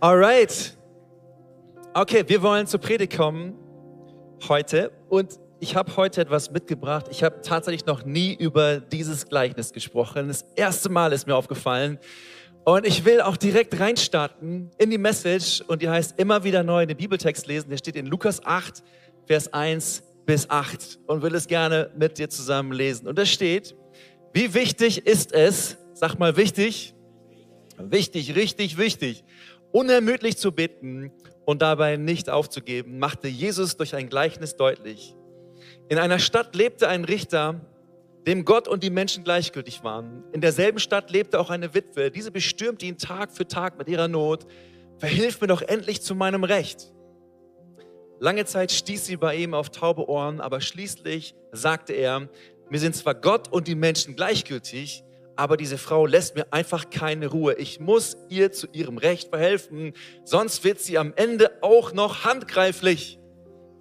Alright. 0.00 0.78
Okay, 1.92 2.22
wir 2.28 2.40
wollen 2.40 2.68
zur 2.68 2.78
Predigt 2.78 3.16
kommen 3.16 3.54
heute 4.48 4.92
und 5.08 5.40
ich 5.58 5.74
habe 5.74 5.96
heute 5.96 6.20
etwas 6.20 6.52
mitgebracht. 6.52 7.06
Ich 7.10 7.24
habe 7.24 7.40
tatsächlich 7.42 7.84
noch 7.84 8.04
nie 8.04 8.32
über 8.32 8.78
dieses 8.78 9.26
Gleichnis 9.26 9.72
gesprochen. 9.72 10.28
Das 10.28 10.42
erste 10.54 10.88
Mal 10.88 11.12
ist 11.12 11.26
mir 11.26 11.34
aufgefallen. 11.34 11.98
Und 12.64 12.86
ich 12.86 13.04
will 13.04 13.20
auch 13.20 13.36
direkt 13.36 13.80
reinstarten 13.80 14.70
in 14.78 14.90
die 14.90 14.98
Message 14.98 15.62
und 15.62 15.82
die 15.82 15.88
heißt 15.88 16.16
immer 16.16 16.44
wieder 16.44 16.62
neu 16.62 16.86
den 16.86 16.96
Bibeltext 16.96 17.48
lesen. 17.48 17.68
Der 17.70 17.78
steht 17.78 17.96
in 17.96 18.06
Lukas 18.06 18.46
8, 18.46 18.84
Vers 19.26 19.52
1 19.52 20.04
bis 20.26 20.48
8 20.48 21.00
und 21.08 21.22
will 21.22 21.34
es 21.34 21.48
gerne 21.48 21.90
mit 21.96 22.18
dir 22.18 22.30
zusammen 22.30 22.70
lesen. 22.70 23.08
Und 23.08 23.18
da 23.18 23.26
steht, 23.26 23.74
wie 24.32 24.54
wichtig 24.54 25.08
ist 25.08 25.32
es, 25.32 25.76
sag 25.92 26.20
mal 26.20 26.36
wichtig, 26.36 26.94
wichtig, 27.78 28.34
richtig 28.36 28.78
wichtig, 28.78 29.24
unermüdlich 29.78 30.36
zu 30.36 30.50
bitten 30.50 31.12
und 31.44 31.62
dabei 31.62 31.96
nicht 31.96 32.30
aufzugeben, 32.30 32.98
machte 32.98 33.28
Jesus 33.28 33.76
durch 33.76 33.94
ein 33.94 34.08
Gleichnis 34.08 34.56
deutlich. 34.56 35.14
In 35.88 35.98
einer 35.98 36.18
Stadt 36.18 36.56
lebte 36.56 36.88
ein 36.88 37.04
Richter, 37.04 37.60
dem 38.26 38.44
Gott 38.44 38.66
und 38.66 38.82
die 38.82 38.90
Menschen 38.90 39.22
gleichgültig 39.22 39.84
waren. 39.84 40.24
In 40.32 40.40
derselben 40.40 40.80
Stadt 40.80 41.12
lebte 41.12 41.38
auch 41.38 41.48
eine 41.48 41.74
Witwe. 41.74 42.10
Diese 42.10 42.32
bestürmte 42.32 42.86
ihn 42.86 42.98
Tag 42.98 43.30
für 43.30 43.46
Tag 43.46 43.78
mit 43.78 43.88
ihrer 43.88 44.08
Not. 44.08 44.46
Verhilf 44.98 45.40
mir 45.40 45.46
doch 45.46 45.62
endlich 45.62 46.02
zu 46.02 46.16
meinem 46.16 46.42
Recht. 46.42 46.92
Lange 48.18 48.46
Zeit 48.46 48.72
stieß 48.72 49.06
sie 49.06 49.16
bei 49.16 49.36
ihm 49.36 49.54
auf 49.54 49.70
taube 49.70 50.08
Ohren, 50.08 50.40
aber 50.40 50.60
schließlich 50.60 51.36
sagte 51.52 51.92
er, 51.92 52.28
mir 52.68 52.80
sind 52.80 52.96
zwar 52.96 53.14
Gott 53.14 53.46
und 53.52 53.68
die 53.68 53.76
Menschen 53.76 54.16
gleichgültig, 54.16 55.04
aber 55.38 55.56
diese 55.56 55.78
Frau 55.78 56.04
lässt 56.04 56.34
mir 56.34 56.52
einfach 56.52 56.90
keine 56.90 57.28
Ruhe. 57.28 57.54
Ich 57.54 57.78
muss 57.78 58.16
ihr 58.28 58.50
zu 58.50 58.66
ihrem 58.72 58.98
Recht 58.98 59.28
verhelfen, 59.28 59.92
sonst 60.24 60.64
wird 60.64 60.80
sie 60.80 60.98
am 60.98 61.12
Ende 61.14 61.62
auch 61.62 61.92
noch 61.92 62.24
handgreiflich. 62.24 63.20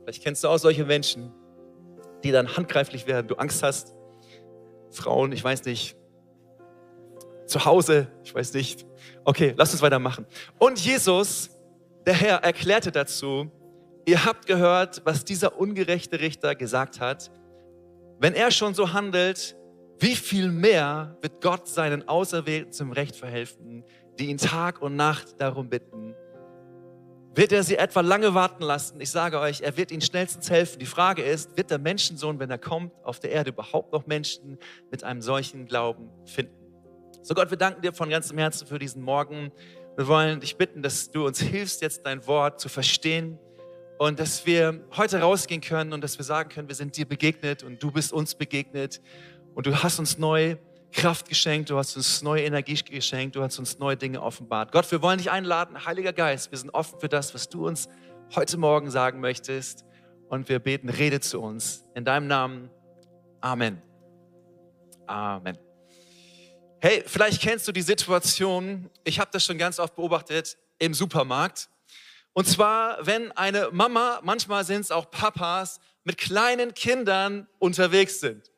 Vielleicht 0.04 0.24
kennst 0.24 0.44
du 0.44 0.50
auch 0.50 0.60
solche 0.60 0.86
Menschen, 0.86 1.34
die 2.24 2.32
dann 2.32 2.56
handgreiflich 2.56 3.08
werden, 3.08 3.28
du 3.28 3.36
Angst 3.36 3.64
hast. 3.64 3.96
Frauen, 4.92 5.32
ich 5.32 5.44
weiß 5.44 5.66
nicht, 5.66 5.98
zu 7.48 7.66
Hause, 7.66 8.08
ich 8.24 8.36
weiß 8.36 8.54
nicht. 8.54 8.86
Okay, 9.26 9.56
lass 9.58 9.72
uns 9.72 9.82
weitermachen. 9.82 10.28
Und 10.60 10.80
Jesus, 10.80 11.50
der 12.06 12.14
Herr, 12.14 12.44
erklärte 12.44 12.92
dazu, 12.92 13.50
ihr 14.06 14.24
habt 14.26 14.46
gehört, 14.46 15.02
was 15.06 15.26
dieser 15.26 15.58
ungerechte 15.58 16.20
Richter 16.20 16.54
gesagt 16.54 17.00
hat. 17.00 17.32
Wenn 18.20 18.36
er 18.36 18.52
schon 18.52 18.76
so 18.76 18.94
handelt, 18.94 19.57
wie 20.00 20.16
viel 20.16 20.52
mehr 20.52 21.18
wird 21.22 21.42
Gott 21.42 21.68
seinen 21.68 22.08
Auserwählten 22.08 22.72
zum 22.72 22.92
Recht 22.92 23.16
verhelfen, 23.16 23.84
die 24.20 24.28
ihn 24.28 24.38
Tag 24.38 24.82
und 24.82 24.96
Nacht 24.96 25.40
darum 25.40 25.70
bitten? 25.70 26.16
Wird 27.34 27.52
er 27.52 27.64
sie 27.64 27.78
etwa 27.78 28.02
lange 28.02 28.34
warten 28.34 28.64
lassen? 28.64 29.00
Ich 29.00 29.12
sage 29.12 29.40
euch, 29.40 29.62
er 29.62 29.78
wird 29.78 29.92
ihnen 29.92 30.02
schnellstens 30.02 30.50
helfen. 30.50 30.80
Die 30.80 30.88
Frage 30.88 31.22
ist, 31.22 31.56
wird 31.56 31.70
der 31.70 31.78
Menschensohn, 31.78 32.40
wenn 32.40 32.50
er 32.50 32.58
kommt, 32.58 32.94
auf 33.04 33.20
der 33.20 33.32
Erde 33.32 33.52
überhaupt 33.52 33.94
noch 33.94 34.08
Menschen 34.08 34.58
mit 34.90 35.04
einem 35.04 35.22
solchen 35.22 35.68
Glauben 35.68 36.10
finden? 36.26 36.56
So 37.22 37.34
Gott, 37.34 37.52
wir 37.52 37.58
danken 37.58 37.82
dir 37.82 37.94
von 37.94 38.10
ganzem 38.10 38.38
Herzen 38.38 38.66
für 38.68 38.80
diesen 38.80 39.04
Morgen. 39.04 39.52
Wir 39.96 40.08
wollen 40.08 40.40
dich 40.40 40.58
bitten, 40.58 40.82
dass 40.82 41.12
du 41.12 41.26
uns 41.26 41.40
hilfst, 41.40 41.82
jetzt 41.82 42.06
dein 42.06 42.26
Wort 42.26 42.60
zu 42.60 42.70
verstehen 42.70 43.38
und 43.98 44.20
dass 44.20 44.46
wir 44.46 44.84
heute 44.96 45.20
rausgehen 45.20 45.62
können 45.62 45.94
und 45.94 46.04
dass 46.04 46.18
wir 46.18 46.26
sagen 46.26 46.50
können, 46.50 46.68
wir 46.68 46.76
sind 46.76 46.98
dir 46.98 47.06
begegnet 47.06 47.64
und 47.64 47.82
du 47.82 47.92
bist 47.92 48.14
uns 48.14 48.36
begegnet 48.36 49.02
und 49.58 49.66
du 49.66 49.82
hast 49.82 49.98
uns 49.98 50.20
neue 50.20 50.60
Kraft 50.92 51.28
geschenkt, 51.28 51.72
du 51.72 51.80
hast 51.80 51.96
uns 51.96 52.22
neue 52.22 52.44
Energie 52.44 52.76
geschenkt, 52.76 53.36
du 53.36 53.42
hast 53.42 53.58
uns 53.58 53.80
neue 53.80 53.98
Dinge 53.98 54.22
offenbart. 54.22 54.72
Gott, 54.72 54.92
wir 54.92 55.02
wollen 55.02 55.18
dich 55.18 55.32
einladen, 55.32 55.84
Heiliger 55.84 56.14
Geist, 56.14 56.52
wir 56.52 56.60
sind 56.60 56.70
offen 56.76 57.00
für 57.00 57.10
das, 57.10 57.34
was 57.34 57.50
du 57.50 57.66
uns 57.66 57.90
heute 58.36 58.56
Morgen 58.58 58.92
sagen 58.92 59.20
möchtest. 59.20 59.84
Und 60.30 60.48
wir 60.48 60.60
beten, 60.60 60.90
rede 60.90 61.22
zu 61.22 61.42
uns. 61.42 61.84
In 61.96 62.06
deinem 62.06 62.28
Namen. 62.28 62.70
Amen. 63.42 63.82
Amen. 65.08 65.58
Hey, 66.80 67.04
vielleicht 67.08 67.42
kennst 67.42 67.68
du 67.68 67.72
die 67.72 67.82
Situation, 67.82 68.92
ich 69.04 69.20
habe 69.20 69.32
das 69.34 69.44
schon 69.44 69.58
ganz 69.58 69.80
oft 69.80 69.96
beobachtet, 69.96 70.56
im 70.78 70.94
Supermarkt. 70.94 71.68
Und 72.34 72.48
zwar, 72.48 73.04
wenn 73.08 73.32
eine 73.32 73.70
Mama, 73.72 74.20
manchmal 74.22 74.64
sind 74.66 74.82
es 74.82 74.92
auch 74.92 75.10
Papas, 75.10 75.80
mit 76.04 76.20
kleinen 76.20 76.76
Kindern 76.76 77.48
unterwegs 77.58 78.20
sind. 78.20 78.52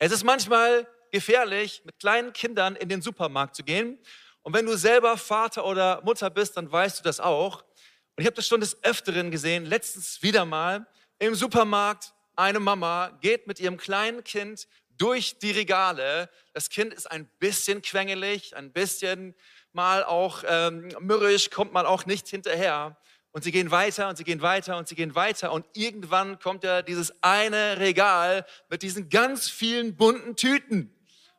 Es 0.00 0.12
ist 0.12 0.22
manchmal 0.22 0.86
gefährlich, 1.10 1.82
mit 1.84 1.98
kleinen 1.98 2.32
Kindern 2.32 2.76
in 2.76 2.88
den 2.88 3.02
Supermarkt 3.02 3.56
zu 3.56 3.64
gehen. 3.64 3.98
Und 4.42 4.54
wenn 4.54 4.64
du 4.64 4.76
selber 4.76 5.16
Vater 5.16 5.66
oder 5.66 6.00
Mutter 6.04 6.30
bist, 6.30 6.56
dann 6.56 6.70
weißt 6.70 7.00
du 7.00 7.02
das 7.02 7.18
auch. 7.18 7.62
Und 7.62 8.22
ich 8.22 8.26
habe 8.26 8.36
das 8.36 8.46
schon 8.46 8.60
des 8.60 8.82
Öfteren 8.84 9.32
gesehen, 9.32 9.66
letztens 9.66 10.22
wieder 10.22 10.44
mal 10.44 10.86
im 11.18 11.34
Supermarkt. 11.34 12.14
Eine 12.36 12.60
Mama 12.60 13.18
geht 13.20 13.48
mit 13.48 13.58
ihrem 13.58 13.76
kleinen 13.76 14.22
Kind 14.22 14.68
durch 14.96 15.38
die 15.40 15.50
Regale. 15.50 16.30
Das 16.52 16.70
Kind 16.70 16.94
ist 16.94 17.10
ein 17.10 17.28
bisschen 17.40 17.82
quengelig, 17.82 18.54
ein 18.56 18.72
bisschen 18.72 19.34
mal 19.72 20.04
auch 20.04 20.44
ähm, 20.46 20.94
mürrisch, 21.00 21.50
kommt 21.50 21.72
mal 21.72 21.86
auch 21.86 22.06
nicht 22.06 22.28
hinterher. 22.28 22.96
Und 23.38 23.44
sie 23.44 23.52
gehen 23.52 23.70
weiter 23.70 24.08
und 24.08 24.18
sie 24.18 24.24
gehen 24.24 24.42
weiter 24.42 24.76
und 24.78 24.88
sie 24.88 24.96
gehen 24.96 25.14
weiter. 25.14 25.52
Und 25.52 25.64
irgendwann 25.72 26.40
kommt 26.40 26.64
ja 26.64 26.82
dieses 26.82 27.14
eine 27.22 27.78
Regal 27.78 28.44
mit 28.68 28.82
diesen 28.82 29.10
ganz 29.10 29.48
vielen 29.48 29.94
bunten 29.94 30.34
Tüten 30.34 30.92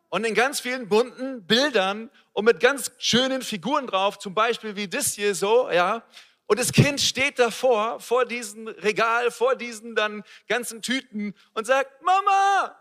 und 0.07 0.23
in 0.23 0.33
ganz 0.33 0.61
vielen 0.61 0.87
bunten 0.87 1.45
Bildern 1.45 2.09
und 2.31 2.45
mit 2.45 2.61
ganz 2.61 2.93
schönen 2.99 3.41
Figuren 3.41 3.85
drauf, 3.85 4.17
zum 4.17 4.33
Beispiel 4.33 4.77
wie 4.77 4.87
das 4.87 5.15
hier 5.15 5.35
so, 5.35 5.69
ja. 5.69 6.05
Und 6.47 6.57
das 6.57 6.71
Kind 6.71 7.01
steht 7.01 7.37
davor, 7.37 7.99
vor 7.99 8.23
diesem 8.23 8.69
Regal, 8.69 9.29
vor 9.29 9.57
diesen 9.57 9.93
dann 9.93 10.23
ganzen 10.47 10.81
Tüten 10.81 11.35
und 11.53 11.67
sagt, 11.67 12.01
Mama, 12.01 12.79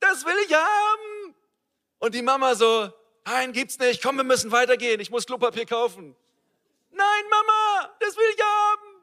das 0.00 0.26
will 0.26 0.36
ich 0.46 0.52
haben. 0.52 1.34
Und 1.98 2.14
die 2.14 2.20
Mama 2.20 2.54
so, 2.54 2.92
nein, 3.24 3.52
gibt's 3.52 3.78
nicht, 3.78 4.02
komm, 4.02 4.18
wir 4.18 4.24
müssen 4.24 4.52
weitergehen, 4.52 5.00
ich 5.00 5.10
muss 5.10 5.24
Klopapier 5.24 5.64
kaufen 5.64 6.14
nein, 6.90 7.24
Mama, 7.30 7.96
das 8.00 8.16
will 8.16 8.34
ich 8.34 8.42
haben. 8.42 9.02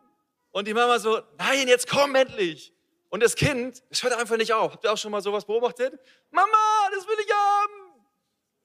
Und 0.51 0.67
die 0.67 0.73
Mama 0.73 0.99
so, 0.99 1.21
nein, 1.37 1.67
jetzt 1.67 1.87
komm 1.89 2.15
endlich. 2.15 2.73
Und 3.09 3.23
das 3.23 3.35
Kind, 3.35 3.83
das 3.89 4.03
hört 4.03 4.13
einfach 4.13 4.37
nicht 4.37 4.53
auf. 4.53 4.73
Habt 4.73 4.83
ihr 4.83 4.91
auch 4.91 4.97
schon 4.97 5.11
mal 5.11 5.21
sowas 5.21 5.45
beobachtet? 5.45 5.93
Mama, 6.31 6.89
das 6.93 7.07
will 7.07 7.15
ich 7.25 7.31
haben. 7.33 7.87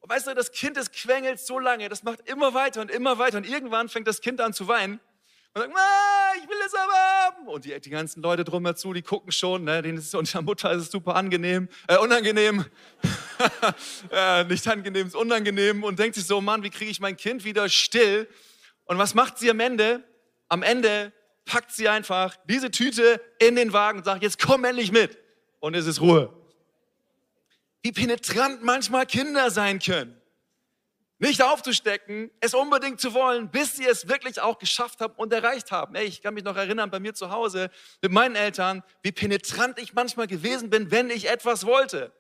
Und 0.01 0.11
weißt 0.11 0.27
du, 0.27 0.35
das 0.35 0.51
Kind, 0.51 0.77
das 0.77 0.91
quengelt 0.91 1.39
so 1.39 1.59
lange, 1.61 1.89
das 1.89 2.03
macht 2.03 2.29
immer 2.29 2.55
weiter 2.55 2.81
und 2.81 2.91
immer 2.91 3.19
weiter. 3.19 3.37
Und 3.37 3.49
irgendwann 3.49 3.89
fängt 3.89 4.09
das 4.09 4.21
Kind 4.21 4.41
an 4.41 4.53
zu 4.53 4.67
weinen 4.67 5.01
und 5.55 5.61
sagt, 5.63 5.77
ah, 5.77 6.33
ich 6.39 6.49
will 6.49 6.57
es 6.67 6.75
aber 6.75 6.93
haben. 6.93 7.49
Und 7.49 7.65
die, 7.65 7.79
die 7.81 7.91
ganzen 7.91 8.21
Leute 8.21 8.43
drum 8.43 8.65
dazu, 8.65 8.93
die 8.93 9.03
gucken 9.03 9.31
schon, 9.31 9.65
ne, 9.65 9.81
denen 9.83 9.99
ist 9.99 10.07
es 10.07 10.15
unter 10.15 10.43
Mutter 10.43 10.73
ist 10.73 10.83
es 10.83 10.91
super 10.91 11.15
angenehm, 11.15 11.69
äh, 11.87 11.99
unangenehm. 11.99 12.65
äh, 14.11 14.45
nicht 14.45 14.67
angenehm, 14.67 15.07
ist 15.07 15.15
unangenehm 15.15 15.85
und 15.85 15.99
denkt 15.99 16.17
sich 16.17 16.25
so, 16.25 16.41
Mann, 16.41 16.63
wie 16.63 16.71
kriege 16.71 16.91
ich 16.91 17.01
mein 17.01 17.17
Kind 17.17 17.45
wieder 17.45 17.69
still? 17.69 18.29
Und 18.85 18.99
was 18.99 19.15
macht 19.15 19.39
sie 19.39 19.51
am 19.51 19.61
Ende? 19.61 20.05
Am 20.49 20.63
Ende 20.63 21.13
packt 21.45 21.73
sie 21.73 21.89
einfach 21.89 22.37
diese 22.45 22.71
Tüte 22.71 23.21
in 23.39 23.57
den 23.57 23.73
Wagen 23.73 23.99
und 23.99 24.05
sagt, 24.05 24.23
jetzt 24.23 24.41
komm 24.41 24.65
endlich 24.65 24.93
mit. 24.93 25.19
Und 25.61 25.75
es 25.75 25.87
ist 25.87 26.01
Ruhe. 26.01 26.33
Wie 27.83 27.93
penetrant 27.93 28.63
manchmal 28.63 29.07
Kinder 29.07 29.51
sein 29.51 29.79
können. 29.79 30.21
Nicht 31.19 31.41
aufzustecken, 31.41 32.33
es 32.41 32.53
unbedingt 32.53 33.01
zu 33.01 33.15
wollen, 33.15 33.49
bis 33.49 33.77
sie 33.77 33.87
es 33.87 34.09
wirklich 34.09 34.41
auch 34.41 34.59
geschafft 34.59 35.01
haben 35.01 35.15
und 35.15 35.33
erreicht 35.33 35.71
haben. 35.71 35.95
Ey, 35.95 36.05
ich 36.05 36.21
kann 36.21 36.35
mich 36.35 36.43
noch 36.43 36.57
erinnern, 36.57 36.91
bei 36.91 36.99
mir 36.99 37.15
zu 37.15 37.31
Hause 37.31 37.71
mit 38.01 38.11
meinen 38.11 38.35
Eltern, 38.35 38.83
wie 39.03 39.13
penetrant 39.13 39.79
ich 39.79 39.95
manchmal 39.95 40.27
gewesen 40.27 40.69
bin, 40.69 40.91
wenn 40.91 41.11
ich 41.11 41.29
etwas 41.29 41.65
wollte. 41.65 42.13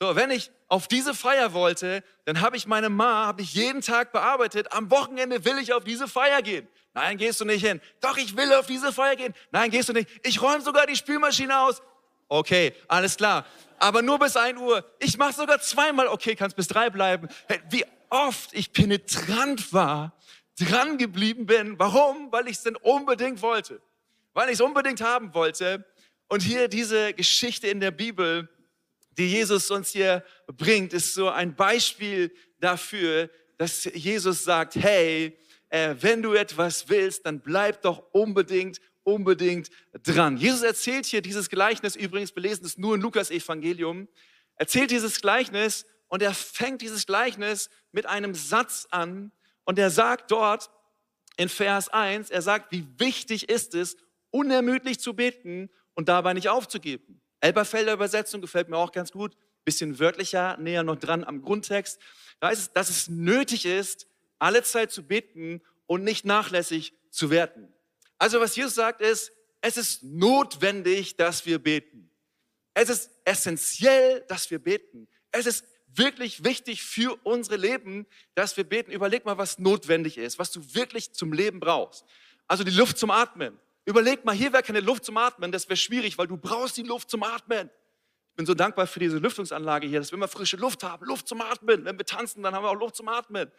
So, 0.00 0.16
wenn 0.16 0.32
ich 0.32 0.50
auf 0.72 0.88
diese 0.88 1.12
Feier 1.12 1.52
wollte, 1.52 2.02
dann 2.24 2.40
habe 2.40 2.56
ich 2.56 2.66
meine 2.66 2.88
Ma, 2.88 3.26
habe 3.26 3.42
ich 3.42 3.52
jeden 3.52 3.82
Tag 3.82 4.10
bearbeitet. 4.10 4.72
Am 4.72 4.90
Wochenende 4.90 5.44
will 5.44 5.58
ich 5.58 5.74
auf 5.74 5.84
diese 5.84 6.08
Feier 6.08 6.40
gehen. 6.40 6.66
Nein, 6.94 7.18
gehst 7.18 7.42
du 7.42 7.44
nicht 7.44 7.62
hin. 7.62 7.78
Doch, 8.00 8.16
ich 8.16 8.38
will 8.38 8.50
auf 8.54 8.64
diese 8.64 8.90
Feier 8.90 9.14
gehen. 9.16 9.34
Nein, 9.50 9.70
gehst 9.70 9.90
du 9.90 9.92
nicht. 9.92 10.08
Ich 10.22 10.40
räume 10.40 10.62
sogar 10.62 10.86
die 10.86 10.96
Spülmaschine 10.96 11.60
aus. 11.60 11.82
Okay, 12.26 12.74
alles 12.88 13.18
klar. 13.18 13.44
Aber 13.78 14.00
nur 14.00 14.18
bis 14.18 14.34
1 14.34 14.58
Uhr. 14.58 14.82
Ich 14.98 15.18
mache 15.18 15.34
sogar 15.34 15.60
zweimal. 15.60 16.06
Okay, 16.06 16.34
kannst 16.34 16.56
bis 16.56 16.68
drei 16.68 16.88
bleiben. 16.88 17.28
Wie 17.68 17.84
oft 18.08 18.54
ich 18.54 18.72
penetrant 18.72 19.74
war, 19.74 20.16
dran 20.58 20.96
geblieben 20.96 21.44
bin. 21.44 21.78
Warum? 21.78 22.32
Weil 22.32 22.48
ich 22.48 22.56
es 22.56 22.62
denn 22.62 22.76
unbedingt 22.76 23.42
wollte. 23.42 23.82
Weil 24.32 24.48
ich 24.48 24.54
es 24.54 24.62
unbedingt 24.62 25.02
haben 25.02 25.34
wollte. 25.34 25.84
Und 26.28 26.40
hier 26.40 26.68
diese 26.68 27.12
Geschichte 27.12 27.66
in 27.66 27.80
der 27.80 27.90
Bibel, 27.90 28.48
die 29.18 29.28
Jesus 29.28 29.70
uns 29.70 29.90
hier 29.90 30.24
bringt, 30.46 30.92
ist 30.92 31.14
so 31.14 31.28
ein 31.28 31.54
Beispiel 31.54 32.34
dafür, 32.58 33.30
dass 33.58 33.84
Jesus 33.84 34.44
sagt, 34.44 34.76
hey, 34.76 35.38
äh, 35.68 35.94
wenn 36.00 36.22
du 36.22 36.34
etwas 36.34 36.88
willst, 36.88 37.26
dann 37.26 37.40
bleib 37.40 37.82
doch 37.82 38.02
unbedingt, 38.12 38.80
unbedingt 39.02 39.70
dran. 40.02 40.36
Jesus 40.36 40.62
erzählt 40.62 41.06
hier 41.06 41.22
dieses 41.22 41.48
Gleichnis, 41.48 41.96
übrigens, 41.96 42.34
wir 42.34 42.42
lesen 42.42 42.64
es 42.64 42.78
nur 42.78 42.94
in 42.94 43.00
Lukas 43.00 43.30
Evangelium, 43.30 44.08
erzählt 44.56 44.90
dieses 44.90 45.20
Gleichnis 45.20 45.86
und 46.08 46.22
er 46.22 46.34
fängt 46.34 46.82
dieses 46.82 47.06
Gleichnis 47.06 47.70
mit 47.90 48.06
einem 48.06 48.34
Satz 48.34 48.86
an 48.90 49.32
und 49.64 49.78
er 49.78 49.90
sagt 49.90 50.30
dort, 50.30 50.70
in 51.36 51.48
Vers 51.48 51.88
1, 51.88 52.30
er 52.30 52.42
sagt, 52.42 52.72
wie 52.72 52.86
wichtig 52.98 53.48
ist 53.48 53.74
es, 53.74 53.96
unermüdlich 54.30 55.00
zu 55.00 55.14
beten 55.14 55.70
und 55.94 56.08
dabei 56.08 56.34
nicht 56.34 56.48
aufzugeben. 56.48 57.20
Elberfelder 57.42 57.92
Übersetzung 57.92 58.40
gefällt 58.40 58.68
mir 58.68 58.78
auch 58.78 58.92
ganz 58.92 59.12
gut, 59.12 59.36
bisschen 59.64 59.98
wörtlicher, 59.98 60.56
näher 60.58 60.82
noch 60.84 60.96
dran 60.96 61.24
am 61.24 61.42
Grundtext. 61.42 62.00
Da 62.40 62.48
heißt 62.48 62.60
es, 62.60 62.72
dass 62.72 62.88
es 62.88 63.08
nötig 63.08 63.66
ist, 63.66 64.06
alle 64.38 64.62
Zeit 64.62 64.90
zu 64.90 65.02
beten 65.02 65.60
und 65.86 66.04
nicht 66.04 66.24
nachlässig 66.24 66.94
zu 67.10 67.30
werden. 67.30 67.72
Also 68.18 68.40
was 68.40 68.56
Jesus 68.56 68.74
sagt 68.74 69.00
ist, 69.00 69.32
es 69.60 69.76
ist 69.76 70.02
notwendig, 70.04 71.16
dass 71.16 71.44
wir 71.44 71.58
beten. 71.58 72.10
Es 72.74 72.88
ist 72.88 73.10
essentiell, 73.24 74.24
dass 74.28 74.50
wir 74.50 74.58
beten. 74.58 75.08
Es 75.30 75.46
ist 75.46 75.64
wirklich 75.94 76.44
wichtig 76.44 76.82
für 76.82 77.18
unsere 77.24 77.56
Leben, 77.56 78.06
dass 78.34 78.56
wir 78.56 78.64
beten. 78.64 78.92
Überleg 78.92 79.24
mal, 79.24 79.38
was 79.38 79.58
notwendig 79.58 80.16
ist, 80.16 80.38
was 80.38 80.50
du 80.50 80.74
wirklich 80.74 81.12
zum 81.12 81.32
Leben 81.32 81.60
brauchst. 81.60 82.04
Also 82.46 82.64
die 82.64 82.70
Luft 82.70 82.98
zum 82.98 83.10
Atmen. 83.10 83.58
Überleg 83.84 84.24
mal, 84.24 84.34
hier 84.34 84.52
wäre 84.52 84.62
keine 84.62 84.80
Luft 84.80 85.04
zum 85.04 85.16
Atmen, 85.16 85.50
das 85.50 85.68
wäre 85.68 85.76
schwierig, 85.76 86.18
weil 86.18 86.26
du 86.26 86.36
brauchst 86.36 86.76
die 86.76 86.82
Luft 86.82 87.10
zum 87.10 87.22
Atmen. 87.22 87.70
Ich 88.30 88.36
bin 88.36 88.46
so 88.46 88.54
dankbar 88.54 88.86
für 88.86 89.00
diese 89.00 89.18
Lüftungsanlage 89.18 89.86
hier, 89.86 89.98
dass 89.98 90.10
wir 90.10 90.16
immer 90.16 90.28
frische 90.28 90.56
Luft 90.56 90.82
haben, 90.84 91.04
Luft 91.04 91.28
zum 91.28 91.40
Atmen. 91.40 91.84
Wenn 91.84 91.98
wir 91.98 92.06
tanzen, 92.06 92.42
dann 92.42 92.54
haben 92.54 92.64
wir 92.64 92.70
auch 92.70 92.78
Luft 92.78 92.96
zum 92.96 93.08
Atmen. 93.08 93.50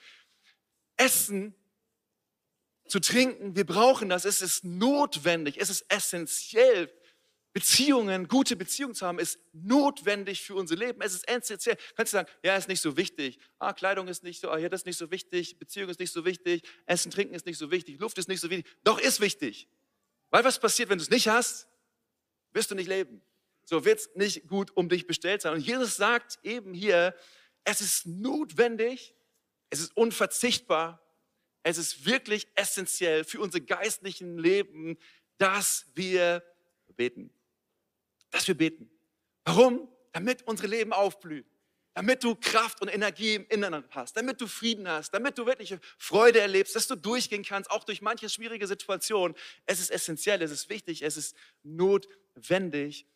Essen, 0.98 1.56
zu 2.88 3.00
trinken, 3.00 3.56
wir 3.56 3.66
brauchen 3.66 4.10
das, 4.10 4.26
es 4.26 4.42
ist 4.42 4.64
notwendig, 4.64 5.60
es 5.60 5.70
ist 5.70 5.86
essentiell 5.90 6.92
Beziehungen, 7.54 8.28
gute 8.28 8.56
Beziehungen 8.56 8.96
zu 8.96 9.06
haben, 9.06 9.20
ist 9.20 9.40
notwendig 9.54 10.42
für 10.42 10.56
unser 10.56 10.76
Leben. 10.76 11.02
Es 11.02 11.14
ist 11.14 11.28
essentiell. 11.28 11.78
Kannst 11.96 12.12
du 12.12 12.18
sagen, 12.18 12.30
ja, 12.44 12.56
ist 12.56 12.68
nicht 12.68 12.82
so 12.82 12.98
wichtig. 12.98 13.38
Ah, 13.60 13.74
Kleidung 13.74 14.08
ist 14.08 14.24
nicht 14.24 14.42
so, 14.42 14.50
ah, 14.50 14.58
ja, 14.58 14.70
das 14.70 14.82
ist 14.82 14.86
nicht 14.88 14.98
so 14.98 15.12
wichtig. 15.12 15.60
Beziehung 15.60 15.90
ist 15.90 16.00
nicht 16.00 16.12
so 16.12 16.26
wichtig. 16.26 16.64
Essen, 16.88 17.12
Trinken 17.12 17.36
ist 17.36 17.46
nicht 17.46 17.60
so 17.60 17.70
wichtig. 17.70 18.00
Luft 18.00 18.18
ist 18.18 18.28
nicht 18.28 18.42
so 18.42 18.50
wichtig. 18.50 18.66
Doch 18.84 19.00
ist 19.00 19.22
wichtig. 19.22 19.68
Weil 20.34 20.44
was 20.44 20.60
passiert, 20.60 20.90
wenn 20.90 20.98
du 20.98 21.04
es 21.04 21.10
nicht 21.10 21.28
hast? 21.28 21.68
Wirst 22.52 22.72
du 22.72 22.76
nicht 22.76 22.88
leben. 22.88 23.22
So 23.66 23.86
wird 23.86 24.00
es 24.00 24.10
nicht 24.16 24.48
gut 24.48 24.76
um 24.76 24.90
dich 24.90 25.08
bestellt 25.08 25.42
sein. 25.42 25.54
Und 25.54 25.62
Jesus 25.62 25.96
sagt 25.96 26.40
eben 26.44 26.74
hier, 26.74 27.16
es 27.64 27.80
ist 27.80 28.06
notwendig, 28.06 29.16
es 29.70 29.80
ist 29.80 29.96
unverzichtbar, 29.96 31.02
es 31.64 31.78
ist 31.78 32.06
wirklich 32.06 32.48
essentiell 32.56 33.24
für 33.24 33.40
unser 33.40 33.62
geistlichen 33.62 34.38
Leben, 34.38 34.98
dass 35.38 35.86
wir 35.94 36.44
beten 36.98 37.32
dass 38.34 38.48
wir 38.48 38.58
beten. 38.58 38.90
Warum? 39.46 39.88
Damit 40.12 40.42
unsere 40.48 40.68
Leben 40.68 40.92
aufblühen. 40.92 41.46
Damit 41.96 42.24
du 42.24 42.36
Kraft 42.36 42.82
und 42.82 42.88
Energie 42.88 43.36
im 43.36 43.48
Inneren 43.50 43.84
hast, 43.92 44.18
damit 44.18 44.42
du 44.42 44.48
Frieden 44.48 44.88
hast, 44.88 45.14
damit 45.14 45.38
du 45.38 45.46
wirklich 45.46 45.76
Freude 45.98 46.40
erlebst, 46.40 46.76
dass 46.76 46.88
du 46.88 46.96
durchgehen 46.96 47.44
kannst, 47.44 47.70
auch 47.70 47.84
durch 47.84 48.02
manche 48.02 48.30
schwierige 48.30 48.66
Situationen. 48.66 49.38
Es 49.66 49.80
ist 49.80 49.92
essentiell, 49.92 50.42
es 50.42 50.52
ist 50.52 50.70
wichtig, 50.70 51.04
es 51.04 51.18
ist 51.18 51.36
notwendig, 51.62 53.08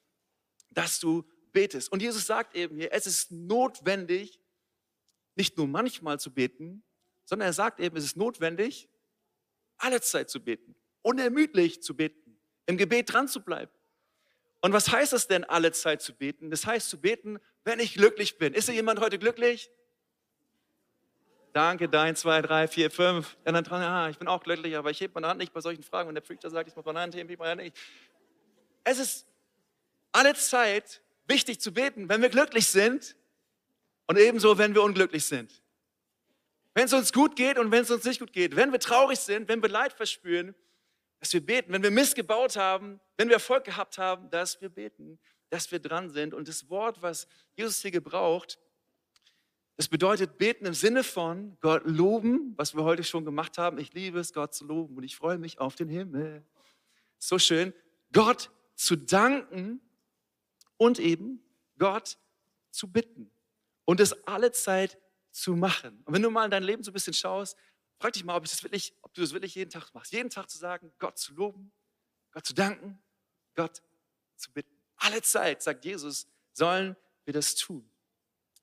dass 0.70 1.00
du 1.00 1.28
betest. 1.52 1.92
Und 1.92 2.02
Jesus 2.04 2.28
sagt 2.28 2.56
eben 2.56 2.78
hier, 2.78 2.92
es 2.92 3.08
ist 3.08 3.32
notwendig, 3.32 4.40
nicht 5.36 5.58
nur 5.58 5.68
manchmal 5.68 6.20
zu 6.20 6.32
beten, 6.32 6.84
sondern 7.26 7.48
er 7.48 7.54
sagt 7.54 7.80
eben, 7.80 7.98
es 7.98 8.04
ist 8.04 8.18
notwendig, 8.18 8.90
alle 9.78 10.02
Zeit 10.02 10.30
zu 10.30 10.44
beten, 10.44 10.76
unermüdlich 11.02 11.82
zu 11.82 11.96
beten, 11.96 12.40
im 12.68 12.78
Gebet 12.78 13.12
dran 13.12 13.28
zu 13.28 13.44
bleiben. 13.44 13.72
Und 14.62 14.74
was 14.74 14.92
heißt 14.92 15.14
es 15.14 15.28
denn, 15.28 15.44
alle 15.44 15.72
Zeit 15.72 16.02
zu 16.02 16.14
beten? 16.14 16.50
Das 16.50 16.66
heißt 16.66 16.90
zu 16.90 17.00
beten, 17.00 17.40
wenn 17.64 17.80
ich 17.80 17.94
glücklich 17.94 18.38
bin. 18.38 18.54
Ist 18.54 18.66
hier 18.66 18.76
jemand 18.76 19.00
heute 19.00 19.20
glücklich? 19.20 19.70
Danke, 21.54 21.90
dein, 21.90 22.16
zwei, 22.16 22.42
drei, 22.42 22.68
vier, 22.68 22.92
fünf. 22.92 23.38
Ja, 23.46 23.52
dann 23.52 23.64
dran, 23.64 23.82
ah, 23.82 24.10
ich 24.10 24.18
bin 24.18 24.28
auch 24.28 24.44
glücklich, 24.44 24.76
aber 24.78 24.92
ich 24.92 25.02
hebe 25.02 25.14
meine 25.16 25.28
Hand 25.28 25.40
nicht 25.40 25.54
bei 25.54 25.62
solchen 25.62 25.84
Fragen. 25.84 26.08
Wenn 26.08 26.16
der 26.16 26.22
Preacher 26.22 26.50
sagt, 26.50 26.70
ich 26.70 26.76
muss 26.76 26.86
meine 26.86 27.00
Hand 27.00 27.16
heben, 27.16 27.30
ich 27.30 27.38
meine 27.38 27.52
Hand 27.52 27.62
nicht. 27.62 27.78
Es 28.84 29.00
ist 29.00 29.28
alle 30.12 30.34
Zeit 30.36 31.02
wichtig 31.28 31.60
zu 31.60 31.74
beten, 31.74 32.10
wenn 32.10 32.22
wir 32.22 32.30
glücklich 32.30 32.68
sind 32.68 33.16
und 34.08 34.18
ebenso, 34.18 34.58
wenn 34.58 34.74
wir 34.74 34.84
unglücklich 34.84 35.26
sind. 35.26 35.52
Wenn 36.74 36.86
es 36.86 36.94
uns 36.94 37.12
gut 37.12 37.36
geht 37.36 37.58
und 37.58 37.72
wenn 37.72 37.82
es 37.82 37.92
uns 37.92 38.06
nicht 38.06 38.20
gut 38.20 38.34
geht. 38.34 38.56
Wenn 38.56 38.72
wir 38.72 38.80
traurig 38.80 39.20
sind, 39.20 39.48
wenn 39.48 39.62
wir 39.62 39.70
Leid 39.70 39.94
verspüren, 39.94 40.54
dass 41.20 41.34
wir 41.34 41.46
beten. 41.46 41.72
Wenn 41.74 41.84
wir 41.84 41.92
missgebaut 41.92 42.56
haben, 42.56 43.00
wenn 43.18 43.28
wir 43.28 43.36
Erfolg 43.36 43.64
gehabt 43.64 43.98
haben, 43.98 44.30
dass 44.30 44.62
wir 44.62 44.70
beten, 44.70 45.20
dass 45.50 45.72
wir 45.72 45.80
dran 45.80 46.10
sind. 46.10 46.34
Und 46.34 46.48
das 46.48 46.70
Wort, 46.70 47.02
was 47.02 47.28
Jesus 47.56 47.82
hier 47.82 47.92
gebraucht, 47.92 48.60
das 49.78 49.88
bedeutet 49.88 50.38
beten 50.38 50.66
im 50.66 50.74
Sinne 50.74 51.04
von 51.04 51.56
Gott 51.62 51.84
loben, 51.86 52.54
was 52.58 52.76
wir 52.76 52.84
heute 52.84 53.04
schon 53.04 53.26
gemacht 53.26 53.58
haben. 53.60 53.78
Ich 53.78 53.94
liebe 53.94 54.20
es, 54.20 54.34
Gott 54.34 54.54
zu 54.54 54.66
loben 54.66 54.98
und 54.98 55.04
ich 55.04 55.16
freue 55.16 55.38
mich 55.38 55.60
auf 55.60 55.76
den 55.76 55.88
Himmel. 55.88 56.44
So 57.20 57.38
schön. 57.38 57.74
Gott 58.12 58.50
zu 58.76 58.96
danken 58.96 59.80
und 60.78 61.00
eben 61.00 61.44
Gott 61.78 62.18
zu 62.72 62.92
bitten 62.92 63.32
und 63.86 64.00
es 64.00 64.14
alle 64.28 64.52
Zeit 64.52 64.98
zu 65.32 65.56
machen. 65.56 66.02
Und 66.06 66.14
wenn 66.14 66.24
du 66.24 66.32
mal 66.32 66.46
in 66.46 66.52
dein 66.52 66.64
Leben 66.64 66.84
so 66.84 66.90
ein 66.90 66.94
bisschen 66.94 67.14
schaust, 67.14 67.56
Frag 68.00 68.14
dich 68.14 68.24
mal, 68.24 68.36
ob, 68.36 68.44
das 68.44 68.62
wirklich, 68.64 68.94
ob 69.02 69.14
du 69.14 69.22
das 69.22 69.34
wirklich 69.34 69.56
jeden 69.56 69.72
Tag 69.72 69.94
machst. 69.94 70.12
Jeden 70.12 70.30
Tag 70.30 70.50
zu 70.50 70.58
sagen, 70.58 70.92
Gott 71.00 71.18
zu 71.18 71.34
loben, 71.34 71.72
Gott 72.32 72.46
zu 72.46 72.54
danken, 72.54 73.00
Gott 73.56 73.82
zu 74.36 74.52
bitten. 74.52 74.76
Alle 74.98 75.22
Zeit, 75.22 75.64
sagt 75.64 75.86
Jesus, 75.86 76.28
sollen 76.54 76.96
wir 77.26 77.34
das 77.34 77.56
tun. 77.56 77.90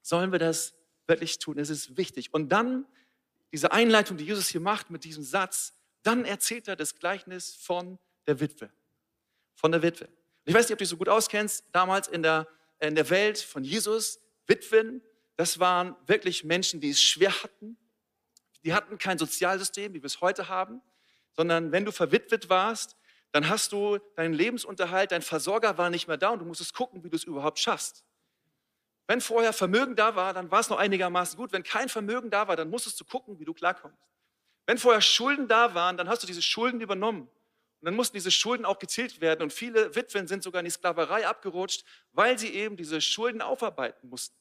Sollen 0.03 0.33
wir 0.33 0.39
das 0.39 0.75
wirklich 1.07 1.39
tun? 1.39 1.59
Es 1.59 1.71
ist 1.71 1.97
wichtig. 1.97 2.33
Und 2.33 2.51
dann 2.51 2.87
diese 3.53 3.73
Einleitung, 3.73 4.17
die 4.17 4.25
Jesus 4.25 4.49
hier 4.49 4.61
macht 4.61 4.91
mit 4.91 5.05
diesem 5.05 5.23
Satz, 5.23 5.75
dann 6.03 6.25
erzählt 6.25 6.69
er 6.69 6.77
das 6.77 6.97
Gleichnis 6.97 7.55
von 7.55 7.99
der 8.27 8.41
Witwe. 8.41 8.71
Von 9.55 9.73
der 9.73 9.83
Witwe. 9.83 10.09
Ich 10.45 10.55
weiß 10.55 10.67
nicht, 10.67 10.73
ob 10.73 10.79
du 10.79 10.83
dich 10.83 10.89
so 10.89 10.97
gut 10.97 11.09
auskennst, 11.09 11.65
damals 11.73 12.09
in 12.09 12.23
der, 12.23 12.49
in 12.81 12.95
der 12.95 13.09
Welt 13.11 13.39
von 13.39 13.65
Jesus, 13.65 14.21
Witwen, 14.47 15.03
das 15.37 15.59
waren 15.59 15.97
wirklich 16.07 16.45
Menschen, 16.45 16.81
die 16.81 16.91
es 16.91 17.01
schwer 17.01 17.33
hatten, 17.43 17.77
die 18.65 18.75
hatten 18.75 18.99
kein 18.99 19.19
Sozialsystem, 19.19 19.95
wie 19.95 20.03
wir 20.03 20.07
es 20.07 20.21
heute 20.21 20.49
haben, 20.49 20.81
sondern 21.33 21.73
wenn 21.73 21.85
du 21.85 21.93
verwitwet 21.93 22.49
warst, 22.49 22.97
dann 23.33 23.49
hast 23.49 23.73
du 23.73 23.99
deinen 24.17 24.33
Lebensunterhalt, 24.33 25.13
dein 25.13 25.23
Versorger 25.23 25.77
war 25.77 25.91
nicht 25.91 26.07
mehr 26.07 26.17
da 26.17 26.31
und 26.31 26.39
du 26.39 26.45
musstest 26.45 26.75
gucken, 26.75 27.03
wie 27.03 27.11
du 27.11 27.17
es 27.17 27.25
überhaupt 27.25 27.59
schaffst. 27.59 28.05
Wenn 29.07 29.21
vorher 29.21 29.53
Vermögen 29.53 29.97
da 29.97 30.17
war, 30.17 30.33
dann 30.33 30.51
war 30.51 30.61
es 30.61 30.71
noch 30.71 30.79
einigermaßen 30.79 31.37
gut. 31.37 31.53
Wenn 31.53 31.63
kein 31.63 31.89
Vermögen 31.89 32.31
da 32.31 32.49
war, 32.49 32.57
dann 32.57 32.71
musstest 32.71 32.99
du 33.01 33.05
gucken, 33.05 33.39
wie 33.39 33.45
du 33.45 33.53
klarkommst. 33.53 33.99
Wenn 34.67 34.79
vorher 34.79 35.03
Schulden 35.03 35.47
da 35.47 35.75
waren, 35.75 35.97
dann 35.97 36.09
hast 36.09 36.23
du 36.23 36.27
diese 36.27 36.41
Schulden 36.41 36.81
übernommen. 36.81 37.23
Und 37.23 37.87
dann 37.87 37.97
mussten 37.97 38.17
diese 38.17 38.31
Schulden 38.31 38.65
auch 38.65 38.79
gezählt 38.79 39.21
werden. 39.21 39.43
Und 39.43 39.53
viele 39.53 39.95
Witwen 39.95 40.27
sind 40.27 40.43
sogar 40.43 40.61
in 40.61 40.65
die 40.65 40.71
Sklaverei 40.71 41.27
abgerutscht, 41.27 41.85
weil 42.13 42.39
sie 42.39 42.55
eben 42.55 42.79
diese 42.79 43.03
Schulden 43.03 43.43
aufarbeiten 43.43 44.09
mussten. 44.09 44.35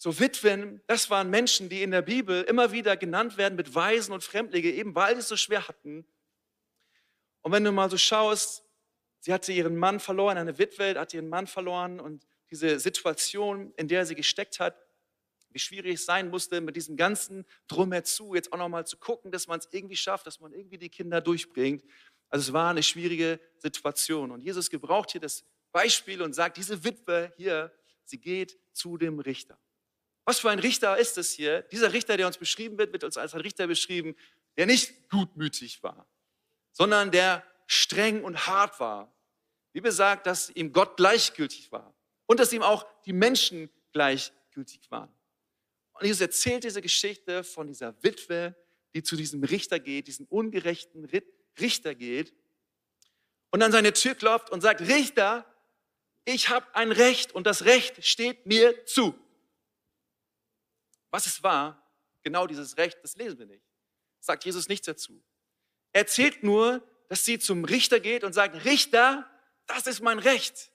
So 0.00 0.20
Witwen, 0.20 0.80
das 0.86 1.10
waren 1.10 1.28
Menschen, 1.28 1.68
die 1.68 1.82
in 1.82 1.90
der 1.90 2.02
Bibel 2.02 2.44
immer 2.44 2.70
wieder 2.70 2.96
genannt 2.96 3.36
werden 3.36 3.56
mit 3.56 3.74
Waisen 3.74 4.14
und 4.14 4.22
Fremdlinge, 4.22 4.70
eben 4.70 4.94
weil 4.94 5.14
sie 5.16 5.20
es 5.20 5.28
so 5.28 5.36
schwer 5.36 5.66
hatten. 5.66 6.06
Und 7.42 7.50
wenn 7.50 7.64
du 7.64 7.72
mal 7.72 7.90
so 7.90 7.96
schaust, 7.96 8.62
sie 9.18 9.32
hatte 9.32 9.52
ihren 9.52 9.76
Mann 9.76 9.98
verloren, 9.98 10.38
eine 10.38 10.56
Witwe 10.56 10.94
hat 10.98 11.14
ihren 11.14 11.28
Mann 11.28 11.48
verloren 11.48 11.98
und 11.98 12.28
diese 12.48 12.78
Situation, 12.78 13.72
in 13.76 13.88
der 13.88 14.06
sie 14.06 14.14
gesteckt 14.14 14.60
hat, 14.60 14.76
wie 15.50 15.58
schwierig 15.58 15.94
es 15.94 16.04
sein 16.04 16.30
musste, 16.30 16.60
mit 16.60 16.76
diesem 16.76 16.96
ganzen 16.96 17.44
Drumherzu 17.66 18.36
jetzt 18.36 18.52
auch 18.52 18.58
nochmal 18.58 18.86
zu 18.86 18.98
gucken, 18.98 19.32
dass 19.32 19.48
man 19.48 19.58
es 19.58 19.68
irgendwie 19.72 19.96
schafft, 19.96 20.28
dass 20.28 20.38
man 20.38 20.52
irgendwie 20.52 20.78
die 20.78 20.90
Kinder 20.90 21.20
durchbringt. 21.20 21.82
Also 22.28 22.50
es 22.50 22.52
war 22.52 22.70
eine 22.70 22.84
schwierige 22.84 23.40
Situation. 23.56 24.30
Und 24.30 24.42
Jesus 24.42 24.70
gebraucht 24.70 25.10
hier 25.10 25.20
das 25.20 25.44
Beispiel 25.72 26.22
und 26.22 26.34
sagt, 26.34 26.56
diese 26.56 26.84
Witwe 26.84 27.32
hier, 27.36 27.72
sie 28.04 28.20
geht 28.20 28.58
zu 28.72 28.96
dem 28.96 29.18
Richter. 29.18 29.58
Was 30.28 30.40
für 30.40 30.50
ein 30.50 30.58
Richter 30.58 30.98
ist 30.98 31.16
es 31.16 31.32
hier? 31.32 31.62
Dieser 31.62 31.94
Richter, 31.94 32.18
der 32.18 32.26
uns 32.26 32.36
beschrieben 32.36 32.76
wird, 32.76 32.92
wird 32.92 33.02
uns 33.02 33.16
als 33.16 33.32
ein 33.32 33.40
Richter 33.40 33.66
beschrieben, 33.66 34.14
der 34.58 34.66
nicht 34.66 35.08
gutmütig 35.08 35.82
war, 35.82 36.06
sondern 36.70 37.10
der 37.10 37.42
streng 37.66 38.22
und 38.22 38.46
hart 38.46 38.78
war. 38.78 39.10
Wie 39.72 39.80
besagt, 39.80 40.26
dass 40.26 40.50
ihm 40.50 40.74
Gott 40.74 40.98
gleichgültig 40.98 41.72
war 41.72 41.94
und 42.26 42.40
dass 42.40 42.52
ihm 42.52 42.62
auch 42.62 42.86
die 43.06 43.14
Menschen 43.14 43.70
gleichgültig 43.92 44.90
waren. 44.90 45.10
Und 45.94 46.04
Jesus 46.04 46.20
erzählt 46.20 46.64
diese 46.64 46.82
Geschichte 46.82 47.42
von 47.42 47.66
dieser 47.66 47.94
Witwe, 48.02 48.54
die 48.94 49.02
zu 49.02 49.16
diesem 49.16 49.42
Richter 49.42 49.80
geht, 49.80 50.08
diesem 50.08 50.26
ungerechten 50.26 51.06
Richter 51.58 51.94
geht 51.94 52.34
und 53.50 53.62
an 53.62 53.72
seine 53.72 53.94
Tür 53.94 54.14
klopft 54.14 54.50
und 54.50 54.60
sagt, 54.60 54.82
Richter, 54.82 55.46
ich 56.26 56.50
habe 56.50 56.66
ein 56.74 56.92
Recht 56.92 57.32
und 57.32 57.46
das 57.46 57.64
Recht 57.64 58.04
steht 58.04 58.44
mir 58.44 58.84
zu. 58.84 59.18
Was 61.10 61.26
es 61.26 61.42
war, 61.42 61.82
genau 62.22 62.46
dieses 62.46 62.76
Recht, 62.76 62.98
das 63.02 63.16
lesen 63.16 63.38
wir 63.38 63.46
nicht. 63.46 63.64
Sagt 64.20 64.44
Jesus 64.44 64.68
nichts 64.68 64.86
dazu. 64.86 65.22
Er 65.92 66.02
erzählt 66.02 66.42
nur, 66.42 66.86
dass 67.08 67.24
sie 67.24 67.38
zum 67.38 67.64
Richter 67.64 68.00
geht 68.00 68.24
und 68.24 68.32
sagt, 68.32 68.64
Richter, 68.64 69.28
das 69.66 69.86
ist 69.86 70.00
mein 70.00 70.18
Recht. 70.18 70.70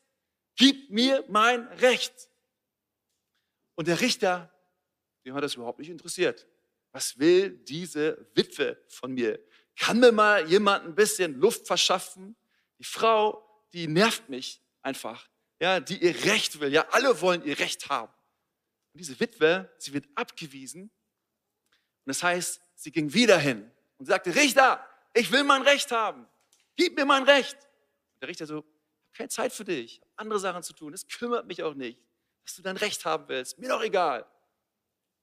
Gib 0.55 0.89
mir 0.89 1.23
mein 1.27 1.67
Recht. 1.67 2.29
Und 3.75 3.87
der 3.87 4.01
Richter, 4.01 4.51
dem 5.25 5.33
hat 5.33 5.43
das 5.43 5.55
überhaupt 5.55 5.79
nicht 5.79 5.89
interessiert. 5.89 6.47
Was 6.91 7.17
will 7.17 7.49
diese 7.49 8.29
Witwe 8.35 8.81
von 8.87 9.13
mir? 9.13 9.39
Kann 9.75 9.99
mir 9.99 10.11
mal 10.11 10.47
jemand 10.47 10.85
ein 10.85 10.95
bisschen 10.95 11.39
Luft 11.39 11.65
verschaffen? 11.65 12.35
Die 12.77 12.83
Frau, 12.83 13.43
die 13.73 13.87
nervt 13.87 14.29
mich 14.29 14.61
einfach, 14.81 15.27
ja, 15.59 15.79
die 15.79 16.03
ihr 16.03 16.25
Recht 16.25 16.59
will. 16.59 16.71
Ja, 16.71 16.87
alle 16.91 17.19
wollen 17.21 17.43
ihr 17.43 17.57
Recht 17.57 17.89
haben. 17.89 18.13
Und 18.93 18.99
diese 18.99 19.19
Witwe, 19.19 19.71
sie 19.77 19.93
wird 19.93 20.07
abgewiesen. 20.15 20.83
Und 20.83 20.91
das 22.05 22.21
heißt, 22.21 22.61
sie 22.75 22.91
ging 22.91 23.13
wieder 23.13 23.37
hin 23.37 23.69
und 23.97 24.05
sagte, 24.05 24.35
Richter, 24.35 24.87
ich 25.13 25.31
will 25.31 25.43
mein 25.43 25.61
Recht 25.63 25.91
haben. 25.91 26.27
Gib 26.75 26.95
mir 26.95 27.05
mein 27.05 27.23
Recht. 27.23 27.55
Und 27.55 28.21
der 28.21 28.29
Richter 28.29 28.45
so, 28.45 28.63
ich 29.11 29.17
keine 29.17 29.29
Zeit 29.29 29.53
für 29.53 29.63
dich, 29.63 30.01
andere 30.15 30.39
Sachen 30.39 30.63
zu 30.63 30.73
tun, 30.73 30.91
das 30.91 31.07
kümmert 31.07 31.47
mich 31.47 31.63
auch 31.63 31.73
nicht, 31.73 31.99
dass 32.43 32.55
du 32.55 32.61
dein 32.61 32.77
Recht 32.77 33.05
haben 33.05 33.27
willst, 33.27 33.57
mir 33.59 33.69
doch 33.69 33.81
egal. 33.81 34.23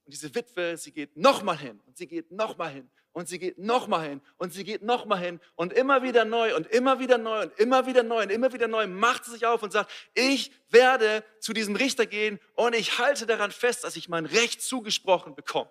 Und 0.04 0.14
diese 0.14 0.34
Witwe, 0.34 0.76
sie 0.76 0.92
geht 0.92 1.16
nochmal 1.16 1.58
hin 1.58 1.80
und 1.86 1.96
sie 1.96 2.06
geht 2.06 2.30
nochmal 2.30 2.72
hin 2.72 2.90
und 3.12 3.28
sie 3.28 3.38
geht 3.38 3.58
nochmal 3.58 4.08
hin 4.08 4.20
und 4.38 4.52
sie 4.52 4.64
geht 4.64 4.82
nochmal 4.82 5.18
hin 5.18 5.40
und 5.54 5.72
immer 5.72 6.02
wieder 6.02 6.24
neu 6.24 6.54
und 6.54 6.66
immer 6.68 6.98
wieder 6.98 7.18
neu 7.18 7.42
und 7.42 7.58
immer 7.58 7.86
wieder 7.86 8.02
neu 8.02 8.22
und 8.22 8.30
immer 8.30 8.52
wieder 8.52 8.68
neu 8.68 8.86
macht 8.86 9.24
sie 9.24 9.32
sich 9.32 9.46
auf 9.46 9.62
und 9.62 9.72
sagt, 9.72 9.90
ich 10.14 10.52
werde 10.68 11.24
zu 11.40 11.52
diesem 11.52 11.76
Richter 11.76 12.06
gehen 12.06 12.38
und 12.54 12.74
ich 12.74 12.98
halte 12.98 13.26
daran 13.26 13.50
fest, 13.50 13.84
dass 13.84 13.96
ich 13.96 14.08
mein 14.08 14.26
Recht 14.26 14.62
zugesprochen 14.62 15.34
bekomme. 15.34 15.70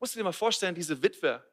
Musst 0.00 0.14
du 0.14 0.18
dir 0.18 0.24
mal 0.24 0.32
vorstellen, 0.32 0.74
diese 0.74 1.02
Witwe, 1.02 1.44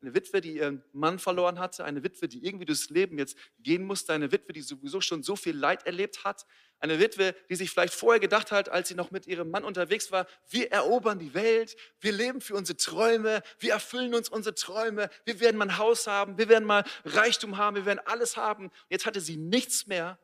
eine 0.00 0.14
Witwe, 0.14 0.40
die 0.40 0.56
ihren 0.56 0.82
Mann 0.92 1.18
verloren 1.18 1.58
hatte, 1.58 1.84
eine 1.84 2.04
Witwe, 2.04 2.28
die 2.28 2.44
irgendwie 2.46 2.66
durchs 2.66 2.88
Leben 2.88 3.18
jetzt 3.18 3.36
gehen 3.58 3.84
musste, 3.84 4.12
eine 4.12 4.30
Witwe, 4.30 4.52
die 4.52 4.60
sowieso 4.60 5.00
schon 5.00 5.22
so 5.22 5.34
viel 5.34 5.56
Leid 5.56 5.86
erlebt 5.86 6.24
hat, 6.24 6.46
eine 6.80 7.00
Witwe, 7.00 7.34
die 7.50 7.56
sich 7.56 7.70
vielleicht 7.70 7.94
vorher 7.94 8.20
gedacht 8.20 8.52
hat, 8.52 8.68
als 8.68 8.88
sie 8.88 8.94
noch 8.94 9.10
mit 9.10 9.26
ihrem 9.26 9.50
Mann 9.50 9.64
unterwegs 9.64 10.12
war, 10.12 10.26
wir 10.48 10.70
erobern 10.70 11.18
die 11.18 11.34
Welt, 11.34 11.76
wir 12.00 12.12
leben 12.12 12.40
für 12.40 12.54
unsere 12.54 12.76
Träume, 12.76 13.42
wir 13.58 13.72
erfüllen 13.72 14.14
uns 14.14 14.28
unsere 14.28 14.54
Träume, 14.54 15.10
wir 15.24 15.40
werden 15.40 15.56
mal 15.56 15.66
ein 15.66 15.78
Haus 15.78 16.06
haben, 16.06 16.38
wir 16.38 16.48
werden 16.48 16.64
mal 16.64 16.84
Reichtum 17.04 17.56
haben, 17.56 17.74
wir 17.74 17.86
werden 17.86 18.00
alles 18.04 18.36
haben. 18.36 18.70
Jetzt 18.88 19.06
hatte 19.06 19.20
sie 19.20 19.36
nichts 19.36 19.88
mehr. 19.88 20.18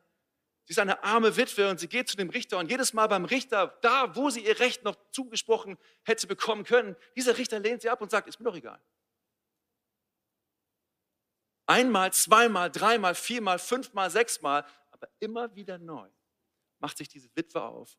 Sie 0.63 0.71
ist 0.71 0.79
eine 0.79 1.03
arme 1.03 1.35
Witwe 1.37 1.69
und 1.69 1.79
sie 1.79 1.87
geht 1.87 2.07
zu 2.07 2.17
dem 2.17 2.29
Richter 2.29 2.57
und 2.57 2.71
jedes 2.71 2.93
Mal 2.93 3.07
beim 3.07 3.25
Richter, 3.25 3.77
da 3.81 4.15
wo 4.15 4.29
sie 4.29 4.45
ihr 4.45 4.59
Recht 4.59 4.83
noch 4.83 4.95
zugesprochen 5.11 5.77
hätte 6.03 6.25
bekommen 6.25 6.63
können, 6.63 6.95
dieser 7.15 7.37
Richter 7.37 7.59
lehnt 7.59 7.81
sie 7.81 7.89
ab 7.89 8.01
und 8.01 8.09
sagt, 8.09 8.27
ist 8.27 8.39
mir 8.39 8.45
doch 8.45 8.55
egal. 8.55 8.79
Einmal, 11.65 12.13
zweimal, 12.13 12.71
dreimal, 12.71 13.15
viermal, 13.15 13.59
fünfmal, 13.59 14.09
sechsmal, 14.09 14.65
aber 14.91 15.07
immer 15.19 15.55
wieder 15.55 15.77
neu 15.77 16.09
macht 16.79 16.97
sich 16.97 17.07
diese 17.07 17.29
Witwe 17.35 17.63
auf. 17.63 17.97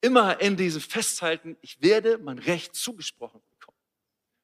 Immer 0.00 0.40
in 0.40 0.56
diesem 0.56 0.80
Festhalten, 0.80 1.56
ich 1.60 1.82
werde 1.82 2.18
mein 2.18 2.38
Recht 2.38 2.74
zugesprochen 2.74 3.42
bekommen. 3.50 3.76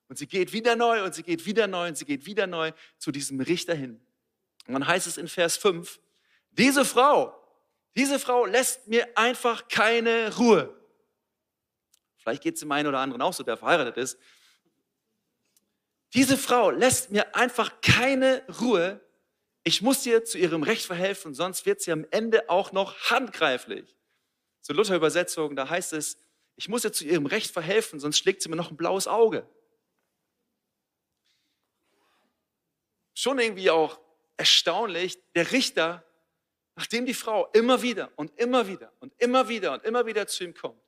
Und 0.09 0.19
sie 0.19 0.27
geht 0.27 0.53
wieder 0.53 0.77
neu 0.77 1.05
und 1.05 1.15
sie 1.15 1.23
geht 1.23 1.47
wieder 1.47 1.67
neu 1.67 1.89
und 1.89 1.97
sie 1.97 2.05
geht 2.05 2.27
wieder 2.27 2.47
neu 2.47 2.73
zu 2.99 3.13
diesem 3.13 3.41
Richter 3.41 3.75
hin. 3.75 4.05
Und 4.67 4.75
dann 4.75 4.87
heißt 4.87 5.07
es 5.07 5.17
in 5.17 5.29
Vers 5.29 5.57
5, 5.57 6.01
diese 6.51 6.85
Frau, 6.85 7.35
diese 7.97 8.19
Frau 8.19 8.45
lässt 8.45 8.87
mir 8.89 9.07
einfach 9.17 9.69
keine 9.69 10.37
Ruhe. 10.37 10.75
Vielleicht 12.17 12.43
geht 12.43 12.55
es 12.55 12.61
dem 12.61 12.73
einen 12.73 12.89
oder 12.89 12.99
anderen 12.99 13.23
auch 13.23 13.33
so, 13.33 13.43
der 13.43 13.57
verheiratet 13.57 13.97
ist. 13.97 14.19
Diese 16.15 16.39
Frau 16.39 16.71
lässt 16.71 17.11
mir 17.11 17.35
einfach 17.35 17.81
keine 17.81 18.45
Ruhe. 18.61 19.01
Ich 19.65 19.83
muss 19.83 20.07
ihr 20.07 20.25
zu 20.25 20.39
ihrem 20.39 20.63
Recht 20.63 20.87
verhelfen, 20.87 21.35
sonst 21.35 21.67
wird 21.67 21.81
sie 21.81 21.91
am 21.91 22.07
Ende 22.13 22.49
auch 22.49 22.71
noch 22.71 23.11
handgreiflich. 23.11 23.97
Zur 24.61 24.77
Luther-Übersetzung, 24.77 25.57
da 25.57 25.69
heißt 25.69 25.93
es, 25.93 26.17
ich 26.55 26.69
muss 26.69 26.85
ihr 26.85 26.93
zu 26.93 27.05
ihrem 27.05 27.27
Recht 27.27 27.51
verhelfen, 27.51 27.99
sonst 27.99 28.19
schlägt 28.19 28.43
sie 28.43 28.49
mir 28.49 28.57
noch 28.57 28.71
ein 28.71 28.77
blaues 28.77 29.09
Auge. 29.09 29.49
Schon 33.15 33.41
irgendwie 33.41 33.71
auch 33.71 34.01
erstaunlich, 34.37 35.19
der 35.35 35.51
Richter, 35.51 36.05
nachdem 36.77 37.07
die 37.07 37.15
Frau 37.15 37.47
immer 37.53 37.83
wieder 37.83 38.13
und 38.17 38.39
immer 38.39 38.69
wieder 38.69 38.93
und 39.01 39.13
immer 39.19 39.49
wieder 39.49 39.73
und 39.73 39.85
immer 39.85 40.07
wieder 40.07 40.29
zu 40.29 40.45
ihm 40.45 40.55
kommt, 40.55 40.81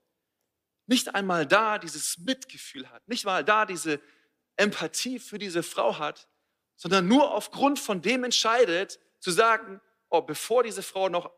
nicht 0.87 1.15
einmal 1.17 1.47
da 1.47 1.79
dieses 1.79 2.19
Mitgefühl 2.19 2.89
hat, 2.91 3.07
nicht 3.09 3.25
mal 3.25 3.45
da 3.45 3.67
diese 3.67 4.01
Empathie 4.57 5.19
für 5.19 5.39
diese 5.39 5.63
Frau 5.63 5.99
hat, 5.99 6.29
sondern 6.77 7.09
nur 7.09 7.35
aufgrund 7.35 7.79
von 7.79 8.03
dem 8.03 8.25
entscheidet, 8.25 9.01
zu 9.21 9.31
sagen, 9.31 9.81
oh, 10.09 10.23
bevor 10.23 10.63
diese 10.63 10.83
Frau 10.83 11.09
noch 11.09 11.31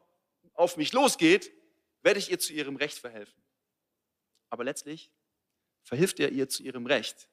auf 0.55 0.77
mich 0.77 0.93
losgeht, 0.93 1.53
werde 2.03 2.19
ich 2.19 2.31
ihr 2.31 2.39
zu 2.39 2.53
ihrem 2.53 2.77
Recht 2.77 2.99
verhelfen. 2.99 3.43
Aber 4.51 4.65
letztlich 4.65 5.11
verhilft 5.83 6.21
er 6.21 6.31
ihr 6.31 6.49
zu 6.49 6.63
ihrem 6.63 6.87
Recht. 6.87 7.29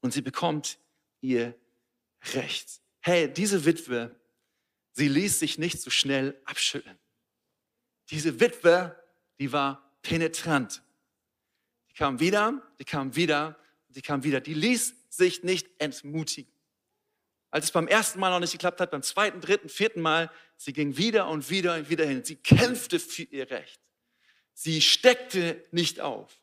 Und 0.00 0.12
sie 0.12 0.22
bekommt 0.22 0.78
ihr 1.20 1.54
Recht. 2.34 2.80
Hey, 3.00 3.32
diese 3.32 3.64
Witwe, 3.64 4.14
sie 4.92 5.08
ließ 5.08 5.38
sich 5.38 5.58
nicht 5.58 5.80
so 5.80 5.90
schnell 5.90 6.40
abschütteln. 6.44 6.98
Diese 8.10 8.40
Witwe, 8.40 9.02
die 9.38 9.52
war 9.52 9.96
penetrant. 10.02 10.82
Die 11.90 11.94
kam 11.94 12.20
wieder, 12.20 12.62
die 12.78 12.84
kam 12.84 13.16
wieder 13.16 13.59
sie 13.90 14.02
kam 14.02 14.24
wieder. 14.24 14.40
Die 14.40 14.54
ließ 14.54 14.94
sich 15.08 15.42
nicht 15.42 15.68
entmutigen. 15.78 16.52
Als 17.50 17.66
es 17.66 17.70
beim 17.72 17.88
ersten 17.88 18.20
Mal 18.20 18.30
noch 18.30 18.40
nicht 18.40 18.52
geklappt 18.52 18.80
hat, 18.80 18.90
beim 18.90 19.02
zweiten, 19.02 19.40
dritten, 19.40 19.68
vierten 19.68 20.00
Mal, 20.00 20.30
sie 20.56 20.72
ging 20.72 20.96
wieder 20.96 21.28
und 21.28 21.50
wieder 21.50 21.74
und 21.74 21.90
wieder 21.90 22.06
hin. 22.06 22.24
Sie 22.24 22.36
kämpfte 22.36 23.00
für 23.00 23.24
ihr 23.24 23.50
Recht. 23.50 23.80
Sie 24.54 24.80
steckte 24.80 25.64
nicht 25.72 26.00
auf. 26.00 26.40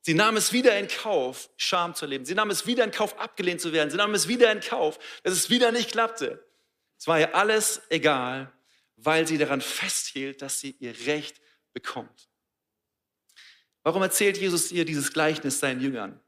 Sie 0.00 0.12
nahm 0.12 0.36
es 0.36 0.52
wieder 0.52 0.78
in 0.78 0.88
Kauf, 0.88 1.48
Scham 1.56 1.94
zu 1.94 2.04
erleben. 2.04 2.26
Sie 2.26 2.34
nahm 2.34 2.50
es 2.50 2.66
wieder 2.66 2.84
in 2.84 2.90
Kauf, 2.90 3.18
abgelehnt 3.18 3.62
zu 3.62 3.72
werden. 3.72 3.88
Sie 3.88 3.96
nahm 3.96 4.12
es 4.12 4.28
wieder 4.28 4.52
in 4.52 4.60
Kauf, 4.60 4.98
dass 5.22 5.32
es 5.32 5.48
wieder 5.48 5.72
nicht 5.72 5.92
klappte. 5.92 6.44
Es 6.98 7.06
war 7.06 7.18
ihr 7.18 7.34
alles 7.34 7.80
egal, 7.88 8.52
weil 8.96 9.26
sie 9.26 9.38
daran 9.38 9.62
festhielt, 9.62 10.42
dass 10.42 10.60
sie 10.60 10.72
ihr 10.78 10.94
Recht 11.06 11.40
bekommt. 11.72 12.28
Warum 13.82 14.02
erzählt 14.02 14.36
Jesus 14.36 14.72
ihr 14.72 14.84
dieses 14.84 15.12
Gleichnis 15.12 15.60
seinen 15.60 15.80
Jüngern? 15.80 16.20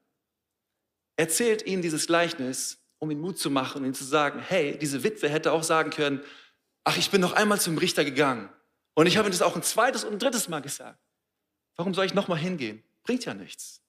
Erzählt 1.17 1.67
ihnen 1.67 1.83
dieses 1.83 2.07
Gleichnis, 2.07 2.79
um 2.99 3.11
ihnen 3.11 3.21
Mut 3.21 3.39
zu 3.39 3.51
machen 3.51 3.79
und 3.79 3.85
ihnen 3.85 3.95
zu 3.95 4.05
sagen, 4.05 4.41
hey, 4.41 4.79
diese 4.79 5.03
Witwe 5.03 5.29
hätte 5.29 5.53
auch 5.53 5.63
sagen 5.63 5.91
können, 5.91 6.23
ach, 6.85 6.97
ich 6.97 7.11
bin 7.11 7.21
noch 7.21 7.33
einmal 7.33 7.61
zum 7.61 7.79
Richter 7.79 8.05
gegangen 8.05 8.49
und 8.95 9.07
ich 9.07 9.17
habe 9.17 9.29
ihnen 9.29 9.33
das 9.33 9.43
auch 9.43 9.57
ein 9.57 9.63
zweites 9.63 10.05
und 10.05 10.13
ein 10.15 10.19
drittes 10.19 10.49
Mal 10.49 10.61
gesagt. 10.61 10.99
Warum 11.77 11.95
soll 11.95 12.07
ich 12.07 12.15
nochmal 12.15 12.39
hingehen? 12.39 12.83
Bringt 13.03 13.25
ja 13.25 13.35
nichts. 13.35 13.83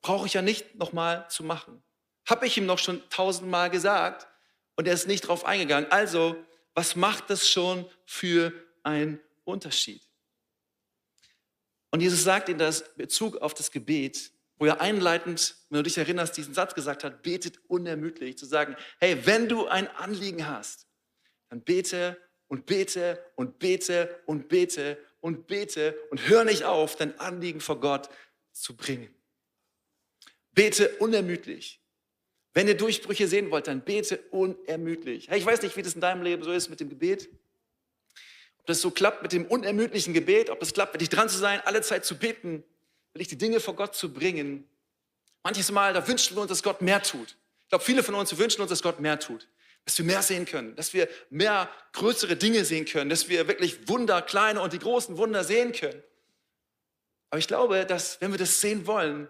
Brauche 0.00 0.26
ich 0.26 0.34
ja 0.34 0.42
nicht 0.42 0.74
nochmal 0.74 1.26
zu 1.30 1.44
machen. 1.44 1.82
Habe 2.28 2.46
ich 2.46 2.56
ihm 2.56 2.66
noch 2.66 2.78
schon 2.78 3.02
tausendmal 3.10 3.70
gesagt 3.70 4.26
und 4.76 4.88
er 4.88 4.94
ist 4.94 5.06
nicht 5.06 5.22
drauf 5.22 5.44
eingegangen. 5.44 5.90
Also, 5.90 6.36
was 6.74 6.96
macht 6.96 7.30
das 7.30 7.48
schon 7.48 7.88
für 8.04 8.52
einen 8.82 9.20
Unterschied? 9.44 10.02
Und 11.90 12.00
Jesus 12.00 12.24
sagt 12.24 12.48
in 12.48 12.58
das 12.58 12.92
Bezug 12.96 13.36
auf 13.36 13.54
das 13.54 13.70
Gebet, 13.70 14.32
wo 14.58 14.66
er 14.66 14.80
einleitend, 14.80 15.56
wenn 15.68 15.78
du 15.78 15.82
dich 15.82 15.98
erinnerst, 15.98 16.36
diesen 16.36 16.54
Satz 16.54 16.74
gesagt 16.74 17.04
hat, 17.04 17.22
betet 17.22 17.58
unermüdlich, 17.68 18.38
zu 18.38 18.46
sagen, 18.46 18.76
hey, 19.00 19.26
wenn 19.26 19.48
du 19.48 19.66
ein 19.66 19.88
Anliegen 19.88 20.46
hast, 20.46 20.86
dann 21.48 21.62
bete 21.62 22.16
und 22.46 22.66
bete 22.66 23.24
und 23.34 23.58
bete 23.58 24.20
und 24.26 24.48
bete 24.48 24.98
und 25.20 25.46
bete 25.46 25.98
und 26.10 26.28
hör 26.28 26.44
nicht 26.44 26.64
auf, 26.64 26.96
dein 26.96 27.18
Anliegen 27.18 27.60
vor 27.60 27.80
Gott 27.80 28.08
zu 28.52 28.76
bringen. 28.76 29.12
Bete 30.52 30.88
unermüdlich. 31.00 31.80
Wenn 32.52 32.68
ihr 32.68 32.76
Durchbrüche 32.76 33.26
sehen 33.26 33.50
wollt, 33.50 33.66
dann 33.66 33.80
bete 33.80 34.18
unermüdlich. 34.30 35.28
Hey, 35.28 35.40
ich 35.40 35.46
weiß 35.46 35.62
nicht, 35.62 35.76
wie 35.76 35.82
das 35.82 35.94
in 35.94 36.00
deinem 36.00 36.22
Leben 36.22 36.44
so 36.44 36.52
ist 36.52 36.68
mit 36.68 36.78
dem 36.78 36.88
Gebet. 36.88 37.28
Ob 38.58 38.66
das 38.66 38.80
so 38.80 38.92
klappt 38.92 39.22
mit 39.22 39.32
dem 39.32 39.44
unermüdlichen 39.46 40.14
Gebet, 40.14 40.50
ob 40.50 40.60
das 40.60 40.72
klappt, 40.72 40.94
mit 40.94 41.00
dich 41.00 41.08
dran 41.08 41.28
zu 41.28 41.36
sein, 41.36 41.60
alle 41.64 41.82
Zeit 41.82 42.04
zu 42.04 42.16
beten, 42.16 42.62
wirklich 43.14 43.28
die 43.28 43.38
Dinge 43.38 43.60
vor 43.60 43.74
Gott 43.74 43.94
zu 43.94 44.12
bringen. 44.12 44.68
Manches 45.42 45.70
Mal, 45.70 45.94
da 45.94 46.06
wünschen 46.06 46.36
wir 46.36 46.42
uns, 46.42 46.50
dass 46.50 46.62
Gott 46.62 46.82
mehr 46.82 47.02
tut. 47.02 47.36
Ich 47.62 47.68
glaube, 47.68 47.84
viele 47.84 48.02
von 48.02 48.14
uns 48.14 48.36
wünschen 48.36 48.60
uns, 48.60 48.70
dass 48.70 48.82
Gott 48.82 49.00
mehr 49.00 49.18
tut. 49.18 49.48
Dass 49.84 49.96
wir 49.98 50.04
mehr 50.04 50.22
sehen 50.22 50.46
können, 50.46 50.74
dass 50.76 50.94
wir 50.94 51.08
mehr 51.28 51.70
größere 51.92 52.36
Dinge 52.36 52.64
sehen 52.64 52.86
können, 52.86 53.10
dass 53.10 53.28
wir 53.28 53.46
wirklich 53.48 53.86
Wunder, 53.86 54.22
kleine 54.22 54.62
und 54.62 54.72
die 54.72 54.78
großen 54.78 55.18
Wunder 55.18 55.44
sehen 55.44 55.72
können. 55.72 56.02
Aber 57.28 57.38
ich 57.38 57.46
glaube, 57.46 57.84
dass 57.84 58.20
wenn 58.20 58.30
wir 58.30 58.38
das 58.38 58.60
sehen 58.60 58.86
wollen, 58.86 59.28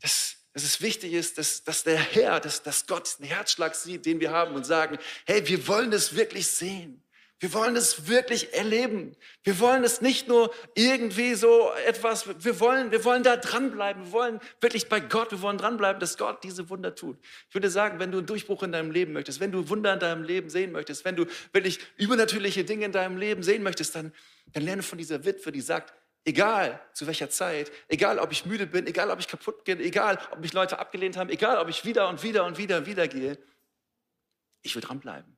dass, 0.00 0.36
dass 0.52 0.64
es 0.64 0.80
wichtig 0.80 1.12
ist, 1.12 1.38
dass, 1.38 1.62
dass 1.62 1.84
der 1.84 1.98
Herr, 1.98 2.40
dass, 2.40 2.64
dass 2.64 2.86
Gott 2.86 3.18
den 3.20 3.26
Herzschlag 3.26 3.76
sieht, 3.76 4.04
den 4.04 4.18
wir 4.18 4.32
haben 4.32 4.56
und 4.56 4.64
sagen, 4.64 4.98
hey, 5.26 5.46
wir 5.46 5.68
wollen 5.68 5.92
das 5.92 6.16
wirklich 6.16 6.48
sehen. 6.48 7.03
Wir 7.40 7.52
wollen 7.52 7.76
es 7.76 8.08
wirklich 8.08 8.54
erleben. 8.54 9.16
Wir 9.42 9.58
wollen 9.58 9.84
es 9.84 10.00
nicht 10.00 10.28
nur 10.28 10.54
irgendwie 10.74 11.34
so 11.34 11.72
etwas, 11.86 12.26
wir 12.44 12.60
wollen, 12.60 12.90
wir 12.90 13.04
wollen 13.04 13.22
da 13.22 13.36
dranbleiben. 13.36 14.06
Wir 14.06 14.12
wollen 14.12 14.40
wirklich 14.60 14.88
bei 14.88 15.00
Gott, 15.00 15.32
wir 15.32 15.42
wollen 15.42 15.58
dranbleiben, 15.58 16.00
dass 16.00 16.16
Gott 16.16 16.42
diese 16.44 16.70
Wunder 16.70 16.94
tut. 16.94 17.18
Ich 17.48 17.54
würde 17.54 17.68
sagen, 17.70 17.98
wenn 17.98 18.12
du 18.12 18.18
einen 18.18 18.26
Durchbruch 18.26 18.62
in 18.62 18.72
deinem 18.72 18.92
Leben 18.92 19.12
möchtest, 19.12 19.40
wenn 19.40 19.52
du 19.52 19.68
Wunder 19.68 19.92
in 19.92 20.00
deinem 20.00 20.22
Leben 20.22 20.48
sehen 20.48 20.72
möchtest, 20.72 21.04
wenn 21.04 21.16
du 21.16 21.26
wirklich 21.52 21.80
übernatürliche 21.96 22.64
Dinge 22.64 22.86
in 22.86 22.92
deinem 22.92 23.18
Leben 23.18 23.42
sehen 23.42 23.62
möchtest, 23.62 23.94
dann, 23.94 24.12
dann 24.52 24.62
lerne 24.62 24.82
von 24.82 24.96
dieser 24.96 25.24
Witwe, 25.24 25.52
die 25.52 25.60
sagt, 25.60 25.92
Egal 26.26 26.80
zu 26.94 27.06
welcher 27.06 27.28
Zeit, 27.28 27.70
egal 27.86 28.18
ob 28.18 28.32
ich 28.32 28.46
müde 28.46 28.66
bin, 28.66 28.86
egal 28.86 29.10
ob 29.10 29.20
ich 29.20 29.28
kaputt 29.28 29.66
gehe, 29.66 29.76
egal 29.76 30.18
ob 30.30 30.40
mich 30.40 30.54
Leute 30.54 30.78
abgelehnt 30.78 31.18
haben, 31.18 31.28
egal 31.28 31.58
ob 31.58 31.68
ich 31.68 31.84
wieder 31.84 32.08
und 32.08 32.22
wieder 32.22 32.46
und 32.46 32.56
wieder 32.56 32.78
und 32.78 32.86
wieder 32.86 33.06
gehe, 33.08 33.36
ich 34.62 34.74
will 34.74 34.80
dranbleiben. 34.80 35.36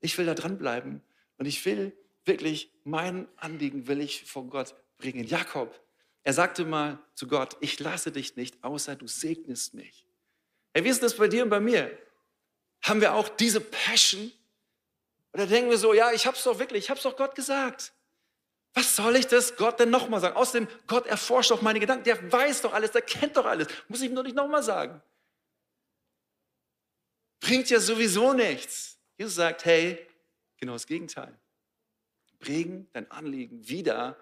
Ich 0.00 0.16
will 0.16 0.26
da 0.26 0.34
dranbleiben 0.34 1.02
und 1.38 1.46
ich 1.46 1.64
will 1.64 1.96
wirklich 2.24 2.70
mein 2.84 3.28
Anliegen 3.36 3.86
will 3.86 4.00
ich 4.00 4.24
vor 4.24 4.44
Gott 4.44 4.74
bringen. 4.98 5.24
Jakob, 5.24 5.78
er 6.22 6.32
sagte 6.32 6.64
mal 6.64 6.98
zu 7.14 7.26
Gott, 7.26 7.56
ich 7.60 7.78
lasse 7.80 8.10
dich 8.12 8.36
nicht, 8.36 8.62
außer 8.64 8.96
du 8.96 9.06
segnest 9.06 9.74
mich. 9.74 10.06
Hey, 10.72 10.84
wie 10.84 10.88
ist 10.88 11.02
das 11.02 11.16
bei 11.16 11.28
dir 11.28 11.42
und 11.42 11.50
bei 11.50 11.60
mir? 11.60 11.96
Haben 12.82 13.00
wir 13.00 13.14
auch 13.14 13.28
diese 13.28 13.60
Passion? 13.60 14.32
Oder 15.32 15.46
denken 15.46 15.70
wir 15.70 15.78
so, 15.78 15.94
ja, 15.94 16.12
ich 16.12 16.26
hab's 16.26 16.44
doch 16.44 16.58
wirklich, 16.58 16.84
ich 16.84 16.90
hab's 16.90 17.02
doch 17.02 17.16
Gott 17.16 17.34
gesagt. 17.34 17.92
Was 18.72 18.96
soll 18.96 19.16
ich 19.16 19.26
das 19.26 19.56
Gott 19.56 19.78
denn 19.78 19.90
nochmal 19.90 20.20
sagen? 20.20 20.36
Außerdem, 20.36 20.68
Gott 20.86 21.06
erforscht 21.06 21.52
doch 21.52 21.62
meine 21.62 21.78
Gedanken. 21.78 22.04
Der 22.04 22.32
weiß 22.32 22.62
doch 22.62 22.72
alles, 22.72 22.90
der 22.90 23.02
kennt 23.02 23.36
doch 23.36 23.44
alles. 23.44 23.68
Muss 23.88 24.00
ich 24.00 24.08
ihm 24.08 24.14
nur 24.14 24.24
nicht 24.24 24.34
nochmal 24.34 24.62
sagen. 24.62 25.00
Bringt 27.40 27.70
ja 27.70 27.78
sowieso 27.78 28.32
nichts. 28.32 28.98
Jesus 29.16 29.36
sagt, 29.36 29.64
hey, 29.64 30.04
genau 30.58 30.72
das 30.72 30.86
Gegenteil. 30.86 31.38
Bring 32.38 32.88
dein 32.92 33.10
Anliegen 33.10 33.68
wieder 33.68 34.16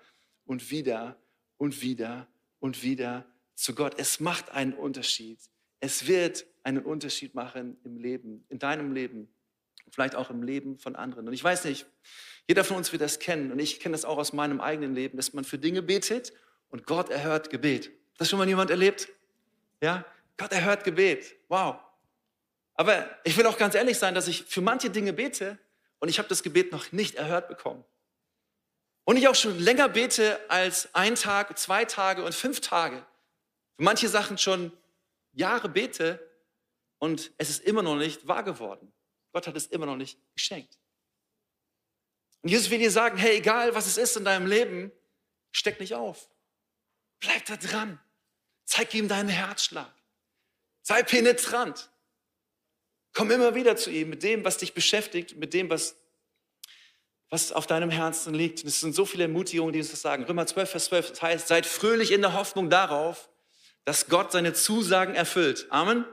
und 0.44 0.70
wieder 0.70 1.16
und 1.56 1.82
wieder 1.82 2.28
und 2.60 2.82
wieder 2.82 3.26
zu 3.54 3.74
Gott. 3.74 3.94
Es 3.98 4.20
macht 4.20 4.50
einen 4.50 4.74
Unterschied. 4.74 5.38
Es 5.80 6.06
wird 6.06 6.46
einen 6.62 6.84
Unterschied 6.84 7.34
machen 7.34 7.76
im 7.84 7.96
Leben, 7.96 8.44
in 8.48 8.58
deinem 8.58 8.92
Leben, 8.92 9.28
vielleicht 9.90 10.14
auch 10.14 10.30
im 10.30 10.42
Leben 10.42 10.78
von 10.78 10.96
anderen. 10.96 11.26
Und 11.26 11.34
ich 11.34 11.42
weiß 11.42 11.64
nicht, 11.64 11.86
jeder 12.48 12.64
von 12.64 12.76
uns 12.76 12.92
wird 12.92 13.02
das 13.02 13.18
kennen 13.18 13.50
und 13.52 13.58
ich 13.58 13.80
kenne 13.80 13.92
das 13.92 14.04
auch 14.04 14.18
aus 14.18 14.32
meinem 14.32 14.60
eigenen 14.60 14.94
Leben, 14.94 15.16
dass 15.16 15.32
man 15.32 15.44
für 15.44 15.58
Dinge 15.58 15.82
betet 15.82 16.32
und 16.68 16.86
Gott 16.86 17.10
erhört 17.10 17.50
Gebet. 17.50 17.86
Hat 17.86 18.20
das 18.20 18.30
schon 18.30 18.38
mal 18.38 18.48
jemand 18.48 18.70
erlebt? 18.70 19.08
Ja? 19.80 20.04
Gott 20.36 20.52
erhört 20.52 20.84
Gebet. 20.84 21.36
Wow. 21.48 21.76
Aber 22.74 23.08
ich 23.24 23.36
will 23.36 23.46
auch 23.46 23.58
ganz 23.58 23.74
ehrlich 23.74 23.98
sein, 23.98 24.14
dass 24.14 24.28
ich 24.28 24.44
für 24.44 24.60
manche 24.60 24.90
Dinge 24.90 25.12
bete 25.12 25.58
und 26.02 26.08
ich 26.08 26.18
habe 26.18 26.28
das 26.28 26.42
Gebet 26.42 26.72
noch 26.72 26.90
nicht 26.90 27.14
erhört 27.14 27.46
bekommen. 27.46 27.84
Und 29.04 29.16
ich 29.16 29.28
auch 29.28 29.36
schon 29.36 29.56
länger 29.60 29.88
bete 29.88 30.40
als 30.50 30.92
ein 30.96 31.14
Tag, 31.14 31.56
zwei 31.56 31.84
Tage 31.84 32.24
und 32.24 32.34
fünf 32.34 32.60
Tage. 32.60 33.06
Für 33.76 33.84
manche 33.84 34.08
Sachen 34.08 34.36
schon 34.36 34.76
Jahre 35.30 35.68
bete 35.68 36.18
und 36.98 37.30
es 37.38 37.50
ist 37.50 37.62
immer 37.62 37.82
noch 37.82 37.94
nicht 37.94 38.26
wahr 38.26 38.42
geworden. 38.42 38.92
Gott 39.32 39.46
hat 39.46 39.54
es 39.54 39.66
immer 39.66 39.86
noch 39.86 39.94
nicht 39.94 40.18
geschenkt. 40.34 40.76
Und 42.40 42.48
Jesus 42.48 42.68
will 42.70 42.78
dir 42.78 42.90
sagen, 42.90 43.16
hey, 43.16 43.36
egal 43.36 43.72
was 43.76 43.86
es 43.86 43.96
ist 43.96 44.16
in 44.16 44.24
deinem 44.24 44.48
Leben, 44.48 44.90
steck 45.52 45.78
nicht 45.78 45.94
auf. 45.94 46.28
Bleib 47.20 47.44
da 47.44 47.56
dran. 47.56 48.00
Zeig 48.64 48.92
ihm 48.94 49.06
deinen 49.06 49.28
Herzschlag. 49.28 49.94
Sei 50.82 51.04
penetrant. 51.04 51.91
Komm 53.12 53.30
immer 53.30 53.54
wieder 53.54 53.76
zu 53.76 53.90
ihm 53.90 54.10
mit 54.10 54.22
dem, 54.22 54.44
was 54.44 54.58
dich 54.58 54.74
beschäftigt, 54.74 55.36
mit 55.36 55.54
dem, 55.54 55.68
was, 55.70 55.96
was 57.28 57.52
auf 57.52 57.66
deinem 57.66 57.90
Herzen 57.90 58.34
liegt. 58.34 58.62
Und 58.62 58.68
es 58.68 58.80
sind 58.80 58.94
so 58.94 59.04
viele 59.04 59.24
Ermutigungen, 59.24 59.72
die 59.72 59.80
uns 59.80 59.90
das 59.90 60.02
sagen. 60.02 60.24
Römer 60.24 60.46
12, 60.46 60.70
Vers 60.70 60.84
12, 60.86 61.10
das 61.10 61.22
heißt, 61.22 61.48
seid 61.48 61.66
fröhlich 61.66 62.10
in 62.10 62.22
der 62.22 62.32
Hoffnung 62.32 62.70
darauf, 62.70 63.28
dass 63.84 64.08
Gott 64.08 64.32
seine 64.32 64.52
Zusagen 64.52 65.14
erfüllt. 65.14 65.66
Amen. 65.70 66.04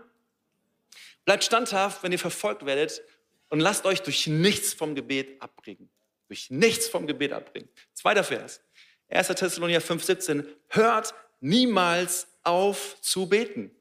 Bleibt 1.25 1.43
standhaft, 1.43 2.03
wenn 2.03 2.11
ihr 2.11 2.19
verfolgt 2.19 2.65
werdet 2.65 3.01
und 3.49 3.59
lasst 3.59 3.85
euch 3.85 4.01
durch 4.01 4.27
nichts 4.27 4.73
vom 4.73 4.95
Gebet 4.95 5.41
abbringen 5.41 5.89
durch 6.29 6.49
nichts 6.51 6.87
vom 6.87 7.07
Gebet 7.07 7.33
abbringen. 7.33 7.67
Zweiter 7.93 8.23
Vers, 8.23 8.61
1. 9.09 9.27
Thessalonicher 9.27 9.81
5, 9.81 10.03
17. 10.03 10.55
Hört 10.67 11.13
niemals 11.41 12.27
auf 12.43 13.01
zu 13.01 13.27
beten. 13.27 13.71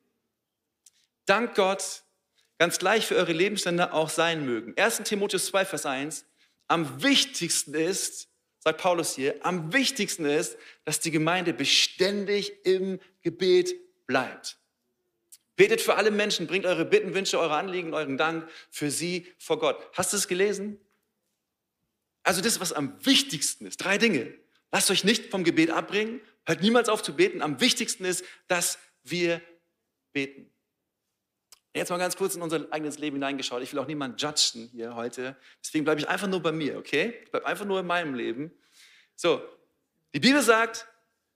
Dank 1.27 1.55
Gott, 1.55 2.03
ganz 2.59 2.79
gleich 2.79 3.07
für 3.07 3.17
eure 3.17 3.33
Lebensstände 3.33 3.93
auch 3.93 4.11
sein 4.11 4.45
mögen. 4.45 4.75
1. 4.77 5.03
Timotheus 5.05 5.47
2, 5.47 5.65
Vers 5.65 5.87
1. 5.87 6.25
Am 6.67 7.03
wichtigsten 7.03 7.75
ist, 7.75 8.29
sagt 8.59 8.81
Paulus 8.81 9.15
hier, 9.15 9.35
am 9.45 9.73
wichtigsten 9.73 10.27
ist, 10.27 10.59
dass 10.85 11.01
die 11.01 11.11
Gemeinde 11.11 11.55
beständig 11.55 12.67
im 12.67 13.01
Gebet 13.23 13.75
bleibt. 14.07 14.59
Betet 15.57 15.81
für 15.81 15.97
alle 15.97 16.11
Menschen, 16.11 16.47
bringt 16.47 16.67
eure 16.67 16.85
Bitten, 16.85 17.15
Wünsche, 17.15 17.39
eure 17.39 17.57
Anliegen, 17.57 17.95
euren 17.95 18.17
Dank 18.17 18.49
für 18.71 18.91
sie 18.91 19.27
vor 19.39 19.59
Gott. 19.59 19.77
Hast 19.95 20.13
du 20.13 20.17
es 20.17 20.29
gelesen? 20.29 20.79
Also 22.23 22.43
das, 22.43 22.61
was 22.61 22.73
am 22.73 22.95
wichtigsten 23.05 23.67
ist, 23.67 23.79
drei 23.79 23.99
Dinge. 23.99 24.35
Lasst 24.71 24.91
euch 24.91 25.03
nicht 25.03 25.31
vom 25.31 25.45
Gebet 25.45 25.71
abbringen, 25.71 26.21
hört 26.45 26.63
niemals 26.63 26.89
auf 26.89 27.03
zu 27.03 27.17
beten. 27.17 27.41
Am 27.41 27.61
wichtigsten 27.61 28.05
ist, 28.05 28.25
dass 28.49 28.79
wir 29.03 29.41
beten. 30.13 30.51
Jetzt 31.75 31.91
mal 31.91 31.99
ganz 31.99 32.17
kurz 32.17 32.35
in 32.35 32.43
unser 32.43 32.67
eigenes 32.73 32.99
Leben 32.99 33.17
hineingeschaut. 33.17 33.63
Ich 33.63 33.73
will 33.73 33.79
auch 33.79 33.87
niemanden 33.87 34.17
judgen 34.17 34.69
hier 34.73 34.95
heute. 34.95 35.37
Deswegen 35.63 35.85
bleibe 35.85 36.01
ich 36.01 36.09
einfach 36.09 36.27
nur 36.27 36.41
bei 36.41 36.53
mir, 36.53 36.79
okay? 36.79 37.21
Ich 37.25 37.31
bleibe 37.31 37.47
einfach 37.47 37.65
nur 37.65 37.81
in 37.81 37.87
meinem 37.87 38.15
Leben. 38.15 38.53
So, 39.17 39.43
die 40.15 40.21
Bibel 40.21 40.43
sagt, 40.43 40.87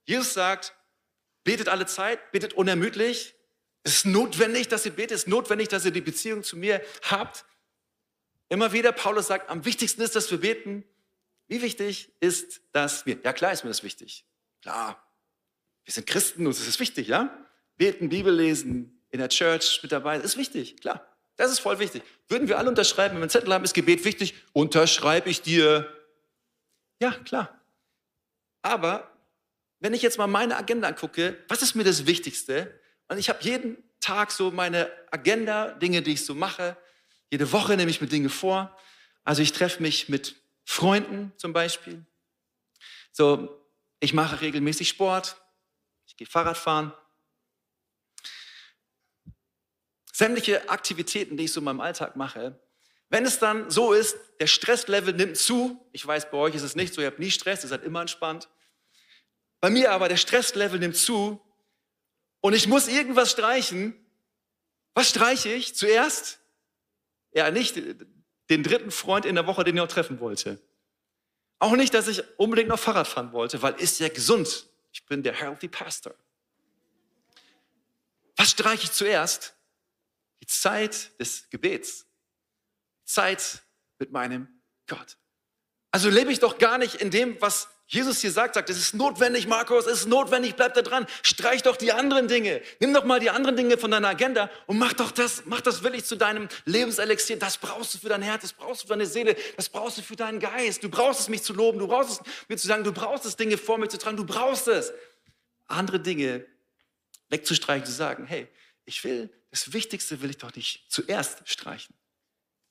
Jesus 0.05 0.33
sagt, 0.33 0.75
betet 1.43 1.69
alle 1.69 1.85
Zeit, 1.85 2.31
betet 2.31 2.53
unermüdlich. 2.53 3.35
Es 3.83 3.95
ist 3.97 4.05
notwendig, 4.05 4.67
dass 4.67 4.85
ihr 4.85 4.93
betet. 4.93 5.11
Es 5.11 5.23
ist 5.23 5.27
notwendig, 5.27 5.67
dass 5.69 5.85
ihr 5.85 5.91
die 5.91 6.01
Beziehung 6.01 6.43
zu 6.43 6.57
mir 6.57 6.81
habt. 7.03 7.45
Immer 8.49 8.71
wieder, 8.73 8.91
Paulus 8.91 9.27
sagt, 9.27 9.49
am 9.49 9.65
wichtigsten 9.65 10.01
ist, 10.01 10.15
dass 10.15 10.29
wir 10.31 10.39
beten. 10.39 10.83
Wie 11.47 11.61
wichtig 11.61 12.11
ist, 12.19 12.61
dass 12.71 13.05
wir, 13.05 13.19
ja 13.23 13.33
klar 13.33 13.51
ist 13.51 13.63
mir 13.63 13.69
das 13.69 13.83
wichtig. 13.83 14.25
Klar, 14.61 15.03
wir 15.83 15.93
sind 15.93 16.07
Christen 16.07 16.45
und 16.45 16.51
es 16.51 16.67
ist 16.67 16.79
wichtig, 16.79 17.07
ja? 17.07 17.47
Beten, 17.77 18.09
Bibel 18.09 18.33
lesen, 18.33 18.92
in 19.13 19.19
der 19.19 19.29
Church 19.29 19.79
mit 19.83 19.91
dabei, 19.91 20.17
ist 20.17 20.37
wichtig, 20.37 20.81
klar. 20.81 21.07
Das 21.35 21.51
ist 21.51 21.59
voll 21.59 21.77
wichtig. 21.77 22.03
Würden 22.27 22.47
wir 22.47 22.57
alle 22.57 22.69
unterschreiben, 22.69 23.13
wenn 23.13 23.19
wir 23.19 23.23
einen 23.23 23.29
Zettel 23.29 23.53
haben, 23.53 23.63
ist 23.63 23.73
Gebet 23.73 24.03
wichtig, 24.05 24.33
unterschreibe 24.53 25.29
ich 25.29 25.41
dir. 25.43 25.87
Ja, 26.99 27.11
klar. 27.11 27.61
Aber 28.63 29.11
wenn 29.79 29.93
ich 29.93 30.01
jetzt 30.01 30.17
mal 30.17 30.27
meine 30.27 30.57
Agenda 30.57 30.87
angucke, 30.87 31.37
was 31.47 31.61
ist 31.61 31.75
mir 31.75 31.83
das 31.83 32.07
Wichtigste? 32.07 32.79
Und 33.07 33.19
ich 33.19 33.29
habe 33.29 33.39
jeden 33.43 33.77
Tag 33.99 34.31
so 34.31 34.49
meine 34.49 34.89
Agenda, 35.11 35.71
Dinge, 35.73 36.01
die 36.01 36.13
ich 36.13 36.25
so 36.25 36.33
mache. 36.33 36.75
Jede 37.29 37.51
Woche 37.51 37.77
nehme 37.77 37.91
ich 37.91 38.01
mir 38.01 38.07
Dinge 38.07 38.29
vor. 38.29 38.75
Also 39.23 39.43
ich 39.43 39.51
treffe 39.51 39.81
mich 39.81 40.09
mit 40.09 40.35
Freunden 40.65 41.33
zum 41.37 41.53
Beispiel. 41.53 42.03
So, 43.11 43.63
ich 43.99 44.13
mache 44.13 44.41
regelmäßig 44.41 44.89
Sport. 44.89 45.37
Ich 46.07 46.17
gehe 46.17 46.25
Fahrrad 46.25 46.57
fahren. 46.57 46.93
Sämtliche 50.15 50.69
Aktivitäten, 50.69 51.35
die 51.35 51.45
ich 51.45 51.51
so 51.51 51.59
in 51.59 51.65
meinem 51.65 51.81
Alltag 51.81 52.15
mache. 52.15 52.57
Wenn 53.09 53.25
es 53.25 53.39
dann 53.39 53.69
so 53.69 53.93
ist, 53.93 54.15
der 54.39 54.47
Stresslevel 54.47 55.13
nimmt 55.13 55.37
zu. 55.37 55.85
Ich 55.91 56.05
weiß, 56.05 56.29
bei 56.31 56.37
euch 56.37 56.55
ist 56.55 56.61
es 56.61 56.75
nicht 56.75 56.93
so, 56.93 57.01
ihr 57.01 57.07
habt 57.07 57.19
nie 57.19 57.31
Stress, 57.31 57.63
ihr 57.63 57.69
seid 57.69 57.83
immer 57.83 58.01
entspannt. 58.01 58.47
Bei 59.59 59.69
mir 59.69 59.91
aber, 59.91 60.07
der 60.09 60.17
Stresslevel 60.17 60.79
nimmt 60.79 60.95
zu 60.95 61.41
und 62.41 62.53
ich 62.53 62.67
muss 62.67 62.87
irgendwas 62.87 63.31
streichen. 63.31 63.95
Was 64.93 65.09
streiche 65.09 65.49
ich 65.49 65.75
zuerst? 65.75 66.39
Ja, 67.33 67.49
nicht 67.49 67.75
den 68.49 68.63
dritten 68.63 68.91
Freund 68.91 69.25
in 69.25 69.35
der 69.35 69.47
Woche, 69.47 69.63
den 69.63 69.75
ich 69.75 69.81
auch 69.81 69.87
treffen 69.87 70.19
wollte. 70.19 70.59
Auch 71.57 71.75
nicht, 71.75 71.93
dass 71.93 72.07
ich 72.07 72.23
unbedingt 72.37 72.69
noch 72.69 72.79
Fahrrad 72.79 73.07
fahren 73.07 73.31
wollte, 73.31 73.61
weil 73.61 73.73
ist 73.75 73.99
ja 73.99 74.09
gesund. 74.09 74.67
Ich 74.91 75.05
bin 75.05 75.23
der 75.23 75.33
Healthy 75.33 75.69
Pastor. 75.69 76.13
Was 78.35 78.51
streiche 78.51 78.83
ich 78.83 78.91
zuerst? 78.91 79.52
Zeit 80.61 81.19
des 81.19 81.49
Gebets. 81.49 82.05
Zeit 83.05 83.63
mit 83.99 84.11
meinem 84.11 84.47
Gott. 84.87 85.17
Also 85.91 86.09
lebe 86.09 86.31
ich 86.31 86.39
doch 86.39 86.57
gar 86.57 86.77
nicht 86.77 86.95
in 86.95 87.11
dem, 87.11 87.39
was 87.39 87.67
Jesus 87.85 88.21
hier 88.21 88.31
sagt, 88.31 88.55
sagt, 88.55 88.69
es 88.69 88.77
ist 88.77 88.95
notwendig, 88.95 89.45
Markus, 89.45 89.85
es 89.85 90.01
ist 90.01 90.07
notwendig, 90.07 90.55
bleib 90.55 90.73
da 90.73 90.81
dran. 90.81 91.05
Streich 91.21 91.61
doch 91.61 91.77
die 91.77 91.91
anderen 91.91 92.27
Dinge. 92.27 92.61
Nimm 92.79 92.93
doch 92.93 93.03
mal 93.03 93.19
die 93.19 93.29
anderen 93.29 93.55
Dinge 93.55 93.77
von 93.77 93.91
deiner 93.91 94.07
Agenda 94.07 94.49
und 94.65 94.79
mach 94.79 94.93
doch 94.93 95.11
das, 95.11 95.43
mach 95.45 95.61
das 95.61 95.83
wirklich 95.83 96.05
zu 96.05 96.15
deinem 96.15 96.47
Lebenselixier. 96.65 97.37
Das 97.37 97.57
brauchst 97.57 97.93
du 97.93 97.99
für 97.99 98.09
dein 98.09 98.23
Herz, 98.23 98.41
das 98.41 98.53
brauchst 98.53 98.83
du 98.83 98.87
für 98.87 98.93
deine 98.93 99.05
Seele, 99.05 99.35
das 99.57 99.69
brauchst 99.69 99.99
du 99.99 100.01
für 100.01 100.15
deinen 100.15 100.39
Geist. 100.39 100.83
Du 100.83 100.89
brauchst 100.89 101.19
es, 101.19 101.29
mich 101.29 101.43
zu 101.43 101.53
loben, 101.53 101.77
du 101.77 101.87
brauchst 101.87 102.21
es, 102.21 102.21
mir 102.47 102.57
zu 102.57 102.67
sagen, 102.67 102.83
du 102.83 102.93
brauchst 102.93 103.25
es, 103.25 103.35
Dinge 103.35 103.57
vor 103.57 103.77
mir 103.77 103.89
zu 103.89 103.99
tragen, 103.99 104.17
du 104.17 104.25
brauchst 104.25 104.67
es. 104.67 104.91
Andere 105.67 105.99
Dinge 105.99 106.45
wegzustreichen, 107.29 107.85
zu 107.85 107.91
sagen, 107.91 108.25
hey, 108.25 108.47
ich 108.85 109.03
will, 109.03 109.29
das 109.53 109.71
Wichtigste 109.71 110.21
will 110.21 110.31
ich 110.31 110.37
doch 110.37 110.55
nicht 110.55 110.85
zuerst 110.89 111.47
streichen. 111.47 111.95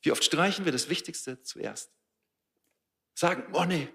Wie 0.03 0.11
oft 0.11 0.25
streichen 0.25 0.64
wir 0.64 0.73
das 0.73 0.88
Wichtigste 0.88 1.40
zuerst? 1.42 1.90
Sagen, 3.14 3.45
oh 3.55 3.64
nee, 3.64 3.88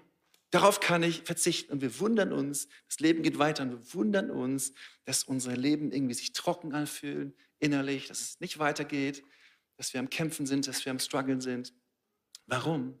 Darauf 0.50 0.80
kann 0.80 1.02
ich 1.02 1.24
verzichten 1.24 1.70
und 1.70 1.82
wir 1.82 2.00
wundern 2.00 2.32
uns, 2.32 2.68
das 2.86 3.00
Leben 3.00 3.22
geht 3.22 3.38
weiter 3.38 3.64
und 3.64 3.70
wir 3.72 3.94
wundern 3.94 4.30
uns, 4.30 4.72
dass 5.04 5.24
unser 5.24 5.54
Leben 5.54 5.92
irgendwie 5.92 6.14
sich 6.14 6.32
trocken 6.32 6.72
anfühlt, 6.72 7.36
innerlich, 7.58 8.06
dass 8.06 8.22
es 8.22 8.40
nicht 8.40 8.58
weitergeht, 8.58 9.22
dass 9.76 9.92
wir 9.92 10.00
am 10.00 10.08
Kämpfen 10.08 10.46
sind, 10.46 10.66
dass 10.66 10.82
wir 10.86 10.90
am 10.90 11.00
Struggeln 11.00 11.42
sind. 11.42 11.74
Warum? 12.46 12.98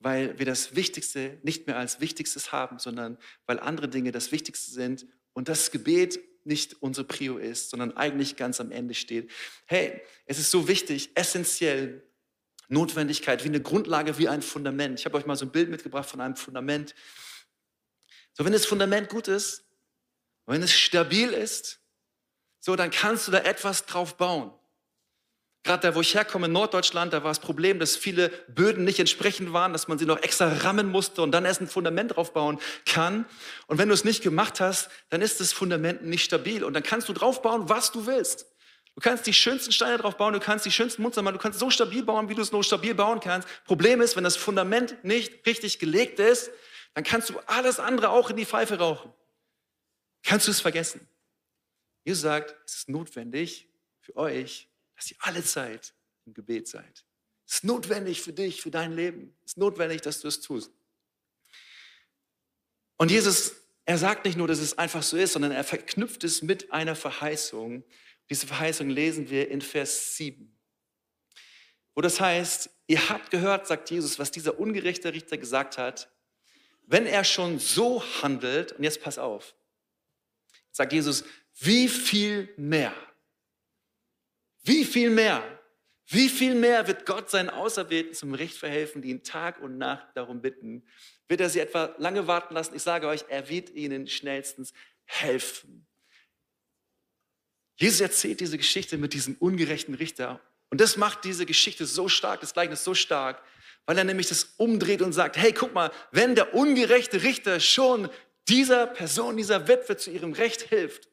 weil 0.00 0.38
wir 0.38 0.46
das 0.46 0.76
Wichtigste 0.76 1.38
nicht 1.42 1.66
mehr 1.66 1.76
als 1.76 2.00
Wichtigstes 2.00 2.52
haben, 2.52 2.78
sondern 2.78 3.18
weil 3.46 3.58
andere 3.58 3.88
Dinge 3.88 4.12
das 4.12 4.32
Wichtigste 4.32 4.70
sind 4.70 5.06
und 5.32 5.48
das 5.48 5.70
Gebet 5.70 6.20
nicht 6.44 6.82
unsere 6.82 7.06
Prio 7.06 7.38
ist, 7.38 7.70
sondern 7.70 7.96
eigentlich 7.96 8.36
ganz 8.36 8.60
am 8.60 8.70
Ende 8.70 8.94
steht. 8.94 9.30
Hey, 9.66 10.02
es 10.26 10.38
ist 10.38 10.50
so 10.50 10.68
wichtig, 10.68 11.10
essentiell, 11.14 12.02
Notwendigkeit, 12.68 13.44
wie 13.44 13.48
eine 13.48 13.62
Grundlage, 13.62 14.18
wie 14.18 14.28
ein 14.28 14.42
Fundament. 14.42 14.98
Ich 14.98 15.06
habe 15.06 15.16
euch 15.16 15.26
mal 15.26 15.36
so 15.36 15.46
ein 15.46 15.52
Bild 15.52 15.70
mitgebracht 15.70 16.08
von 16.08 16.20
einem 16.20 16.36
Fundament. 16.36 16.94
So, 18.34 18.44
wenn 18.44 18.52
das 18.52 18.66
Fundament 18.66 19.08
gut 19.08 19.26
ist, 19.28 19.64
wenn 20.46 20.62
es 20.62 20.72
stabil 20.72 21.30
ist, 21.30 21.80
so, 22.60 22.76
dann 22.76 22.90
kannst 22.90 23.26
du 23.26 23.32
da 23.32 23.38
etwas 23.38 23.86
drauf 23.86 24.16
bauen. 24.16 24.52
Gerade 25.64 25.88
da, 25.88 25.94
wo 25.94 26.00
ich 26.00 26.14
herkomme, 26.14 26.46
in 26.46 26.52
Norddeutschland, 26.52 27.12
da 27.12 27.22
war 27.24 27.30
das 27.30 27.40
Problem, 27.40 27.78
dass 27.78 27.96
viele 27.96 28.28
Böden 28.48 28.84
nicht 28.84 29.00
entsprechend 29.00 29.52
waren, 29.52 29.72
dass 29.72 29.88
man 29.88 29.98
sie 29.98 30.06
noch 30.06 30.22
extra 30.22 30.48
rammen 30.48 30.88
musste 30.88 31.20
und 31.20 31.32
dann 31.32 31.44
erst 31.44 31.60
ein 31.60 31.66
Fundament 31.66 32.16
drauf 32.16 32.32
bauen 32.32 32.58
kann. 32.86 33.26
Und 33.66 33.78
wenn 33.78 33.88
du 33.88 33.94
es 33.94 34.04
nicht 34.04 34.22
gemacht 34.22 34.60
hast, 34.60 34.88
dann 35.10 35.20
ist 35.20 35.40
das 35.40 35.52
Fundament 35.52 36.04
nicht 36.04 36.24
stabil 36.24 36.64
und 36.64 36.74
dann 36.74 36.82
kannst 36.82 37.08
du 37.08 37.12
drauf 37.12 37.42
bauen, 37.42 37.68
was 37.68 37.92
du 37.92 38.06
willst. 38.06 38.46
Du 38.94 39.00
kannst 39.00 39.26
die 39.26 39.34
schönsten 39.34 39.70
Steine 39.70 39.98
drauf 39.98 40.16
bauen, 40.16 40.32
du 40.32 40.40
kannst 40.40 40.64
die 40.66 40.72
schönsten 40.72 41.02
Münzen 41.02 41.22
machen, 41.22 41.34
du 41.34 41.40
kannst 41.40 41.58
so 41.58 41.70
stabil 41.70 42.02
bauen, 42.02 42.28
wie 42.28 42.34
du 42.34 42.42
es 42.42 42.50
nur 42.50 42.64
stabil 42.64 42.94
bauen 42.94 43.20
kannst. 43.20 43.46
Problem 43.64 44.00
ist, 44.00 44.16
wenn 44.16 44.24
das 44.24 44.36
Fundament 44.36 45.04
nicht 45.04 45.46
richtig 45.46 45.78
gelegt 45.78 46.18
ist, 46.18 46.50
dann 46.94 47.04
kannst 47.04 47.30
du 47.30 47.38
alles 47.46 47.78
andere 47.78 48.10
auch 48.10 48.30
in 48.30 48.36
die 48.36 48.46
Pfeife 48.46 48.78
rauchen. 48.78 49.12
Kannst 50.24 50.48
du 50.48 50.50
es 50.50 50.60
vergessen. 50.60 51.06
Jesus 52.04 52.22
sagt, 52.22 52.56
es 52.66 52.74
ist 52.76 52.88
notwendig 52.88 53.68
für 54.00 54.16
euch, 54.16 54.68
dass 54.98 55.12
ihr 55.12 55.16
alle 55.20 55.44
Zeit 55.44 55.94
im 56.26 56.34
Gebet 56.34 56.66
seid. 56.66 57.04
Es 57.46 57.54
ist 57.54 57.64
notwendig 57.64 58.20
für 58.20 58.32
dich, 58.32 58.60
für 58.60 58.72
dein 58.72 58.92
Leben. 58.92 59.34
Es 59.44 59.52
ist 59.52 59.58
notwendig, 59.58 60.02
dass 60.02 60.20
du 60.20 60.28
es 60.28 60.40
tust. 60.40 60.72
Und 62.96 63.12
Jesus, 63.12 63.54
er 63.84 63.96
sagt 63.96 64.24
nicht 64.24 64.36
nur, 64.36 64.48
dass 64.48 64.58
es 64.58 64.76
einfach 64.76 65.04
so 65.04 65.16
ist, 65.16 65.34
sondern 65.34 65.52
er 65.52 65.62
verknüpft 65.62 66.24
es 66.24 66.42
mit 66.42 66.72
einer 66.72 66.96
Verheißung. 66.96 67.84
Diese 68.28 68.48
Verheißung 68.48 68.90
lesen 68.90 69.30
wir 69.30 69.48
in 69.48 69.62
Vers 69.62 70.16
7. 70.16 70.52
Wo 71.94 72.00
das 72.00 72.20
heißt, 72.20 72.68
ihr 72.88 73.08
habt 73.08 73.30
gehört, 73.30 73.68
sagt 73.68 73.90
Jesus, 73.90 74.18
was 74.18 74.32
dieser 74.32 74.58
ungerechte 74.58 75.12
Richter 75.14 75.38
gesagt 75.38 75.78
hat. 75.78 76.10
Wenn 76.86 77.06
er 77.06 77.22
schon 77.22 77.60
so 77.60 78.02
handelt, 78.20 78.72
und 78.72 78.82
jetzt 78.82 79.00
pass 79.00 79.16
auf, 79.18 79.54
sagt 80.72 80.92
Jesus, 80.92 81.22
wie 81.60 81.88
viel 81.88 82.52
mehr 82.56 82.92
wie 84.68 84.84
viel 84.84 85.10
mehr, 85.10 85.42
wie 86.06 86.28
viel 86.28 86.54
mehr 86.54 86.86
wird 86.86 87.06
Gott 87.06 87.30
seinen 87.30 87.50
Auserwählten 87.50 88.14
zum 88.14 88.34
Recht 88.34 88.56
verhelfen, 88.56 89.02
die 89.02 89.10
ihn 89.10 89.22
Tag 89.22 89.60
und 89.60 89.78
Nacht 89.78 90.06
darum 90.14 90.40
bitten? 90.40 90.84
Wird 91.26 91.40
er 91.40 91.50
sie 91.50 91.60
etwa 91.60 91.94
lange 91.98 92.26
warten 92.26 92.54
lassen? 92.54 92.74
Ich 92.76 92.82
sage 92.82 93.08
euch, 93.08 93.24
er 93.28 93.48
wird 93.48 93.70
ihnen 93.70 94.06
schnellstens 94.06 94.72
helfen. 95.04 95.86
Jesus 97.76 98.00
erzählt 98.00 98.40
diese 98.40 98.58
Geschichte 98.58 98.98
mit 98.98 99.14
diesem 99.14 99.36
ungerechten 99.36 99.94
Richter. 99.94 100.40
Und 100.70 100.80
das 100.80 100.96
macht 100.96 101.24
diese 101.24 101.46
Geschichte 101.46 101.86
so 101.86 102.08
stark, 102.08 102.40
das 102.40 102.52
Gleichnis 102.52 102.84
so 102.84 102.94
stark, 102.94 103.42
weil 103.86 103.96
er 103.96 104.04
nämlich 104.04 104.28
das 104.28 104.54
umdreht 104.58 105.00
und 105.00 105.12
sagt, 105.12 105.36
hey, 105.36 105.52
guck 105.52 105.72
mal, 105.72 105.90
wenn 106.10 106.34
der 106.34 106.54
ungerechte 106.54 107.22
Richter 107.22 107.60
schon 107.60 108.10
dieser 108.48 108.86
Person, 108.86 109.36
dieser 109.36 109.66
Witwe 109.68 109.96
zu 109.96 110.10
ihrem 110.10 110.32
Recht 110.32 110.62
hilft, 110.62 111.07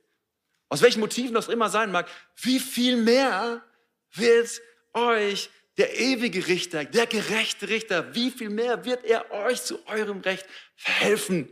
aus 0.75 0.81
welchen 0.81 0.99
Motiven 0.99 1.33
das 1.33 1.47
immer 1.47 1.69
sein 1.69 1.89
mag, 1.89 2.05
wie 2.41 2.59
viel 2.59 2.97
mehr 2.97 3.63
wird 4.11 4.61
euch 4.91 5.49
der 5.77 5.97
ewige 5.97 6.47
Richter, 6.47 6.83
der 6.83 7.07
gerechte 7.07 7.69
Richter, 7.69 8.13
wie 8.13 8.29
viel 8.29 8.49
mehr 8.49 8.83
wird 8.83 9.05
er 9.05 9.31
euch 9.31 9.63
zu 9.63 9.79
eurem 9.87 10.19
Recht 10.19 10.45
verhelfen? 10.75 11.47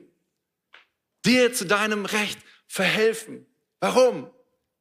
Dir 1.23 1.53
zu 1.53 1.65
deinem 1.65 2.03
Recht 2.03 2.37
verhelfen. 2.67 3.45
Warum? 3.79 4.29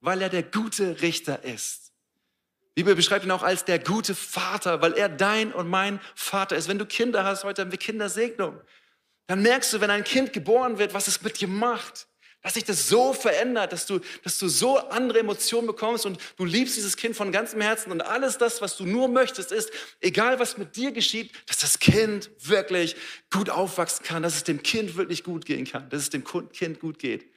Weil 0.00 0.22
er 0.22 0.28
der 0.28 0.42
gute 0.42 1.00
Richter 1.02 1.44
ist. 1.44 1.92
Die 2.76 2.83
Bibel 2.83 2.96
beschreibt 2.96 3.24
ihn 3.24 3.31
auch 3.31 3.44
als 3.44 3.64
der 3.64 3.78
gute 3.78 4.16
Vater, 4.16 4.83
weil 4.83 4.94
er 4.94 5.09
dein 5.09 5.52
und 5.52 5.68
mein 5.68 6.00
Vater 6.16 6.57
ist. 6.57 6.66
Wenn 6.66 6.81
du 6.81 6.87
Kinder 6.87 7.22
hast, 7.22 7.44
heute 7.44 7.62
haben 7.62 7.70
wir 7.70 7.78
Kindersegnung, 7.78 8.61
dann 9.28 9.42
merkst 9.42 9.72
du, 9.72 9.81
wenn 9.81 9.90
ein 9.90 10.02
Kind 10.02 10.33
geboren 10.33 10.78
wird, 10.78 10.94
was 10.94 11.07
es 11.07 11.22
mit 11.22 11.40
dir 11.40 11.46
macht 11.46 12.09
dass 12.42 12.55
sich 12.55 12.64
das 12.64 12.88
so 12.88 13.12
verändert, 13.12 13.72
dass 13.72 13.87
du, 13.87 14.00
dass 14.24 14.38
du 14.38 14.48
so 14.48 14.78
andere 14.78 15.20
Emotionen 15.20 15.66
bekommst 15.66 16.05
und 16.05 16.18
du 16.37 16.44
liebst 16.44 16.76
dieses 16.76 16.96
Kind 16.96 17.14
von 17.14 17.31
ganzem 17.31 17.61
Herzen 17.61 17.92
und 17.92 18.00
alles 18.00 18.37
das, 18.37 18.61
was 18.61 18.76
du 18.76 18.85
nur 18.85 19.07
möchtest, 19.09 19.52
ist, 19.52 19.70
egal 20.00 20.40
was 20.40 20.59
mit 20.59 20.74
dir 20.74 20.90
geschieht, 20.90 21.33
dass 21.46 21.59
das 21.59 21.78
Kind 21.78 22.31
wirklich 22.40 22.96
gut 23.31 23.48
aufwachsen 23.48 24.05
kann, 24.05 24.24
dass 24.24 24.35
es 24.35 24.44
dem 24.44 24.62
Kind 24.62 24.96
wirklich 24.96 25.22
gut 25.22 25.46
gehen 25.46 25.64
kann, 25.64 25.88
dass 25.90 26.02
es 26.02 26.11
dem 26.11 26.24
Kind 26.24 26.81
gut 26.81 26.98
geht. 26.98 27.33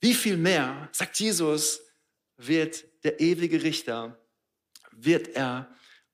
Wie 0.00 0.14
viel 0.14 0.38
mehr, 0.38 0.88
sagt 0.92 1.20
Jesus, 1.20 1.82
wird 2.38 2.84
der 3.04 3.20
ewige 3.20 3.62
Richter, 3.62 4.18
wird 4.90 5.28
er 5.36 5.70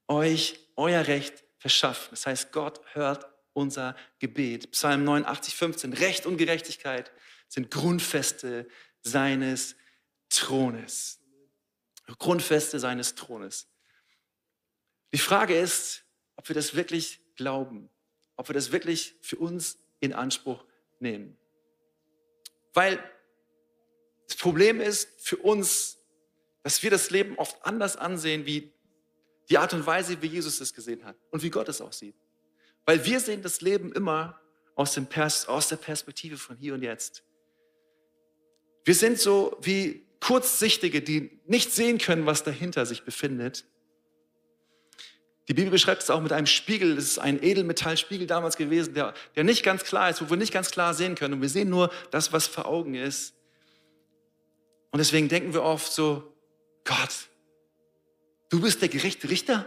euch 0.08 0.58
euer 0.74 1.06
Recht 1.06 1.44
verschaffen. 1.58 2.08
Das 2.10 2.26
heißt, 2.26 2.50
Gott 2.50 2.80
hört 2.92 3.26
unser 3.52 3.96
Gebet. 4.18 4.72
Psalm 4.72 5.04
89, 5.04 5.54
15, 5.54 5.92
Recht 5.94 6.26
und 6.26 6.38
Gerechtigkeit 6.38 7.12
sind 7.48 7.70
Grundfeste 7.70 8.68
seines 9.02 9.76
Thrones. 10.28 11.20
Grundfeste 12.18 12.78
seines 12.78 13.14
Thrones. 13.14 13.68
Die 15.12 15.18
Frage 15.18 15.58
ist, 15.58 16.04
ob 16.36 16.48
wir 16.48 16.54
das 16.54 16.74
wirklich 16.74 17.20
glauben, 17.36 17.90
ob 18.36 18.48
wir 18.48 18.54
das 18.54 18.72
wirklich 18.72 19.16
für 19.20 19.36
uns 19.36 19.78
in 20.00 20.12
Anspruch 20.12 20.64
nehmen. 21.00 21.36
Weil 22.74 23.02
das 24.26 24.36
Problem 24.36 24.80
ist 24.80 25.08
für 25.20 25.36
uns, 25.38 25.98
dass 26.62 26.82
wir 26.82 26.90
das 26.90 27.10
Leben 27.10 27.36
oft 27.38 27.64
anders 27.64 27.96
ansehen, 27.96 28.46
wie 28.46 28.72
die 29.48 29.58
Art 29.58 29.72
und 29.72 29.86
Weise, 29.86 30.20
wie 30.20 30.26
Jesus 30.26 30.60
es 30.60 30.74
gesehen 30.74 31.04
hat 31.04 31.16
und 31.30 31.42
wie 31.42 31.50
Gott 31.50 31.68
es 31.68 31.80
auch 31.80 31.92
sieht. 31.92 32.14
Weil 32.84 33.04
wir 33.04 33.20
sehen 33.20 33.42
das 33.42 33.60
Leben 33.60 33.92
immer 33.92 34.40
aus, 34.74 34.98
Pers 35.08 35.46
aus 35.48 35.68
der 35.68 35.76
Perspektive 35.76 36.36
von 36.36 36.56
hier 36.56 36.74
und 36.74 36.82
jetzt. 36.82 37.24
Wir 38.88 38.94
sind 38.94 39.20
so 39.20 39.54
wie 39.60 40.06
Kurzsichtige, 40.18 41.02
die 41.02 41.38
nicht 41.44 41.74
sehen 41.74 41.98
können, 41.98 42.24
was 42.24 42.42
dahinter 42.42 42.86
sich 42.86 43.02
befindet. 43.02 43.66
Die 45.46 45.52
Bibel 45.52 45.70
beschreibt 45.70 46.02
es 46.02 46.08
auch 46.08 46.22
mit 46.22 46.32
einem 46.32 46.46
Spiegel. 46.46 46.94
Das 46.94 47.04
ist 47.04 47.18
ein 47.18 47.42
Edelmetallspiegel 47.42 48.26
damals 48.26 48.56
gewesen, 48.56 48.94
der, 48.94 49.12
der 49.36 49.44
nicht 49.44 49.62
ganz 49.62 49.84
klar 49.84 50.08
ist, 50.08 50.22
wo 50.22 50.30
wir 50.30 50.38
nicht 50.38 50.54
ganz 50.54 50.70
klar 50.70 50.94
sehen 50.94 51.16
können. 51.16 51.34
Und 51.34 51.42
wir 51.42 51.50
sehen 51.50 51.68
nur 51.68 51.92
das, 52.12 52.32
was 52.32 52.46
vor 52.46 52.64
Augen 52.64 52.94
ist. 52.94 53.34
Und 54.90 55.00
deswegen 55.00 55.28
denken 55.28 55.52
wir 55.52 55.64
oft 55.64 55.92
so, 55.92 56.34
Gott, 56.84 57.28
du 58.48 58.62
bist 58.62 58.80
der 58.80 58.88
gerechte 58.88 59.28
Richter? 59.28 59.66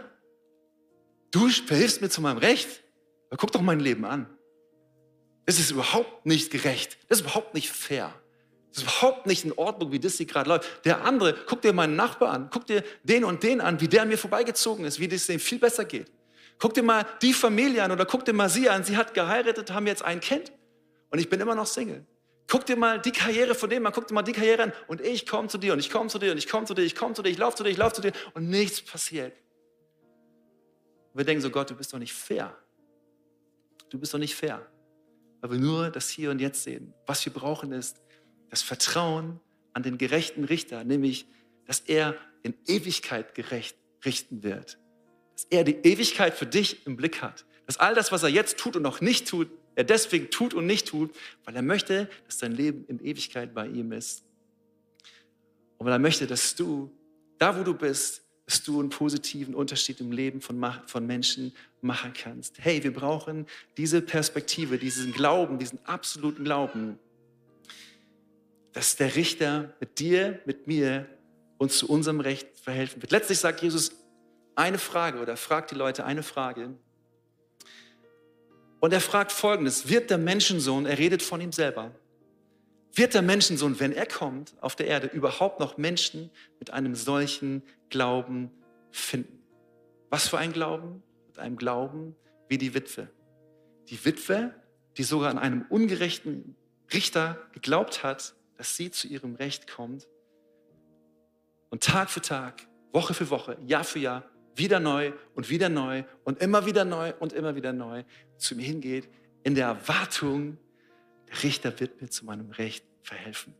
Du 1.30 1.48
verhilfst 1.48 2.00
mir 2.00 2.10
zu 2.10 2.22
meinem 2.22 2.38
Recht? 2.38 2.82
Aber 3.28 3.36
guck 3.36 3.52
doch 3.52 3.62
mein 3.62 3.78
Leben 3.78 4.04
an. 4.04 4.26
Das 5.46 5.60
ist 5.60 5.70
überhaupt 5.70 6.26
nicht 6.26 6.50
gerecht. 6.50 6.98
Das 7.08 7.20
ist 7.20 7.26
überhaupt 7.26 7.54
nicht 7.54 7.70
fair. 7.70 8.12
Das 8.72 8.82
ist 8.82 8.88
überhaupt 8.88 9.26
nicht 9.26 9.44
in 9.44 9.52
Ordnung, 9.52 9.92
wie 9.92 10.00
das 10.00 10.16
hier 10.16 10.24
gerade 10.24 10.48
läuft. 10.48 10.86
Der 10.86 11.04
andere, 11.04 11.34
guck 11.46 11.60
dir 11.60 11.74
meinen 11.74 11.94
Nachbar 11.94 12.30
an, 12.30 12.48
guck 12.50 12.66
dir 12.66 12.82
den 13.02 13.22
und 13.22 13.42
den 13.42 13.60
an, 13.60 13.80
wie 13.82 13.88
der 13.88 14.02
an 14.02 14.08
mir 14.08 14.16
vorbeigezogen 14.16 14.86
ist, 14.86 14.98
wie 14.98 15.12
es 15.12 15.26
dem 15.26 15.38
viel 15.38 15.58
besser 15.58 15.84
geht. 15.84 16.10
Guck 16.58 16.72
dir 16.72 16.82
mal 16.82 17.04
die 17.20 17.34
Familie 17.34 17.82
an 17.82 17.92
oder 17.92 18.06
guck 18.06 18.24
dir 18.24 18.32
mal 18.32 18.48
sie 18.48 18.70
an. 18.70 18.82
Sie 18.82 18.96
hat 18.96 19.12
geheiratet, 19.12 19.70
haben 19.72 19.86
jetzt 19.86 20.02
ein 20.02 20.20
Kind 20.20 20.52
und 21.10 21.18
ich 21.18 21.28
bin 21.28 21.38
immer 21.40 21.54
noch 21.54 21.66
Single. 21.66 22.06
Guck 22.48 22.64
dir 22.64 22.76
mal 22.76 22.98
die 22.98 23.12
Karriere 23.12 23.54
von 23.54 23.68
dem 23.68 23.84
an, 23.84 23.92
guck 23.92 24.06
dir 24.06 24.14
mal 24.14 24.22
die 24.22 24.32
Karriere 24.32 24.62
an 24.62 24.72
und 24.86 25.02
ich 25.02 25.26
komme 25.26 25.48
zu 25.48 25.58
dir 25.58 25.74
und 25.74 25.78
ich 25.78 25.90
komme 25.90 26.08
zu 26.08 26.18
dir 26.18 26.32
und 26.32 26.38
ich 26.38 26.48
komme 26.48 26.66
zu 26.66 26.72
dir, 26.72 26.82
ich 26.82 26.94
komme 26.94 27.14
zu 27.14 27.22
dir, 27.22 27.30
ich 27.30 27.38
laufe 27.38 27.56
zu 27.56 27.62
dir, 27.64 27.70
ich 27.70 27.76
laufe 27.76 27.96
zu 27.96 28.02
dir 28.02 28.12
und 28.32 28.48
nichts 28.48 28.80
passiert. 28.80 29.34
Wir 31.12 31.24
denken 31.26 31.42
so, 31.42 31.50
Gott, 31.50 31.68
du 31.68 31.74
bist 31.74 31.92
doch 31.92 31.98
nicht 31.98 32.14
fair. 32.14 32.56
Du 33.90 33.98
bist 33.98 34.14
doch 34.14 34.18
nicht 34.18 34.34
fair. 34.34 34.66
Weil 35.42 35.50
wir 35.50 35.58
nur 35.58 35.90
das 35.90 36.08
Hier 36.08 36.30
und 36.30 36.40
Jetzt 36.40 36.62
sehen. 36.62 36.94
Was 37.06 37.22
wir 37.26 37.32
brauchen 37.32 37.72
ist 37.72 38.00
das 38.52 38.60
Vertrauen 38.60 39.40
an 39.72 39.82
den 39.82 39.96
gerechten 39.96 40.44
Richter, 40.44 40.84
nämlich, 40.84 41.26
dass 41.64 41.80
er 41.80 42.14
in 42.42 42.52
Ewigkeit 42.66 43.34
gerecht 43.34 43.78
richten 44.04 44.42
wird. 44.42 44.78
Dass 45.32 45.46
er 45.48 45.64
die 45.64 45.76
Ewigkeit 45.76 46.34
für 46.34 46.44
dich 46.44 46.86
im 46.86 46.96
Blick 46.96 47.22
hat. 47.22 47.46
Dass 47.66 47.78
all 47.78 47.94
das, 47.94 48.12
was 48.12 48.22
er 48.24 48.28
jetzt 48.28 48.58
tut 48.58 48.76
und 48.76 48.82
noch 48.82 49.00
nicht 49.00 49.26
tut, 49.26 49.48
er 49.74 49.84
deswegen 49.84 50.28
tut 50.28 50.52
und 50.52 50.66
nicht 50.66 50.86
tut, 50.86 51.14
weil 51.46 51.56
er 51.56 51.62
möchte, 51.62 52.10
dass 52.26 52.36
dein 52.36 52.52
Leben 52.52 52.84
in 52.88 53.02
Ewigkeit 53.02 53.54
bei 53.54 53.66
ihm 53.66 53.90
ist. 53.90 54.22
Und 55.78 55.86
weil 55.86 55.94
er 55.94 55.98
möchte, 55.98 56.26
dass 56.26 56.54
du, 56.54 56.90
da 57.38 57.58
wo 57.58 57.62
du 57.62 57.72
bist, 57.72 58.22
dass 58.44 58.62
du 58.62 58.80
einen 58.80 58.90
positiven 58.90 59.54
Unterschied 59.54 59.98
im 60.00 60.12
Leben 60.12 60.42
von, 60.42 60.62
von 60.84 61.06
Menschen 61.06 61.54
machen 61.80 62.12
kannst. 62.12 62.56
Hey, 62.58 62.84
wir 62.84 62.92
brauchen 62.92 63.46
diese 63.78 64.02
Perspektive, 64.02 64.76
diesen 64.76 65.10
Glauben, 65.12 65.58
diesen 65.58 65.82
absoluten 65.86 66.44
Glauben, 66.44 66.98
dass 68.72 68.96
der 68.96 69.14
Richter 69.14 69.74
mit 69.80 69.98
dir, 69.98 70.40
mit 70.44 70.66
mir 70.66 71.06
uns 71.58 71.78
zu 71.78 71.88
unserem 71.88 72.20
Recht 72.20 72.48
verhelfen 72.58 73.02
wird. 73.02 73.12
Letztlich 73.12 73.38
sagt 73.38 73.62
Jesus 73.62 73.92
eine 74.54 74.78
Frage 74.78 75.20
oder 75.20 75.36
fragt 75.36 75.70
die 75.70 75.74
Leute 75.74 76.04
eine 76.04 76.22
Frage. 76.22 76.74
Und 78.80 78.92
er 78.92 79.00
fragt 79.00 79.30
folgendes, 79.30 79.88
wird 79.88 80.10
der 80.10 80.18
Menschensohn, 80.18 80.86
er 80.86 80.98
redet 80.98 81.22
von 81.22 81.40
ihm 81.40 81.52
selber, 81.52 81.92
wird 82.94 83.14
der 83.14 83.22
Menschensohn, 83.22 83.78
wenn 83.80 83.92
er 83.92 84.06
kommt 84.06 84.54
auf 84.60 84.76
der 84.76 84.86
Erde, 84.86 85.06
überhaupt 85.06 85.60
noch 85.60 85.78
Menschen 85.78 86.30
mit 86.58 86.72
einem 86.72 86.94
solchen 86.94 87.62
Glauben 87.88 88.50
finden? 88.90 89.42
Was 90.10 90.28
für 90.28 90.38
ein 90.38 90.52
Glauben? 90.52 91.02
Mit 91.28 91.38
einem 91.38 91.56
Glauben 91.56 92.14
wie 92.48 92.58
die 92.58 92.74
Witwe. 92.74 93.08
Die 93.88 94.04
Witwe, 94.04 94.54
die 94.98 95.04
sogar 95.04 95.30
an 95.30 95.38
einem 95.38 95.64
ungerechten 95.70 96.54
Richter 96.92 97.38
geglaubt 97.52 98.02
hat, 98.02 98.34
dass 98.62 98.76
sie 98.76 98.92
zu 98.92 99.08
ihrem 99.08 99.34
Recht 99.34 99.66
kommt 99.66 100.06
und 101.70 101.82
Tag 101.82 102.10
für 102.10 102.20
Tag, 102.20 102.68
Woche 102.92 103.12
für 103.12 103.28
Woche, 103.28 103.58
Jahr 103.66 103.82
für 103.82 103.98
Jahr 103.98 104.22
wieder 104.54 104.78
neu 104.78 105.12
und 105.34 105.50
wieder 105.50 105.68
neu 105.68 106.04
und 106.22 106.40
immer 106.40 106.64
wieder 106.64 106.84
neu 106.84 107.12
und 107.18 107.32
immer 107.32 107.56
wieder 107.56 107.72
neu 107.72 108.04
zu 108.36 108.54
mir 108.54 108.62
hingeht, 108.62 109.08
in 109.42 109.56
der 109.56 109.66
Erwartung, 109.66 110.58
der 111.28 111.42
Richter 111.42 111.80
wird 111.80 112.00
mir 112.00 112.08
zu 112.08 112.24
meinem 112.24 112.52
Recht 112.52 112.84
verhelfen. 113.02 113.52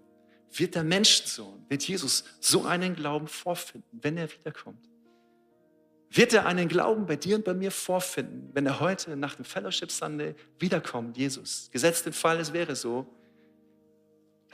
Wird 0.52 0.76
der 0.76 0.84
Menschensohn, 0.84 1.66
wird 1.68 1.82
Jesus 1.82 2.22
so 2.38 2.62
einen 2.64 2.94
Glauben 2.94 3.26
vorfinden, 3.26 3.98
wenn 4.02 4.16
er 4.16 4.30
wiederkommt? 4.30 4.88
Wird 6.10 6.32
er 6.32 6.46
einen 6.46 6.68
Glauben 6.68 7.06
bei 7.06 7.16
dir 7.16 7.34
und 7.34 7.44
bei 7.44 7.54
mir 7.54 7.72
vorfinden, 7.72 8.50
wenn 8.52 8.66
er 8.66 8.78
heute 8.78 9.16
nach 9.16 9.34
dem 9.34 9.44
Fellowship 9.44 9.90
Sunday 9.90 10.36
wiederkommt, 10.60 11.16
Jesus? 11.16 11.70
Gesetzt 11.72 12.06
im 12.06 12.12
Fall, 12.12 12.38
es 12.38 12.52
wäre 12.52 12.76
so, 12.76 13.12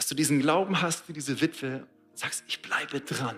dass 0.08 0.14
du 0.14 0.16
diesen 0.16 0.40
Glauben 0.40 0.80
hast 0.80 1.06
wie 1.10 1.12
diese 1.12 1.42
Witwe 1.42 1.86
sagst, 2.14 2.42
ich 2.48 2.62
bleibe 2.62 3.02
dran. 3.02 3.36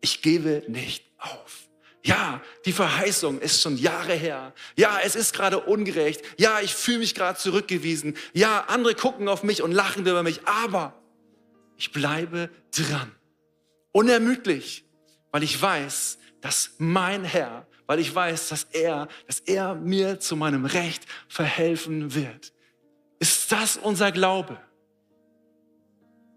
Ich 0.00 0.22
gebe 0.22 0.62
nicht 0.66 1.04
auf. 1.18 1.68
Ja, 2.02 2.40
die 2.64 2.72
Verheißung 2.72 3.38
ist 3.38 3.60
schon 3.60 3.76
Jahre 3.76 4.14
her. 4.14 4.54
Ja, 4.76 4.98
es 5.04 5.14
ist 5.14 5.34
gerade 5.34 5.60
ungerecht. 5.60 6.22
Ja, 6.38 6.60
ich 6.62 6.74
fühle 6.74 7.00
mich 7.00 7.14
gerade 7.14 7.38
zurückgewiesen. 7.38 8.16
Ja, 8.32 8.64
andere 8.68 8.94
gucken 8.94 9.28
auf 9.28 9.42
mich 9.42 9.60
und 9.60 9.72
lachen 9.72 10.06
über 10.06 10.22
mich. 10.22 10.40
Aber 10.46 10.94
ich 11.76 11.92
bleibe 11.92 12.48
dran. 12.74 13.12
Unermüdlich, 13.92 14.86
weil 15.32 15.42
ich 15.42 15.60
weiß, 15.60 16.16
dass 16.40 16.76
mein 16.78 17.24
Herr, 17.24 17.66
weil 17.86 17.98
ich 17.98 18.14
weiß, 18.14 18.48
dass 18.48 18.64
er, 18.64 19.06
dass 19.26 19.40
er 19.40 19.74
mir 19.74 20.18
zu 20.18 20.34
meinem 20.34 20.64
Recht 20.64 21.04
verhelfen 21.28 22.14
wird. 22.14 22.54
Ist 23.18 23.52
das 23.52 23.76
unser 23.76 24.12
Glaube? 24.12 24.58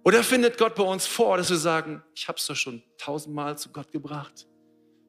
Oder 0.04 0.24
findet 0.24 0.58
Gott 0.58 0.76
bei 0.76 0.84
uns 0.84 1.06
vor, 1.06 1.38
dass 1.38 1.50
wir 1.50 1.58
sagen, 1.58 2.04
ich 2.16 2.28
habe 2.28 2.38
es 2.38 2.48
doch 2.48 2.56
schon 2.56 2.82
tausendmal 2.98 3.58
zu 3.58 3.70
Gott 3.70 3.92
gebracht. 3.92 4.48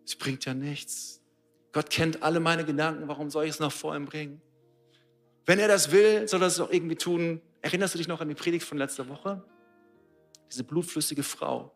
Es 0.05 0.17
bringt 0.17 0.45
ja 0.45 0.53
nichts. 0.53 1.23
Gott 1.73 1.89
kennt 1.89 2.23
alle 2.23 2.41
meine 2.41 2.65
Gedanken, 2.65 3.09
warum 3.09 3.31
soll 3.31 3.45
ich 3.45 3.51
es 3.51 3.61
noch 3.61 3.73
vor 3.73 3.97
ihm 3.97 4.05
bringen? 4.05 4.43
Wenn 5.47 5.59
er 5.59 5.69
das 5.69 5.91
will, 5.91 6.29
soll 6.29 6.43
er 6.43 6.49
es 6.49 6.61
auch 6.61 6.71
irgendwie 6.71 6.97
tun. 6.97 7.41
Erinnerst 7.63 7.95
du 7.95 7.99
dich 7.99 8.09
noch 8.09 8.21
an 8.21 8.29
die 8.29 8.35
Predigt 8.35 8.67
von 8.67 8.77
letzter 8.77 9.09
Woche? 9.09 9.43
Diese 10.51 10.65
blutflüssige 10.65 11.23
Frau. 11.23 11.73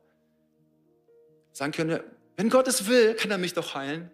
Sagen 1.53 1.73
können, 1.73 2.01
wenn 2.37 2.51
Gott 2.51 2.69
es 2.69 2.87
will, 2.87 3.15
kann 3.15 3.31
er 3.31 3.39
mich 3.39 3.55
doch 3.55 3.75
heilen. 3.75 4.11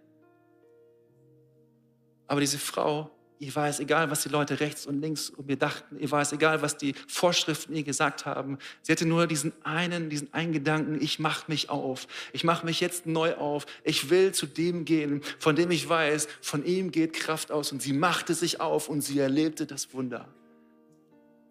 Aber 2.27 2.39
diese 2.39 2.57
Frau 2.57 3.12
Ihr 3.43 3.53
war 3.55 3.67
es 3.67 3.81
egal, 3.81 4.09
was 4.09 4.23
die 4.23 4.29
Leute 4.29 4.61
rechts 4.61 4.85
und 4.85 5.01
links 5.01 5.29
um 5.29 5.45
mir 5.45 5.57
dachten. 5.57 5.99
Ihr 5.99 6.09
war 6.11 6.21
es 6.21 6.31
egal, 6.31 6.61
was 6.61 6.77
die 6.77 6.93
Vorschriften 7.07 7.75
ihr 7.75 7.83
gesagt 7.83 8.25
haben. 8.25 8.57
Sie 8.83 8.91
hatte 8.93 9.05
nur 9.05 9.27
diesen 9.27 9.51
einen, 9.65 10.09
diesen 10.09 10.33
einen 10.33 10.53
Gedanken, 10.53 10.97
ich 11.01 11.19
mache 11.19 11.51
mich 11.51 11.69
auf. 11.69 12.07
Ich 12.31 12.45
mache 12.45 12.65
mich 12.65 12.79
jetzt 12.79 13.05
neu 13.05 13.33
auf. 13.35 13.65
Ich 13.83 14.09
will 14.09 14.31
zu 14.31 14.45
dem 14.45 14.85
gehen, 14.85 15.21
von 15.39 15.57
dem 15.57 15.71
ich 15.71 15.89
weiß, 15.89 16.29
von 16.41 16.65
ihm 16.65 16.91
geht 16.91 17.11
Kraft 17.11 17.51
aus. 17.51 17.73
Und 17.73 17.81
sie 17.81 17.91
machte 17.91 18.33
sich 18.33 18.61
auf 18.61 18.87
und 18.87 19.01
sie 19.01 19.19
erlebte 19.19 19.65
das 19.65 19.93
Wunder. 19.93 20.29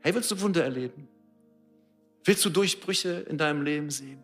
Hey, 0.01 0.15
willst 0.15 0.31
du 0.31 0.41
Wunder 0.41 0.65
erleben? 0.65 1.09
Willst 2.25 2.43
du 2.43 2.49
Durchbrüche 2.49 3.27
in 3.29 3.37
deinem 3.37 3.61
Leben 3.61 3.91
sehen? 3.91 4.23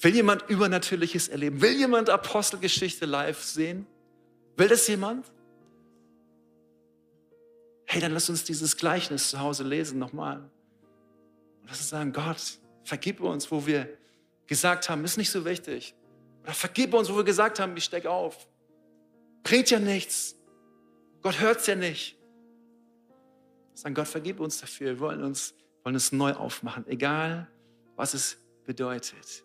Will 0.00 0.14
jemand 0.14 0.44
Übernatürliches 0.50 1.28
erleben? 1.28 1.62
Will 1.62 1.72
jemand 1.72 2.10
Apostelgeschichte 2.10 3.06
live 3.06 3.42
sehen? 3.42 3.86
Will 4.58 4.68
das 4.68 4.86
jemand? 4.88 5.24
Hey, 7.94 8.00
dann 8.00 8.10
lass 8.10 8.28
uns 8.28 8.42
dieses 8.42 8.76
Gleichnis 8.76 9.30
zu 9.30 9.38
Hause 9.38 9.62
lesen 9.62 10.00
nochmal. 10.00 10.38
Und 11.60 11.68
lass 11.68 11.78
uns 11.78 11.90
sagen, 11.90 12.12
Gott, 12.12 12.58
vergib 12.82 13.20
uns, 13.20 13.52
wo 13.52 13.66
wir 13.66 13.88
gesagt 14.48 14.90
haben, 14.90 15.04
ist 15.04 15.16
nicht 15.16 15.30
so 15.30 15.44
wichtig. 15.44 15.94
Oder 16.42 16.54
vergib 16.54 16.92
uns, 16.92 17.08
wo 17.08 17.14
wir 17.14 17.22
gesagt 17.22 17.60
haben, 17.60 17.76
ich 17.76 17.84
steck 17.84 18.06
auf. 18.06 18.48
Bringt 19.44 19.70
ja 19.70 19.78
nichts. 19.78 20.34
Gott 21.22 21.38
hört 21.38 21.60
es 21.60 21.68
ja 21.68 21.76
nicht. 21.76 22.18
Sagen, 23.74 23.94
Gott, 23.94 24.08
vergib 24.08 24.40
uns 24.40 24.58
dafür. 24.58 24.88
Wir 24.88 24.98
wollen 24.98 25.22
uns, 25.22 25.54
wollen 25.84 25.94
es 25.94 26.10
neu 26.10 26.32
aufmachen, 26.32 26.84
egal 26.88 27.48
was 27.94 28.12
es 28.12 28.38
bedeutet. 28.66 29.44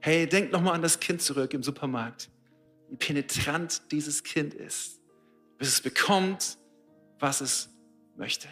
Hey, 0.00 0.26
denk 0.26 0.50
nochmal 0.50 0.76
an 0.76 0.82
das 0.82 0.98
Kind 0.98 1.20
zurück 1.20 1.52
im 1.52 1.62
Supermarkt. 1.62 2.30
Wie 2.88 2.96
penetrant 2.96 3.82
dieses 3.92 4.22
Kind 4.22 4.54
ist, 4.54 4.98
bis 5.58 5.68
es 5.68 5.80
bekommt, 5.82 6.56
was 7.18 7.42
es 7.42 7.71
möchte. 8.16 8.48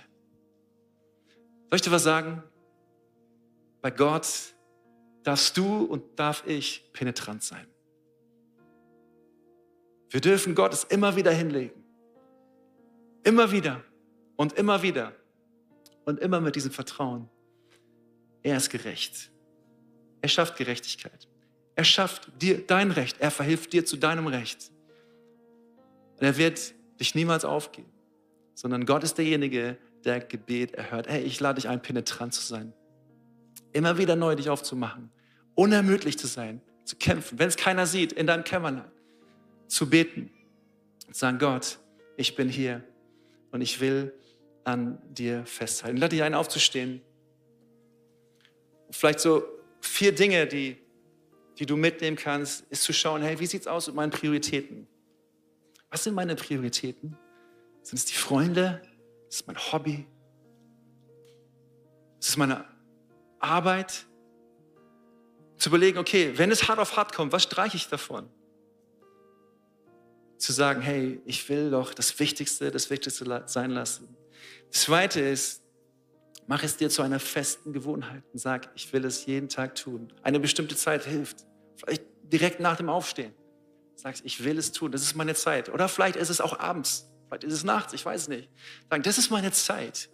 Soll 1.70 1.76
ich 1.76 1.82
dir 1.82 1.92
was 1.92 2.02
sagen? 2.02 2.42
Bei 3.80 3.90
Gott 3.90 4.54
darfst 5.22 5.56
du 5.56 5.84
und 5.84 6.18
darf 6.18 6.44
ich 6.46 6.90
penetrant 6.92 7.42
sein. 7.42 7.66
Wir 10.10 10.20
dürfen 10.20 10.54
Gott 10.54 10.72
es 10.72 10.84
immer 10.84 11.14
wieder 11.14 11.30
hinlegen. 11.30 11.84
Immer 13.22 13.52
wieder 13.52 13.84
und 14.36 14.54
immer 14.54 14.82
wieder 14.82 15.12
und 16.04 16.18
immer 16.18 16.40
mit 16.40 16.56
diesem 16.56 16.72
Vertrauen. 16.72 17.28
Er 18.42 18.56
ist 18.56 18.70
gerecht. 18.70 19.30
Er 20.22 20.28
schafft 20.28 20.56
Gerechtigkeit. 20.56 21.28
Er 21.76 21.84
schafft 21.84 22.30
dir 22.42 22.66
dein 22.66 22.90
Recht. 22.90 23.20
Er 23.20 23.30
verhilft 23.30 23.72
dir 23.72 23.86
zu 23.86 23.96
deinem 23.96 24.26
Recht. 24.26 24.72
Und 26.16 26.22
er 26.22 26.36
wird 26.36 26.74
dich 26.98 27.14
niemals 27.14 27.44
aufgeben 27.44 27.89
sondern 28.60 28.84
Gott 28.84 29.02
ist 29.04 29.16
derjenige, 29.16 29.78
der 30.04 30.20
Gebet 30.20 30.74
erhört. 30.74 31.08
Hey, 31.08 31.22
ich 31.22 31.40
lade 31.40 31.58
dich 31.58 31.70
ein, 31.70 31.80
penetrant 31.80 32.34
zu 32.34 32.42
sein. 32.42 32.74
Immer 33.72 33.96
wieder 33.96 34.16
neu 34.16 34.34
dich 34.34 34.50
aufzumachen. 34.50 35.10
Unermüdlich 35.54 36.18
zu 36.18 36.26
sein, 36.26 36.60
zu 36.84 36.96
kämpfen, 36.96 37.38
wenn 37.38 37.48
es 37.48 37.56
keiner 37.56 37.86
sieht, 37.86 38.12
in 38.12 38.26
deinem 38.26 38.44
Kämmerlein. 38.44 38.90
Zu 39.66 39.88
beten 39.88 40.30
und 41.06 41.16
sagen, 41.16 41.38
Gott, 41.38 41.78
ich 42.18 42.36
bin 42.36 42.50
hier 42.50 42.84
und 43.50 43.62
ich 43.62 43.80
will 43.80 44.12
an 44.64 44.98
dir 45.08 45.46
festhalten. 45.46 45.96
Lade 45.96 46.14
dich 46.16 46.22
ein, 46.22 46.34
aufzustehen. 46.34 47.00
Vielleicht 48.90 49.20
so 49.20 49.42
vier 49.80 50.14
Dinge, 50.14 50.46
die, 50.46 50.76
die 51.58 51.64
du 51.64 51.78
mitnehmen 51.78 52.18
kannst, 52.18 52.66
ist 52.68 52.82
zu 52.82 52.92
schauen, 52.92 53.22
hey, 53.22 53.40
wie 53.40 53.46
sieht 53.46 53.62
es 53.62 53.66
aus 53.66 53.86
mit 53.86 53.96
meinen 53.96 54.10
Prioritäten? 54.10 54.86
Was 55.88 56.04
sind 56.04 56.14
meine 56.14 56.36
Prioritäten? 56.36 57.16
Sind 57.82 57.98
es 57.98 58.04
die 58.04 58.14
Freunde? 58.14 58.82
Ist 59.28 59.40
es 59.40 59.46
mein 59.46 59.56
Hobby? 59.56 60.06
Ist 62.20 62.30
es 62.30 62.36
meine 62.36 62.64
Arbeit? 63.38 64.06
Zu 65.56 65.68
überlegen, 65.68 65.98
okay, 65.98 66.32
wenn 66.36 66.50
es 66.50 66.68
hart 66.68 66.78
auf 66.78 66.96
hart 66.96 67.12
kommt, 67.12 67.32
was 67.32 67.42
streiche 67.42 67.76
ich 67.76 67.88
davon? 67.88 68.28
Zu 70.38 70.52
sagen, 70.52 70.80
hey, 70.80 71.20
ich 71.26 71.48
will 71.48 71.70
doch 71.70 71.92
das 71.92 72.18
Wichtigste, 72.18 72.70
das 72.70 72.88
Wichtigste 72.88 73.44
sein 73.46 73.70
lassen. 73.70 74.16
Das 74.70 74.82
Zweite 74.82 75.20
ist, 75.20 75.62
mach 76.46 76.62
es 76.62 76.76
dir 76.76 76.88
zu 76.88 77.02
einer 77.02 77.20
festen 77.20 77.72
Gewohnheit 77.72 78.22
und 78.32 78.38
sag, 78.38 78.70
ich 78.74 78.92
will 78.92 79.04
es 79.04 79.26
jeden 79.26 79.48
Tag 79.48 79.74
tun. 79.74 80.12
Eine 80.22 80.40
bestimmte 80.40 80.76
Zeit 80.76 81.04
hilft. 81.04 81.44
Vielleicht 81.76 82.04
direkt 82.22 82.60
nach 82.60 82.76
dem 82.76 82.88
Aufstehen. 82.88 83.34
Sagst, 83.96 84.24
ich 84.24 84.42
will 84.42 84.56
es 84.58 84.72
tun, 84.72 84.92
das 84.92 85.02
ist 85.02 85.14
meine 85.14 85.34
Zeit. 85.34 85.68
Oder 85.68 85.88
vielleicht 85.88 86.16
ist 86.16 86.30
es 86.30 86.40
auch 86.40 86.58
abends. 86.58 87.09
Vielleicht 87.30 87.44
ist 87.44 87.52
es 87.52 87.64
nachts, 87.64 87.92
ich 87.92 88.04
weiß 88.04 88.26
nicht. 88.26 88.50
Sagen, 88.90 89.04
das 89.04 89.16
ist 89.16 89.30
meine 89.30 89.52
Zeit. 89.52 90.10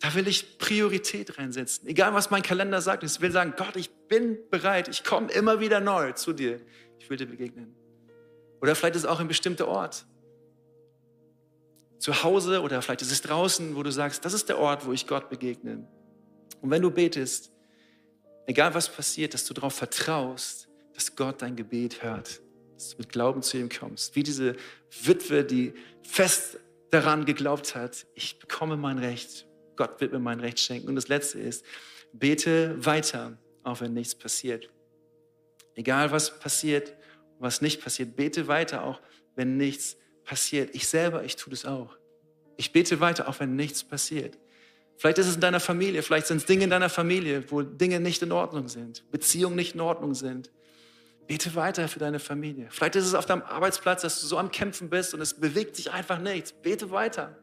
Da 0.00 0.14
will 0.14 0.26
ich 0.26 0.56
Priorität 0.56 1.36
reinsetzen. 1.36 1.86
Egal, 1.86 2.14
was 2.14 2.30
mein 2.30 2.42
Kalender 2.42 2.80
sagt. 2.80 3.04
Ich 3.04 3.20
will 3.20 3.30
sagen, 3.30 3.52
Gott, 3.54 3.76
ich 3.76 3.90
bin 4.08 4.38
bereit. 4.50 4.88
Ich 4.88 5.04
komme 5.04 5.30
immer 5.30 5.60
wieder 5.60 5.80
neu 5.80 6.12
zu 6.12 6.32
dir. 6.32 6.58
Ich 6.98 7.10
will 7.10 7.18
dir 7.18 7.26
begegnen. 7.26 7.76
Oder 8.62 8.74
vielleicht 8.74 8.96
ist 8.96 9.02
es 9.02 9.08
auch 9.08 9.20
ein 9.20 9.28
bestimmter 9.28 9.68
Ort. 9.68 10.06
Zu 11.98 12.24
Hause 12.24 12.62
oder 12.62 12.80
vielleicht 12.80 13.02
ist 13.02 13.12
es 13.12 13.20
draußen, 13.20 13.76
wo 13.76 13.82
du 13.82 13.92
sagst, 13.92 14.24
das 14.24 14.32
ist 14.32 14.48
der 14.48 14.58
Ort, 14.58 14.86
wo 14.86 14.92
ich 14.92 15.06
Gott 15.06 15.28
begegne. 15.28 15.86
Und 16.62 16.70
wenn 16.70 16.80
du 16.80 16.90
betest, 16.90 17.52
egal 18.46 18.74
was 18.74 18.88
passiert, 18.88 19.34
dass 19.34 19.44
du 19.44 19.52
darauf 19.52 19.74
vertraust, 19.74 20.68
dass 20.94 21.14
Gott 21.14 21.42
dein 21.42 21.56
Gebet 21.56 22.02
hört 22.02 22.40
dass 22.82 22.90
du 22.90 22.98
mit 22.98 23.10
Glauben 23.10 23.42
zu 23.42 23.58
ihm 23.58 23.68
kommst. 23.68 24.16
Wie 24.16 24.22
diese 24.22 24.56
Witwe, 25.02 25.44
die 25.44 25.74
fest 26.02 26.58
daran 26.90 27.24
geglaubt 27.24 27.74
hat, 27.74 28.06
ich 28.14 28.38
bekomme 28.38 28.76
mein 28.76 28.98
Recht. 28.98 29.46
Gott 29.76 30.00
wird 30.00 30.12
mir 30.12 30.18
mein 30.18 30.40
Recht 30.40 30.60
schenken. 30.60 30.88
Und 30.88 30.96
das 30.96 31.08
Letzte 31.08 31.38
ist, 31.38 31.64
bete 32.12 32.84
weiter, 32.84 33.38
auch 33.62 33.80
wenn 33.80 33.94
nichts 33.94 34.14
passiert. 34.14 34.68
Egal 35.74 36.12
was 36.12 36.38
passiert, 36.38 36.94
was 37.38 37.62
nicht 37.62 37.82
passiert, 37.82 38.16
bete 38.16 38.46
weiter, 38.48 38.84
auch 38.84 39.00
wenn 39.36 39.56
nichts 39.56 39.96
passiert. 40.24 40.74
Ich 40.74 40.86
selber, 40.86 41.24
ich 41.24 41.36
tue 41.36 41.50
das 41.50 41.64
auch. 41.64 41.96
Ich 42.56 42.72
bete 42.72 43.00
weiter, 43.00 43.28
auch 43.28 43.40
wenn 43.40 43.56
nichts 43.56 43.82
passiert. 43.82 44.38
Vielleicht 44.96 45.18
ist 45.18 45.28
es 45.28 45.34
in 45.36 45.40
deiner 45.40 45.60
Familie, 45.60 46.02
vielleicht 46.02 46.26
sind 46.26 46.36
es 46.36 46.44
Dinge 46.44 46.64
in 46.64 46.70
deiner 46.70 46.90
Familie, 46.90 47.50
wo 47.50 47.62
Dinge 47.62 47.98
nicht 47.98 48.22
in 48.22 48.30
Ordnung 48.30 48.68
sind, 48.68 49.10
Beziehungen 49.10 49.56
nicht 49.56 49.74
in 49.74 49.80
Ordnung 49.80 50.14
sind. 50.14 50.50
Bete 51.32 51.54
weiter 51.54 51.88
für 51.88 51.98
deine 51.98 52.18
Familie. 52.18 52.66
Vielleicht 52.68 52.94
ist 52.94 53.06
es 53.06 53.14
auf 53.14 53.24
deinem 53.24 53.40
Arbeitsplatz, 53.40 54.02
dass 54.02 54.20
du 54.20 54.26
so 54.26 54.36
am 54.36 54.50
Kämpfen 54.50 54.90
bist 54.90 55.14
und 55.14 55.22
es 55.22 55.32
bewegt 55.32 55.76
sich 55.76 55.90
einfach 55.90 56.18
nichts. 56.18 56.52
Bete 56.52 56.90
weiter. 56.90 57.38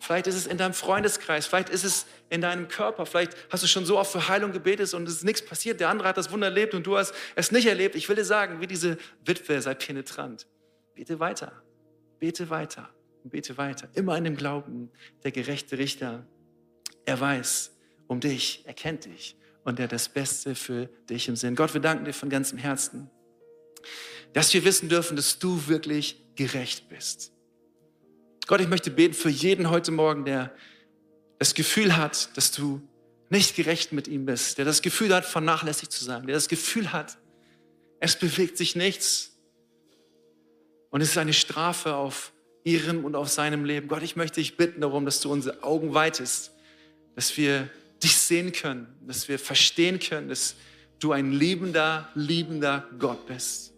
Vielleicht 0.00 0.26
ist 0.26 0.34
es 0.34 0.48
in 0.48 0.58
deinem 0.58 0.74
Freundeskreis, 0.74 1.46
vielleicht 1.46 1.68
ist 1.68 1.84
es 1.84 2.06
in 2.28 2.40
deinem 2.40 2.66
Körper, 2.66 3.06
vielleicht 3.06 3.36
hast 3.50 3.62
du 3.62 3.68
schon 3.68 3.86
so 3.86 3.96
oft 3.96 4.10
für 4.10 4.26
Heilung 4.26 4.50
gebetet 4.50 4.92
und 4.94 5.06
es 5.06 5.18
ist 5.18 5.22
nichts 5.22 5.44
passiert. 5.44 5.78
Der 5.78 5.90
andere 5.90 6.08
hat 6.08 6.16
das 6.16 6.32
Wunder 6.32 6.48
erlebt 6.48 6.74
und 6.74 6.84
du 6.88 6.96
hast 6.96 7.14
es 7.36 7.52
nicht 7.52 7.66
erlebt. 7.66 7.94
Ich 7.94 8.08
will 8.08 8.16
dir 8.16 8.24
sagen, 8.24 8.60
wie 8.60 8.66
diese 8.66 8.98
Witwe, 9.24 9.62
sei 9.62 9.74
penetrant. 9.74 10.48
Bete 10.96 11.20
weiter, 11.20 11.52
bete 12.18 12.50
weiter 12.50 12.90
und 13.22 13.30
bete 13.30 13.56
weiter. 13.58 13.88
Immer 13.94 14.18
in 14.18 14.24
dem 14.24 14.36
Glauben, 14.36 14.90
der 15.22 15.30
gerechte 15.30 15.78
Richter, 15.78 16.26
er 17.04 17.20
weiß 17.20 17.76
um 18.08 18.18
dich, 18.18 18.64
er 18.66 18.74
kennt 18.74 19.04
dich 19.04 19.36
und 19.66 19.78
er 19.78 19.84
hat 19.84 19.92
das 19.92 20.08
Beste 20.08 20.54
für 20.54 20.86
dich 21.10 21.28
im 21.28 21.36
Sinn. 21.36 21.54
Gott, 21.54 21.74
wir 21.74 21.80
danken 21.82 22.06
dir 22.06 22.14
von 22.14 22.30
ganzem 22.30 22.56
Herzen, 22.56 23.10
dass 24.32 24.54
wir 24.54 24.64
wissen 24.64 24.88
dürfen, 24.88 25.16
dass 25.16 25.38
du 25.38 25.68
wirklich 25.68 26.24
gerecht 26.34 26.88
bist 26.88 27.32
Gott, 28.46 28.60
ich 28.60 28.68
möchte 28.68 28.92
beten 28.92 29.14
für 29.14 29.28
jeden 29.28 29.70
heute 29.70 29.90
Morgen, 29.90 30.24
der 30.24 30.54
das 31.38 31.54
Gefühl 31.54 31.96
hat, 31.96 32.36
dass 32.36 32.52
du 32.52 32.80
nicht 33.28 33.56
gerecht 33.56 33.90
mit 33.90 34.06
ihm 34.06 34.24
bist, 34.24 34.58
der 34.58 34.64
das 34.64 34.82
Gefühl 34.82 35.12
hat, 35.12 35.24
vernachlässigt 35.24 35.90
zu 35.90 36.04
sein, 36.04 36.26
der 36.26 36.36
das 36.36 36.46
Gefühl 36.46 36.92
hat, 36.92 37.18
es 37.98 38.16
bewegt 38.16 38.56
sich 38.56 38.76
nichts 38.76 39.36
und 40.90 41.00
es 41.00 41.10
ist 41.10 41.18
eine 41.18 41.32
Strafe 41.32 41.96
auf 41.96 42.32
ihrem 42.62 43.04
und 43.04 43.16
auf 43.16 43.28
seinem 43.28 43.64
Leben. 43.64 43.88
Gott, 43.88 44.04
ich 44.04 44.14
möchte 44.14 44.40
dich 44.40 44.56
bitten 44.56 44.80
darum, 44.80 45.04
dass 45.04 45.20
du 45.20 45.32
unsere 45.32 45.64
Augen 45.64 45.92
weitest, 45.94 46.52
dass 47.16 47.36
wir 47.36 47.68
dich 48.02 48.16
sehen 48.16 48.52
können, 48.52 48.86
dass 49.06 49.28
wir 49.28 49.38
verstehen 49.38 49.98
können, 49.98 50.28
dass 50.28 50.54
du 50.98 51.12
ein 51.12 51.32
liebender, 51.32 52.08
liebender 52.14 52.88
Gott 52.98 53.26
bist. 53.26 53.72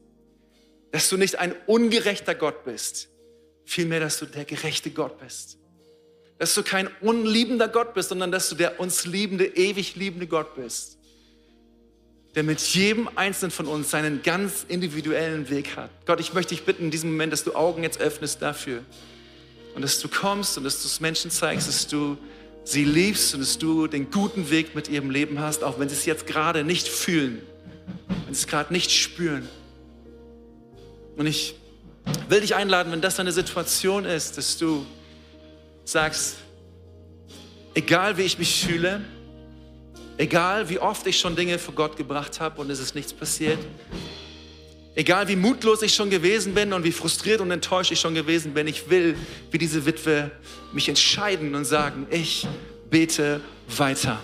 Dass 0.92 1.08
du 1.08 1.16
nicht 1.16 1.36
ein 1.36 1.54
ungerechter 1.66 2.34
Gott 2.34 2.64
bist, 2.64 3.08
Vielmehr, 3.68 4.00
dass 4.00 4.18
du 4.18 4.24
der 4.24 4.46
gerechte 4.46 4.88
Gott 4.88 5.20
bist. 5.20 5.58
Dass 6.38 6.54
du 6.54 6.62
kein 6.62 6.88
unliebender 7.02 7.68
Gott 7.68 7.92
bist, 7.92 8.08
sondern 8.08 8.32
dass 8.32 8.48
du 8.48 8.54
der 8.54 8.80
uns 8.80 9.04
liebende, 9.04 9.44
ewig 9.44 9.94
liebende 9.94 10.26
Gott 10.26 10.54
bist. 10.54 10.96
Der 12.34 12.44
mit 12.44 12.60
jedem 12.60 13.10
Einzelnen 13.14 13.50
von 13.50 13.66
uns 13.66 13.90
seinen 13.90 14.22
ganz 14.22 14.64
individuellen 14.68 15.50
Weg 15.50 15.76
hat. 15.76 15.90
Gott, 16.06 16.18
ich 16.18 16.32
möchte 16.32 16.54
dich 16.54 16.64
bitten 16.64 16.84
in 16.84 16.90
diesem 16.90 17.10
Moment, 17.10 17.30
dass 17.30 17.44
du 17.44 17.54
Augen 17.54 17.82
jetzt 17.82 18.00
öffnest 18.00 18.40
dafür. 18.40 18.82
Und 19.74 19.82
dass 19.82 20.00
du 20.00 20.08
kommst 20.08 20.56
und 20.56 20.64
dass 20.64 20.80
du 20.80 20.88
es 20.88 21.00
Menschen 21.00 21.30
zeigst, 21.30 21.68
dass 21.68 21.86
du 21.86 22.16
sie 22.68 22.84
liebst 22.84 23.34
und 23.34 23.40
dass 23.40 23.56
du 23.56 23.86
den 23.86 24.10
guten 24.10 24.50
Weg 24.50 24.74
mit 24.74 24.88
ihrem 24.88 25.10
Leben 25.10 25.40
hast, 25.40 25.64
auch 25.64 25.78
wenn 25.78 25.88
sie 25.88 25.94
es 25.94 26.04
jetzt 26.04 26.26
gerade 26.26 26.64
nicht 26.64 26.86
fühlen, 26.86 27.40
wenn 28.26 28.34
sie 28.34 28.40
es 28.40 28.46
gerade 28.46 28.72
nicht 28.74 28.90
spüren. 28.90 29.48
Und 31.16 31.26
ich 31.26 31.54
will 32.28 32.42
dich 32.42 32.54
einladen, 32.54 32.92
wenn 32.92 33.00
das 33.00 33.18
eine 33.18 33.32
Situation 33.32 34.04
ist, 34.04 34.36
dass 34.36 34.58
du 34.58 34.84
sagst, 35.84 36.36
egal 37.74 38.18
wie 38.18 38.22
ich 38.22 38.38
mich 38.38 38.66
fühle, 38.66 39.00
egal 40.18 40.68
wie 40.68 40.78
oft 40.78 41.06
ich 41.06 41.18
schon 41.18 41.36
Dinge 41.36 41.58
vor 41.58 41.74
Gott 41.74 41.96
gebracht 41.96 42.38
habe 42.38 42.60
und 42.60 42.68
es 42.68 42.80
ist 42.80 42.94
nichts 42.94 43.14
passiert, 43.14 43.58
egal 44.98 45.28
wie 45.28 45.36
mutlos 45.36 45.80
ich 45.82 45.94
schon 45.94 46.10
gewesen 46.10 46.54
bin 46.54 46.72
und 46.72 46.82
wie 46.82 46.90
frustriert 46.90 47.40
und 47.40 47.52
enttäuscht 47.52 47.92
ich 47.92 48.00
schon 48.00 48.14
gewesen 48.14 48.52
bin, 48.52 48.66
ich 48.66 48.90
will 48.90 49.16
wie 49.52 49.58
diese 49.58 49.86
Witwe 49.86 50.32
mich 50.72 50.88
entscheiden 50.88 51.54
und 51.54 51.64
sagen, 51.64 52.08
ich 52.10 52.48
bete 52.90 53.40
weiter. 53.76 54.18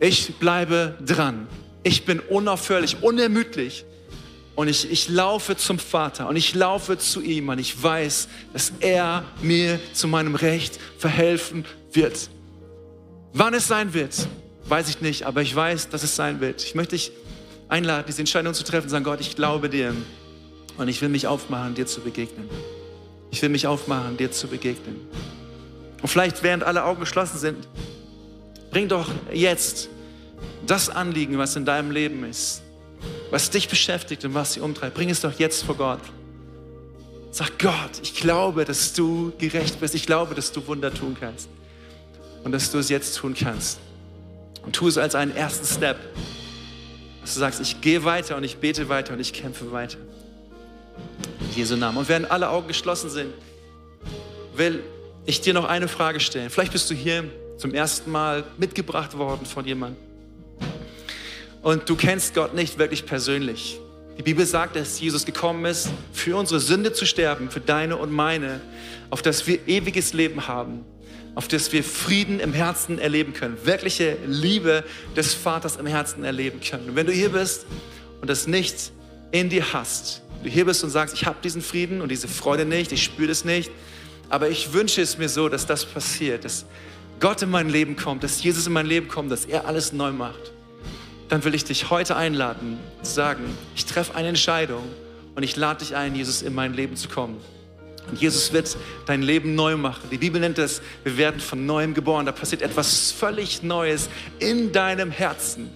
Ich 0.00 0.34
bleibe 0.36 0.96
dran. 1.04 1.46
Ich 1.82 2.06
bin 2.06 2.20
unaufhörlich, 2.20 3.02
unermüdlich 3.02 3.84
und 4.54 4.68
ich, 4.68 4.90
ich 4.90 5.10
laufe 5.10 5.58
zum 5.58 5.78
Vater 5.78 6.26
und 6.26 6.36
ich 6.36 6.54
laufe 6.54 6.96
zu 6.96 7.20
ihm 7.20 7.50
und 7.50 7.58
ich 7.58 7.82
weiß, 7.82 8.28
dass 8.54 8.72
er 8.80 9.24
mir 9.42 9.78
zu 9.92 10.08
meinem 10.08 10.36
Recht 10.36 10.80
verhelfen 10.96 11.66
wird. 11.92 12.30
Wann 13.34 13.52
es 13.52 13.68
sein 13.68 13.92
wird, 13.92 14.26
weiß 14.64 14.88
ich 14.88 15.02
nicht, 15.02 15.24
aber 15.24 15.42
ich 15.42 15.54
weiß, 15.54 15.90
dass 15.90 16.02
es 16.02 16.16
sein 16.16 16.40
wird. 16.40 16.64
Ich 16.64 16.74
möchte 16.74 16.96
dich 16.96 17.12
einladen, 17.74 18.04
diese 18.06 18.20
Entscheidung 18.20 18.54
zu 18.54 18.62
treffen 18.62 18.88
sagen, 18.88 19.04
Gott, 19.04 19.20
ich 19.20 19.34
glaube 19.34 19.68
dir 19.68 19.94
und 20.78 20.88
ich 20.88 21.02
will 21.02 21.08
mich 21.08 21.26
aufmachen, 21.26 21.74
dir 21.74 21.86
zu 21.86 22.00
begegnen. 22.00 22.48
Ich 23.32 23.42
will 23.42 23.48
mich 23.48 23.66
aufmachen, 23.66 24.16
dir 24.16 24.30
zu 24.30 24.46
begegnen. 24.46 25.00
Und 26.00 26.08
vielleicht 26.08 26.42
während 26.44 26.62
alle 26.62 26.84
Augen 26.84 27.00
geschlossen 27.00 27.38
sind, 27.38 27.68
bring 28.70 28.86
doch 28.86 29.10
jetzt 29.32 29.88
das 30.66 30.88
Anliegen, 30.88 31.36
was 31.36 31.56
in 31.56 31.64
deinem 31.64 31.90
Leben 31.90 32.24
ist, 32.24 32.62
was 33.30 33.50
dich 33.50 33.68
beschäftigt 33.68 34.24
und 34.24 34.34
was 34.34 34.52
sie 34.52 34.60
umtreibt, 34.60 34.94
bring 34.94 35.10
es 35.10 35.20
doch 35.20 35.36
jetzt 35.38 35.64
vor 35.64 35.76
Gott. 35.76 36.00
Sag 37.32 37.58
Gott, 37.58 38.00
ich 38.02 38.14
glaube, 38.14 38.64
dass 38.64 38.92
du 38.92 39.32
gerecht 39.38 39.80
bist. 39.80 39.96
Ich 39.96 40.06
glaube, 40.06 40.36
dass 40.36 40.52
du 40.52 40.64
Wunder 40.68 40.94
tun 40.94 41.16
kannst. 41.18 41.48
Und 42.44 42.52
dass 42.52 42.70
du 42.70 42.78
es 42.78 42.88
jetzt 42.88 43.16
tun 43.16 43.34
kannst. 43.34 43.80
Und 44.64 44.76
tu 44.76 44.86
es 44.86 44.96
als 44.96 45.16
einen 45.16 45.34
ersten 45.34 45.66
Step. 45.66 45.96
Dass 47.24 47.34
du 47.34 47.40
sagst, 47.40 47.60
ich 47.60 47.80
gehe 47.80 48.04
weiter 48.04 48.36
und 48.36 48.44
ich 48.44 48.58
bete 48.58 48.88
weiter 48.88 49.14
und 49.14 49.20
ich 49.20 49.32
kämpfe 49.32 49.72
weiter. 49.72 49.98
In 51.40 51.56
Jesu 51.56 51.76
Namen. 51.76 51.98
Und 51.98 52.08
während 52.08 52.30
alle 52.30 52.48
Augen 52.50 52.68
geschlossen 52.68 53.10
sind, 53.10 53.32
will 54.54 54.84
ich 55.26 55.40
dir 55.40 55.54
noch 55.54 55.64
eine 55.64 55.88
Frage 55.88 56.20
stellen. 56.20 56.50
Vielleicht 56.50 56.72
bist 56.72 56.88
du 56.88 56.94
hier 56.94 57.24
zum 57.58 57.74
ersten 57.74 58.12
Mal 58.12 58.44
mitgebracht 58.58 59.18
worden 59.18 59.46
von 59.46 59.64
jemandem 59.66 59.96
und 61.64 61.88
du 61.88 61.96
kennst 61.96 62.34
Gott 62.34 62.54
nicht 62.54 62.78
wirklich 62.78 63.06
persönlich. 63.06 63.80
Die 64.18 64.22
Bibel 64.22 64.44
sagt, 64.46 64.76
dass 64.76 65.00
Jesus 65.00 65.24
gekommen 65.24 65.64
ist, 65.64 65.88
für 66.12 66.36
unsere 66.36 66.60
Sünde 66.60 66.92
zu 66.92 67.06
sterben, 67.06 67.50
für 67.50 67.58
deine 67.58 67.96
und 67.96 68.12
meine, 68.12 68.60
auf 69.10 69.22
dass 69.22 69.46
wir 69.46 69.66
ewiges 69.66 70.12
Leben 70.12 70.46
haben, 70.46 70.84
auf 71.34 71.48
das 71.48 71.72
wir 71.72 71.82
Frieden 71.82 72.40
im 72.40 72.52
Herzen 72.52 72.98
erleben 72.98 73.32
können, 73.32 73.56
wirkliche 73.64 74.16
Liebe 74.26 74.84
des 75.16 75.34
Vaters 75.34 75.76
im 75.76 75.86
Herzen 75.86 76.24
erleben 76.24 76.60
können. 76.60 76.90
Und 76.90 76.96
wenn 76.96 77.06
du 77.06 77.12
hier 77.12 77.30
bist 77.30 77.66
und 78.20 78.30
das 78.30 78.46
nicht 78.46 78.92
in 79.32 79.50
dir 79.50 79.72
hast, 79.72 80.22
du 80.42 80.48
hier 80.48 80.64
bist 80.64 80.84
und 80.84 80.90
sagst, 80.90 81.14
ich 81.14 81.26
habe 81.26 81.38
diesen 81.42 81.62
Frieden 81.62 82.00
und 82.00 82.10
diese 82.10 82.28
Freude 82.28 82.64
nicht, 82.64 82.92
ich 82.92 83.02
spüre 83.02 83.28
das 83.28 83.44
nicht, 83.44 83.70
aber 84.28 84.48
ich 84.48 84.72
wünsche 84.72 85.02
es 85.02 85.18
mir 85.18 85.28
so, 85.28 85.48
dass 85.48 85.66
das 85.66 85.84
passiert, 85.84 86.44
dass 86.44 86.64
Gott 87.20 87.42
in 87.42 87.50
mein 87.50 87.68
Leben 87.68 87.96
kommt, 87.96 88.22
dass 88.24 88.42
Jesus 88.42 88.66
in 88.66 88.72
mein 88.72 88.86
Leben 88.86 89.08
kommt, 89.08 89.30
dass 89.30 89.44
er 89.44 89.66
alles 89.66 89.92
neu 89.92 90.12
macht 90.12 90.54
dann 91.28 91.44
will 91.44 91.54
ich 91.54 91.64
dich 91.64 91.90
heute 91.90 92.16
einladen, 92.16 92.78
zu 93.02 93.12
sagen, 93.12 93.44
ich 93.74 93.86
treffe 93.86 94.14
eine 94.14 94.28
Entscheidung 94.28 94.84
und 95.34 95.42
ich 95.42 95.56
lade 95.56 95.80
dich 95.80 95.96
ein, 95.96 96.14
Jesus 96.14 96.42
in 96.42 96.54
mein 96.54 96.74
Leben 96.74 96.96
zu 96.96 97.08
kommen. 97.08 97.38
Und 98.10 98.20
Jesus 98.20 98.52
wird 98.52 98.76
dein 99.06 99.22
Leben 99.22 99.54
neu 99.54 99.76
machen. 99.76 100.08
Die 100.10 100.18
Bibel 100.18 100.40
nennt 100.40 100.58
es, 100.58 100.82
wir 101.02 101.16
werden 101.16 101.40
von 101.40 101.66
neuem 101.66 101.94
geboren. 101.94 102.26
Da 102.26 102.32
passiert 102.32 102.62
etwas 102.62 103.12
völlig 103.12 103.62
Neues 103.62 104.08
in 104.38 104.72
deinem 104.72 105.10
Herzen. 105.10 105.70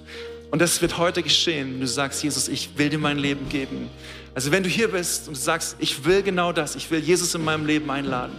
Und 0.51 0.61
das 0.61 0.81
wird 0.81 0.99
heute 0.99 1.23
geschehen. 1.23 1.81
Du 1.81 1.87
sagst, 1.87 2.23
Jesus, 2.23 2.49
ich 2.49 2.71
will 2.77 2.89
dir 2.91 2.99
mein 2.99 3.19
Leben 3.19 3.49
geben. 3.49 3.91
Also 4.35 4.53
wenn 4.53 4.63
du 4.63 4.69
hier 4.69 4.89
bist 4.89 5.29
und 5.29 5.37
du 5.37 5.41
sagst, 5.41 5.77
ich 5.79 6.05
will 6.05 6.23
genau 6.23 6.53
das, 6.53 6.77
ich 6.77 6.91
will 6.91 7.01
Jesus 7.01 7.35
in 7.35 7.45
meinem 7.45 7.67
Leben 7.67 7.91
einladen. 7.91 8.35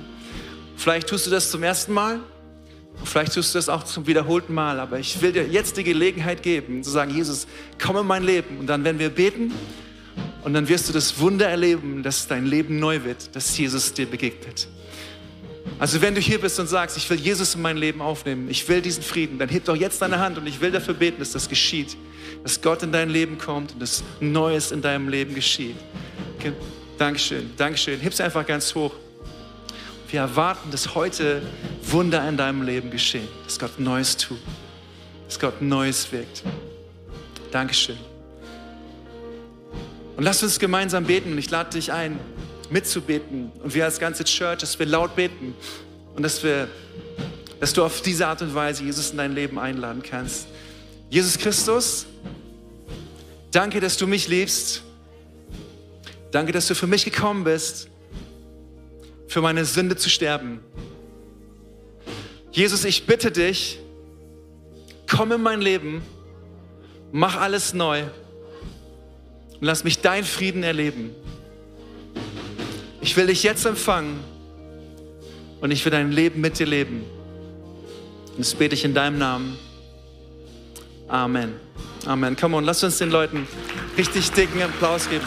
Vielleicht 0.77 1.07
tust 1.09 1.27
du 1.27 1.31
das 1.31 1.51
zum 1.51 1.63
ersten 1.63 1.93
Mal 1.93 2.19
Vielleicht 3.03 3.33
tust 3.33 3.53
du 3.53 3.57
das 3.57 3.69
auch 3.69 3.83
zum 3.83 4.07
wiederholten 4.07 4.53
Mal, 4.53 4.79
aber 4.79 4.99
ich 4.99 5.21
will 5.21 5.31
dir 5.31 5.47
jetzt 5.47 5.77
die 5.77 5.83
Gelegenheit 5.83 6.43
geben, 6.43 6.83
zu 6.83 6.89
sagen, 6.89 7.11
Jesus, 7.15 7.47
komm 7.81 7.97
in 7.97 8.05
mein 8.05 8.23
Leben. 8.23 8.59
Und 8.59 8.67
dann 8.67 8.83
werden 8.83 8.99
wir 8.99 9.09
beten 9.09 9.53
und 10.43 10.53
dann 10.53 10.67
wirst 10.67 10.87
du 10.89 10.93
das 10.93 11.19
Wunder 11.19 11.47
erleben, 11.47 12.03
dass 12.03 12.27
dein 12.27 12.45
Leben 12.45 12.79
neu 12.79 13.03
wird, 13.03 13.35
dass 13.35 13.57
Jesus 13.57 13.93
dir 13.93 14.05
begegnet. 14.05 14.67
Also 15.77 16.01
wenn 16.01 16.15
du 16.15 16.21
hier 16.21 16.39
bist 16.39 16.59
und 16.59 16.67
sagst, 16.67 16.97
ich 16.97 17.09
will 17.09 17.19
Jesus 17.19 17.55
in 17.55 17.61
mein 17.61 17.77
Leben 17.77 18.01
aufnehmen, 18.01 18.49
ich 18.49 18.67
will 18.67 18.81
diesen 18.81 19.03
Frieden, 19.03 19.37
dann 19.37 19.49
heb 19.49 19.65
doch 19.65 19.75
jetzt 19.75 20.01
deine 20.01 20.19
Hand 20.19 20.37
und 20.37 20.47
ich 20.47 20.59
will 20.59 20.71
dafür 20.71 20.93
beten, 20.93 21.19
dass 21.19 21.31
das 21.31 21.47
geschieht, 21.47 21.95
dass 22.43 22.61
Gott 22.61 22.83
in 22.83 22.91
dein 22.91 23.09
Leben 23.09 23.37
kommt 23.37 23.73
und 23.73 23.81
dass 23.81 24.03
Neues 24.19 24.71
in 24.71 24.81
deinem 24.81 25.09
Leben 25.09 25.35
geschieht. 25.35 25.75
Okay. 26.37 26.53
Dankeschön, 26.97 27.51
Dankeschön. 27.55 27.99
Heb 28.01 28.11
es 28.11 28.19
einfach 28.19 28.45
ganz 28.45 28.75
hoch. 28.75 28.93
Wir 30.09 30.21
erwarten, 30.21 30.69
dass 30.71 30.95
heute 30.95 31.41
Wunder 31.83 32.27
in 32.27 32.35
deinem 32.35 32.63
Leben 32.63 32.91
geschehen, 32.91 33.27
dass 33.45 33.57
Gott 33.57 33.79
Neues 33.79 34.17
tut, 34.17 34.39
dass 35.27 35.39
Gott 35.39 35.61
Neues 35.61 36.11
wirkt. 36.11 36.43
Dankeschön. 37.51 38.08
Und 40.19 40.25
lass 40.25 40.43
uns 40.43 40.59
gemeinsam 40.59 41.05
beten. 41.05 41.31
Und 41.31 41.37
ich 41.37 41.49
lade 41.49 41.69
dich 41.69 41.93
ein, 41.93 42.19
mitzubeten. 42.69 43.53
Und 43.63 43.73
wir 43.73 43.85
als 43.85 43.99
ganze 43.99 44.25
Church, 44.25 44.57
dass 44.57 44.77
wir 44.77 44.85
laut 44.85 45.15
beten 45.15 45.55
und 46.13 46.23
dass, 46.23 46.43
wir, 46.43 46.67
dass 47.61 47.71
du 47.71 47.85
auf 47.85 48.01
diese 48.01 48.27
Art 48.27 48.41
und 48.41 48.53
Weise 48.53 48.83
Jesus 48.83 49.11
in 49.11 49.17
dein 49.17 49.33
Leben 49.33 49.57
einladen 49.57 50.03
kannst. 50.03 50.47
Jesus 51.09 51.37
Christus, 51.37 52.05
danke, 53.51 53.79
dass 53.79 53.95
du 53.95 54.07
mich 54.07 54.27
liebst. 54.27 54.81
Danke, 56.31 56.51
dass 56.51 56.67
du 56.67 56.75
für 56.75 56.87
mich 56.87 57.05
gekommen 57.05 57.45
bist 57.45 57.87
für 59.29 59.41
meine 59.41 59.63
Sünde 59.63 59.95
zu 59.95 60.09
sterben. 60.09 60.59
Jesus, 62.51 62.83
ich 62.83 63.05
bitte 63.05 63.31
dich, 63.31 63.79
komm 65.09 65.31
in 65.31 65.41
mein 65.41 65.61
Leben, 65.61 66.01
mach 67.13 67.39
alles 67.39 67.73
neu 67.73 68.03
und 69.59 69.65
lass 69.65 69.83
mich 69.83 69.99
dein 69.99 70.23
Frieden 70.23 70.63
erleben. 70.63 71.11
Ich 73.01 73.15
will 73.17 73.27
dich 73.27 73.43
jetzt 73.43 73.65
empfangen 73.65 74.19
und 75.61 75.71
ich 75.71 75.83
will 75.83 75.91
dein 75.91 76.11
Leben 76.11 76.41
mit 76.41 76.59
dir 76.59 76.65
leben. 76.65 77.03
Und 78.31 78.39
das 78.39 78.53
bete 78.53 78.75
ich 78.75 78.85
in 78.85 78.93
deinem 78.93 79.17
Namen. 79.17 79.57
Amen. 81.07 81.53
Amen. 82.05 82.35
Come 82.35 82.55
on, 82.57 82.63
lass 82.63 82.83
uns 82.83 82.97
den 82.97 83.09
Leuten 83.09 83.47
richtig 83.97 84.31
dicken 84.31 84.61
Applaus 84.61 85.09
geben. 85.09 85.25